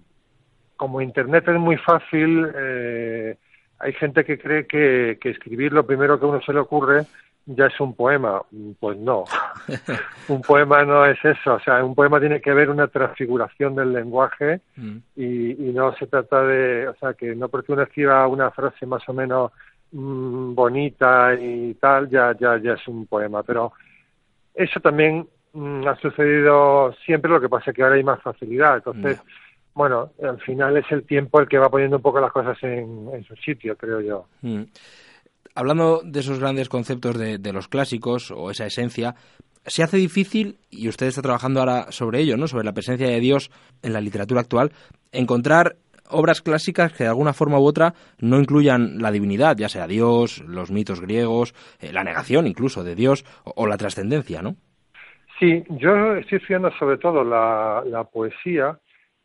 como 0.85 1.01
Internet 1.01 1.47
es 1.47 1.59
muy 1.59 1.77
fácil, 1.77 2.47
eh, 2.55 3.35
hay 3.79 3.93
gente 3.93 4.23
que 4.23 4.37
cree 4.37 4.67
que, 4.67 5.17
que 5.19 5.31
escribir 5.31 5.73
lo 5.73 5.83
primero 5.83 6.19
que 6.19 6.27
a 6.27 6.29
uno 6.29 6.41
se 6.41 6.53
le 6.53 6.59
ocurre 6.59 7.07
ya 7.47 7.65
es 7.65 7.79
un 7.79 7.95
poema. 7.95 8.39
Pues 8.79 8.95
no, 8.99 9.23
un 10.27 10.41
poema 10.43 10.83
no 10.83 11.03
es 11.03 11.17
eso. 11.25 11.55
O 11.55 11.59
sea, 11.59 11.83
un 11.83 11.95
poema 11.95 12.19
tiene 12.19 12.39
que 12.39 12.53
ver 12.53 12.69
una 12.69 12.87
transfiguración 12.87 13.73
del 13.73 13.93
lenguaje 13.93 14.61
mm. 14.75 14.97
y, 15.15 15.69
y, 15.69 15.73
no 15.73 15.91
se 15.95 16.05
trata 16.05 16.43
de, 16.43 16.87
o 16.87 16.95
sea, 16.97 17.15
que 17.15 17.33
no 17.35 17.49
porque 17.49 17.71
uno 17.71 17.81
escriba 17.81 18.27
una 18.27 18.51
frase 18.51 18.85
más 18.85 19.01
o 19.09 19.13
menos 19.13 19.51
bonita 19.91 21.33
y 21.33 21.73
tal, 21.75 22.11
ya, 22.11 22.35
ya, 22.39 22.59
ya 22.59 22.73
es 22.73 22.87
un 22.87 23.07
poema. 23.07 23.41
Pero 23.41 23.73
eso 24.53 24.79
también 24.79 25.27
Mm, 25.55 25.87
ha 25.87 25.95
sucedido 25.95 26.93
siempre, 27.05 27.31
lo 27.31 27.39
que 27.39 27.47
pasa 27.47 27.71
es 27.71 27.77
que 27.77 27.81
ahora 27.81 27.95
hay 27.95 28.03
más 28.03 28.21
facilidad. 28.21 28.75
Entonces, 28.75 29.23
bueno, 29.75 30.11
al 30.23 30.39
final 30.39 30.77
es 30.77 30.85
el 30.89 31.05
tiempo 31.05 31.39
el 31.39 31.49
que 31.49 31.57
va 31.57 31.69
poniendo 31.69 31.97
un 31.97 32.01
poco 32.01 32.21
las 32.21 32.31
cosas 32.31 32.57
en, 32.63 33.23
su 33.27 33.35
sitio, 33.35 33.75
creo 33.75 33.99
yo. 33.99 34.25
Mm. 34.41 34.63
Hablando 35.53 36.01
de 36.03 36.19
esos 36.21 36.39
grandes 36.39 36.69
conceptos 36.69 37.17
de, 37.17 37.53
los 37.53 37.67
clásicos 37.67 38.31
o 38.31 38.49
esa 38.51 38.65
esencia, 38.65 39.15
se 39.65 39.83
hace 39.83 39.97
difícil, 39.97 40.57
y 40.69 40.87
usted 40.87 41.07
está 41.07 41.21
trabajando 41.21 41.59
ahora 41.59 41.91
sobre 41.91 42.19
ello, 42.19 42.37
¿no? 42.37 42.47
sobre 42.47 42.65
la 42.65 42.73
presencia 42.73 43.07
de 43.07 43.19
Dios 43.19 43.51
en 43.81 43.93
la 43.93 44.01
literatura 44.01 44.41
actual, 44.41 44.71
encontrar 45.11 45.75
obras 46.09 46.41
clásicas 46.41 46.93
que 46.93 47.03
de 47.03 47.09
alguna 47.09 47.33
forma 47.33 47.59
u 47.59 47.65
otra 47.65 47.93
no 48.19 48.37
incluyan 48.39 49.01
la 49.01 49.11
divinidad, 49.11 49.57
ya 49.57 49.69
sea 49.69 49.87
Dios, 49.87 50.41
los 50.47 50.71
mitos 50.71 51.01
griegos, 51.01 51.53
eh, 51.79 51.91
la 51.91 52.03
negación 52.03 52.47
incluso 52.47 52.83
de 52.83 52.95
Dios 52.95 53.25
o 53.43 53.65
la 53.65 53.77
trascendencia, 53.77 54.41
¿no? 54.41 54.55
Sí, 55.39 55.63
yo 55.69 56.15
estoy 56.15 56.37
estudiando 56.37 56.71
sobre 56.79 56.97
todo 56.97 57.23
la, 57.23 57.83
la 57.85 58.05
poesía. 58.05 58.77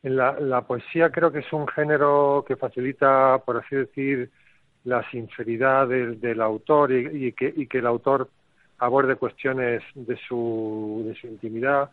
La, 0.03 0.39
la 0.41 0.63
poesía 0.63 1.11
creo 1.11 1.31
que 1.31 1.41
es 1.41 1.53
un 1.53 1.69
género 1.69 2.45
que 2.47 2.57
facilita, 2.57 3.43
por 3.45 3.59
así 3.59 3.77
decir, 3.77 4.31
la 4.85 5.09
sinceridad 5.11 5.89
del, 5.89 6.21
del 6.21 6.41
autor 6.41 6.93
y, 6.93 7.33
que, 7.33 7.53
y 7.55 7.67
que 7.67 7.79
el 7.79 7.87
autor 7.87 8.31
aborde 8.79 9.17
cuestiones 9.17 9.83
de 9.95 10.17
su, 10.17 11.05
de 11.07 11.15
su 11.15 11.27
intimidad. 11.27 11.91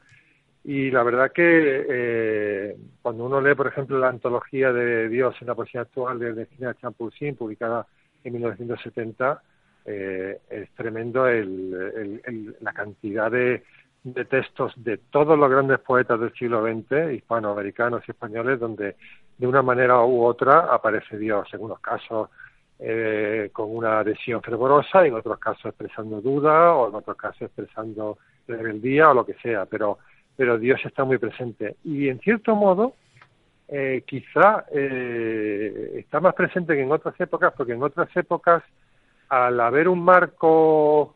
Y 0.63 0.89
la 0.91 1.03
verdad 1.03 1.31
que 1.31 1.85
eh, 1.89 2.77
cuando 3.01 3.25
uno 3.25 3.41
lee, 3.41 3.55
por 3.55 3.67
ejemplo, 3.67 3.99
la 3.99 4.09
antología 4.09 4.71
de 4.71 5.09
Dios 5.09 5.35
en 5.41 5.47
la 5.47 5.55
poesía 5.55 5.81
actual 5.81 6.19
de 6.19 6.45
Cristina 6.45 6.75
publicada 7.37 7.85
en 8.23 8.33
1970, 8.33 9.41
eh, 9.85 10.39
es 10.49 10.69
tremendo 10.71 11.27
el, 11.27 12.55
la 12.61 12.73
cantidad 12.73 13.31
de, 13.31 13.63
de 14.13 14.25
textos 14.25 14.73
de 14.77 14.97
todos 14.97 15.37
los 15.37 15.49
grandes 15.49 15.79
poetas 15.79 16.19
del 16.19 16.33
siglo 16.33 16.63
XX, 16.63 17.13
hispanoamericanos 17.13 18.03
y 18.07 18.11
españoles, 18.11 18.59
donde 18.59 18.95
de 19.37 19.47
una 19.47 19.61
manera 19.61 20.03
u 20.03 20.23
otra 20.23 20.73
aparece 20.73 21.17
Dios, 21.17 21.47
en 21.53 21.61
unos 21.61 21.79
casos 21.79 22.29
eh, 22.79 23.49
con 23.51 23.75
una 23.75 23.99
adhesión 23.99 24.41
fervorosa, 24.41 25.05
en 25.05 25.13
otros 25.15 25.39
casos 25.39 25.65
expresando 25.65 26.21
duda, 26.21 26.73
o 26.73 26.89
en 26.89 26.95
otros 26.95 27.17
casos 27.17 27.41
expresando 27.43 28.17
rebeldía 28.47 29.09
o 29.09 29.13
lo 29.13 29.25
que 29.25 29.33
sea, 29.35 29.65
pero, 29.65 29.97
pero 30.35 30.57
Dios 30.57 30.79
está 30.85 31.03
muy 31.03 31.17
presente. 31.17 31.75
Y 31.83 32.07
en 32.07 32.19
cierto 32.19 32.55
modo, 32.55 32.93
eh, 33.67 34.03
quizá 34.07 34.65
eh, 34.71 35.95
está 35.97 36.19
más 36.21 36.33
presente 36.33 36.75
que 36.75 36.83
en 36.83 36.91
otras 36.91 37.19
épocas, 37.19 37.53
porque 37.57 37.73
en 37.73 37.83
otras 37.83 38.15
épocas, 38.15 38.63
al 39.27 39.59
haber 39.59 39.89
un 39.89 40.01
marco 40.01 41.15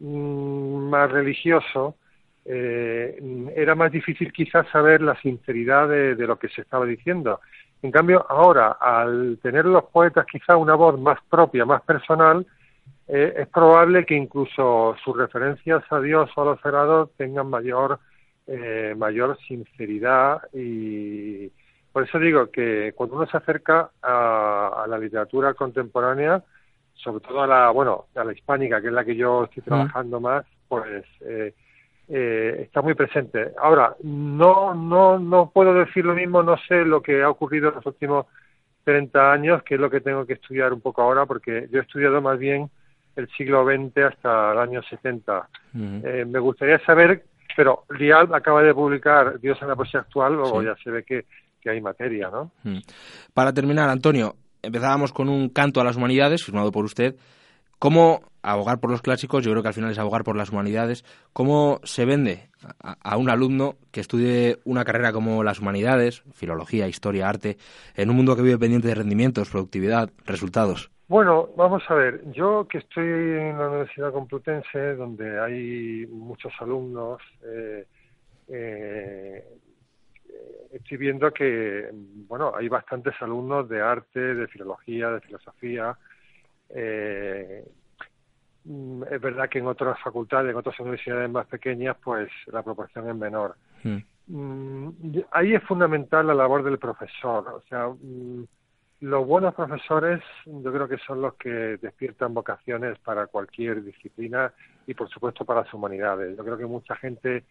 mm, 0.00 0.88
más 0.88 1.10
religioso, 1.10 1.96
eh, 2.44 3.52
era 3.56 3.74
más 3.74 3.90
difícil 3.90 4.32
quizás 4.32 4.66
saber 4.70 5.00
la 5.00 5.18
sinceridad 5.20 5.88
de, 5.88 6.26
lo 6.26 6.38
que 6.38 6.48
se 6.48 6.60
estaba 6.60 6.84
diciendo. 6.84 7.40
En 7.82 7.90
cambio, 7.90 8.24
ahora, 8.28 8.76
al 8.80 9.38
tener 9.42 9.64
los 9.66 9.84
poetas 9.84 10.26
quizás 10.26 10.56
una 10.56 10.74
voz 10.74 10.98
más 10.98 11.18
propia, 11.28 11.64
más 11.64 11.82
personal, 11.82 12.46
eh, 13.08 13.34
es 13.36 13.48
probable 13.48 14.06
que 14.06 14.14
incluso 14.14 14.96
sus 15.04 15.16
referencias 15.16 15.82
a 15.90 16.00
Dios 16.00 16.30
o 16.34 16.42
a 16.42 16.44
los 16.46 16.60
sagrados 16.60 17.10
tengan 17.16 17.48
mayor, 17.48 17.98
eh, 18.46 18.94
mayor 18.96 19.36
sinceridad 19.46 20.40
y 20.54 21.50
por 21.94 22.02
eso 22.02 22.18
digo 22.18 22.50
que 22.50 22.92
cuando 22.96 23.14
uno 23.14 23.26
se 23.26 23.36
acerca 23.36 23.90
a, 24.02 24.84
la 24.88 24.98
literatura 24.98 25.54
contemporánea, 25.54 26.42
sobre 26.94 27.24
todo 27.24 27.42
a 27.42 27.46
la, 27.46 27.70
bueno, 27.70 28.06
a 28.16 28.24
la 28.24 28.32
hispánica, 28.32 28.80
que 28.80 28.88
es 28.88 28.92
la 28.92 29.04
que 29.04 29.14
yo 29.14 29.44
estoy 29.44 29.62
trabajando 29.62 30.18
más, 30.18 30.44
pues 30.66 31.04
eh, 31.20 31.54
eh, 32.08 32.62
está 32.62 32.82
muy 32.82 32.94
presente. 32.94 33.52
Ahora, 33.58 33.94
no, 34.02 34.74
no, 34.74 35.18
no 35.18 35.50
puedo 35.50 35.74
decir 35.74 36.04
lo 36.04 36.14
mismo, 36.14 36.42
no 36.42 36.56
sé 36.68 36.84
lo 36.84 37.00
que 37.02 37.22
ha 37.22 37.30
ocurrido 37.30 37.68
en 37.68 37.76
los 37.76 37.86
últimos 37.86 38.26
30 38.84 39.32
años, 39.32 39.62
que 39.62 39.74
es 39.74 39.80
lo 39.80 39.90
que 39.90 40.00
tengo 40.00 40.26
que 40.26 40.34
estudiar 40.34 40.72
un 40.72 40.80
poco 40.80 41.02
ahora, 41.02 41.26
porque 41.26 41.68
yo 41.70 41.78
he 41.78 41.82
estudiado 41.82 42.20
más 42.20 42.38
bien 42.38 42.70
el 43.16 43.28
siglo 43.36 43.64
XX 43.64 43.96
hasta 44.04 44.52
el 44.52 44.58
año 44.58 44.82
70. 44.82 45.48
Eh, 45.74 46.24
me 46.26 46.38
gustaría 46.38 46.78
saber, 46.80 47.24
pero 47.56 47.84
Lial 47.98 48.34
acaba 48.34 48.62
de 48.62 48.74
publicar 48.74 49.40
Dios 49.40 49.58
en 49.62 49.68
la 49.68 49.76
poesía 49.76 50.00
actual, 50.00 50.34
luego 50.34 50.62
ya 50.62 50.74
se 50.82 50.90
ve 50.90 51.04
que, 51.04 51.24
que 51.60 51.70
hay 51.70 51.80
materia, 51.80 52.28
¿no? 52.30 52.50
Para 53.32 53.52
terminar, 53.52 53.88
Antonio, 53.88 54.34
empezábamos 54.62 55.12
con 55.12 55.28
un 55.28 55.48
canto 55.48 55.80
a 55.80 55.84
las 55.84 55.96
humanidades, 55.96 56.44
firmado 56.44 56.70
por 56.70 56.84
usted. 56.84 57.14
¿Cómo 57.84 58.22
abogar 58.42 58.80
por 58.80 58.90
los 58.90 59.02
clásicos? 59.02 59.44
Yo 59.44 59.50
creo 59.50 59.60
que 59.60 59.68
al 59.68 59.74
final 59.74 59.90
es 59.90 59.98
abogar 59.98 60.24
por 60.24 60.36
las 60.36 60.48
humanidades. 60.48 61.04
¿Cómo 61.34 61.80
se 61.82 62.06
vende 62.06 62.48
a, 62.80 63.18
un 63.18 63.28
alumno 63.28 63.74
que 63.92 64.00
estudie 64.00 64.56
una 64.64 64.86
carrera 64.86 65.12
como 65.12 65.44
las 65.44 65.60
humanidades, 65.60 66.22
filología, 66.32 66.88
historia, 66.88 67.28
arte, 67.28 67.58
en 67.94 68.08
un 68.08 68.16
mundo 68.16 68.36
que 68.36 68.40
vive 68.40 68.56
pendiente 68.56 68.88
de 68.88 68.94
rendimientos, 68.94 69.50
productividad, 69.50 70.08
resultados? 70.24 70.90
Bueno, 71.08 71.50
vamos 71.58 71.82
a 71.88 71.94
ver. 71.94 72.22
Yo 72.32 72.66
que 72.66 72.78
estoy 72.78 73.04
en 73.04 73.58
la 73.58 73.68
Universidad 73.68 74.14
Complutense, 74.14 74.94
donde 74.94 75.38
hay 75.38 76.06
muchos 76.06 76.54
alumnos, 76.60 77.20
eh, 77.44 77.84
eh, 78.48 79.44
estoy 80.72 80.96
viendo 80.96 81.30
que, 81.34 81.90
bueno, 81.92 82.54
hay 82.56 82.66
bastantes 82.66 83.12
alumnos 83.20 83.68
de 83.68 83.82
arte, 83.82 84.20
de 84.20 84.48
filología, 84.48 85.10
de 85.10 85.20
filosofía. 85.20 85.94
Eh, 86.74 87.64
es 89.10 89.20
verdad 89.20 89.48
que 89.48 89.58
en 89.58 89.66
otras 89.66 89.98
facultades, 90.00 90.50
en 90.50 90.56
otras 90.56 90.78
universidades 90.80 91.30
más 91.30 91.46
pequeñas, 91.46 91.96
pues 92.02 92.30
la 92.46 92.62
proporción 92.62 93.08
es 93.08 93.16
menor. 93.16 93.56
Hmm. 93.82 93.98
Mm, 94.26 94.88
ahí 95.32 95.54
es 95.54 95.62
fundamental 95.64 96.26
la 96.26 96.34
labor 96.34 96.62
del 96.62 96.78
profesor. 96.78 97.46
O 97.48 97.62
sea, 97.68 97.88
mm, 97.88 98.44
los 99.00 99.26
buenos 99.26 99.54
profesores 99.54 100.22
yo 100.46 100.72
creo 100.72 100.88
que 100.88 100.96
son 100.98 101.20
los 101.20 101.34
que 101.34 101.76
despiertan 101.76 102.32
vocaciones 102.32 102.98
para 103.00 103.26
cualquier 103.26 103.84
disciplina 103.84 104.52
y 104.86 104.94
por 104.94 105.10
supuesto 105.10 105.44
para 105.44 105.62
las 105.62 105.74
humanidades. 105.74 106.36
Yo 106.36 106.44
creo 106.44 106.56
que 106.56 106.66
mucha 106.66 106.96
gente 106.96 107.44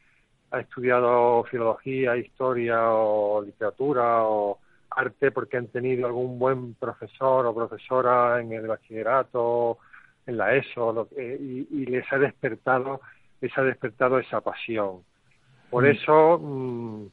ha 0.49 0.59
estudiado 0.59 1.43
filología, 1.43 2.17
historia 2.17 2.91
o 2.91 3.43
literatura 3.43 4.24
o 4.24 4.59
arte 4.95 5.31
porque 5.31 5.57
han 5.57 5.67
tenido 5.67 6.05
algún 6.07 6.39
buen 6.39 6.73
profesor 6.75 7.45
o 7.45 7.55
profesora 7.55 8.39
en 8.39 8.53
el 8.53 8.67
bachillerato, 8.67 9.77
en 10.25 10.37
la 10.37 10.55
ESO, 10.55 11.09
y, 11.17 11.85
les 11.85 12.11
ha 12.11 12.17
despertado, 12.17 13.01
les 13.41 13.57
ha 13.57 13.63
despertado 13.63 14.19
esa 14.19 14.41
pasión. 14.41 14.99
Por 15.69 15.83
mm. 15.83 15.87
eso 15.87 16.39
mm, 16.39 17.05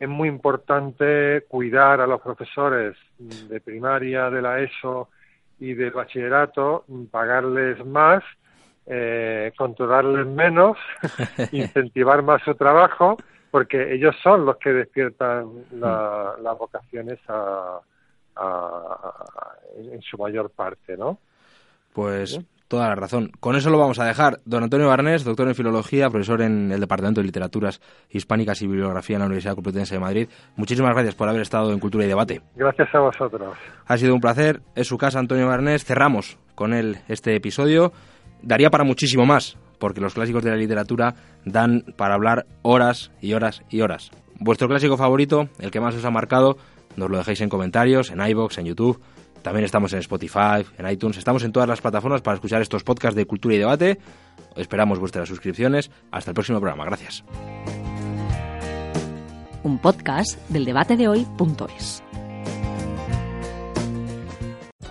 es 0.00 0.08
muy 0.08 0.28
importante 0.28 1.44
cuidar 1.48 2.00
a 2.00 2.06
los 2.06 2.20
profesores 2.20 2.96
de 3.18 3.60
primaria, 3.60 4.30
de 4.30 4.42
la 4.42 4.60
ESO 4.60 5.08
y 5.60 5.74
del 5.74 5.92
bachillerato, 5.92 6.84
pagarles 7.10 7.84
más 7.84 8.22
eh, 8.86 9.52
controlarles 9.56 10.26
menos, 10.26 10.76
incentivar 11.52 12.22
más 12.22 12.42
su 12.42 12.54
trabajo, 12.54 13.16
porque 13.54 13.94
ellos 13.94 14.16
son 14.20 14.44
los 14.44 14.56
que 14.56 14.70
despiertan 14.70 15.46
las 15.78 16.58
vocaciones 16.58 17.20
a, 17.28 17.78
en 19.76 20.02
su 20.02 20.18
mayor 20.18 20.50
parte, 20.50 20.96
¿no? 20.96 21.18
Pues 21.92 22.40
toda 22.66 22.88
la 22.88 22.96
razón. 22.96 23.30
Con 23.38 23.54
eso 23.54 23.70
lo 23.70 23.78
vamos 23.78 24.00
a 24.00 24.06
dejar. 24.06 24.40
Don 24.44 24.64
Antonio 24.64 24.88
Barnés, 24.88 25.22
doctor 25.22 25.46
en 25.46 25.54
Filología, 25.54 26.10
profesor 26.10 26.42
en 26.42 26.72
el 26.72 26.80
Departamento 26.80 27.20
de 27.20 27.26
Literaturas 27.26 27.80
Hispánicas 28.10 28.60
y 28.62 28.66
Bibliografía 28.66 29.14
en 29.14 29.20
la 29.20 29.26
Universidad 29.26 29.54
Complutense 29.54 29.94
de 29.94 30.00
Madrid. 30.00 30.28
Muchísimas 30.56 30.92
gracias 30.92 31.14
por 31.14 31.28
haber 31.28 31.42
estado 31.42 31.72
en 31.72 31.78
Cultura 31.78 32.04
y 32.04 32.08
Debate. 32.08 32.40
Gracias 32.56 32.92
a 32.92 32.98
vosotros. 32.98 33.56
Ha 33.86 33.96
sido 33.96 34.16
un 34.16 34.20
placer. 34.20 34.62
Es 34.74 34.88
su 34.88 34.98
casa, 34.98 35.20
Antonio 35.20 35.46
Barnés. 35.46 35.84
Cerramos 35.84 36.40
con 36.56 36.74
él 36.74 36.98
este 37.06 37.36
episodio 37.36 37.92
daría 38.44 38.70
para 38.70 38.84
muchísimo 38.84 39.24
más, 39.24 39.56
porque 39.78 40.00
los 40.00 40.14
clásicos 40.14 40.42
de 40.42 40.50
la 40.50 40.56
literatura 40.56 41.14
dan 41.44 41.84
para 41.96 42.14
hablar 42.14 42.46
horas 42.62 43.10
y 43.20 43.34
horas 43.34 43.62
y 43.70 43.80
horas. 43.80 44.10
Vuestro 44.38 44.68
clásico 44.68 44.96
favorito, 44.96 45.48
el 45.58 45.70
que 45.70 45.80
más 45.80 45.94
os 45.94 46.04
ha 46.04 46.10
marcado, 46.10 46.56
nos 46.96 47.10
lo 47.10 47.18
dejéis 47.18 47.40
en 47.40 47.48
comentarios, 47.48 48.10
en 48.10 48.20
iBox, 48.26 48.58
en 48.58 48.66
YouTube. 48.66 49.00
También 49.42 49.64
estamos 49.64 49.92
en 49.92 49.98
Spotify, 49.98 50.64
en 50.78 50.88
iTunes, 50.88 51.18
estamos 51.18 51.44
en 51.44 51.52
todas 51.52 51.68
las 51.68 51.80
plataformas 51.80 52.22
para 52.22 52.36
escuchar 52.36 52.62
estos 52.62 52.82
podcasts 52.82 53.16
de 53.16 53.26
cultura 53.26 53.54
y 53.54 53.58
debate. 53.58 53.98
Esperamos 54.56 54.98
vuestras 54.98 55.28
suscripciones. 55.28 55.90
Hasta 56.10 56.30
el 56.30 56.34
próximo 56.34 56.60
programa. 56.60 56.84
Gracias. 56.84 57.24
Un 59.62 59.78
podcast 59.78 60.38
del 60.50 60.64
debate 60.64 60.96
de 60.96 61.08
hoy.es. 61.08 62.03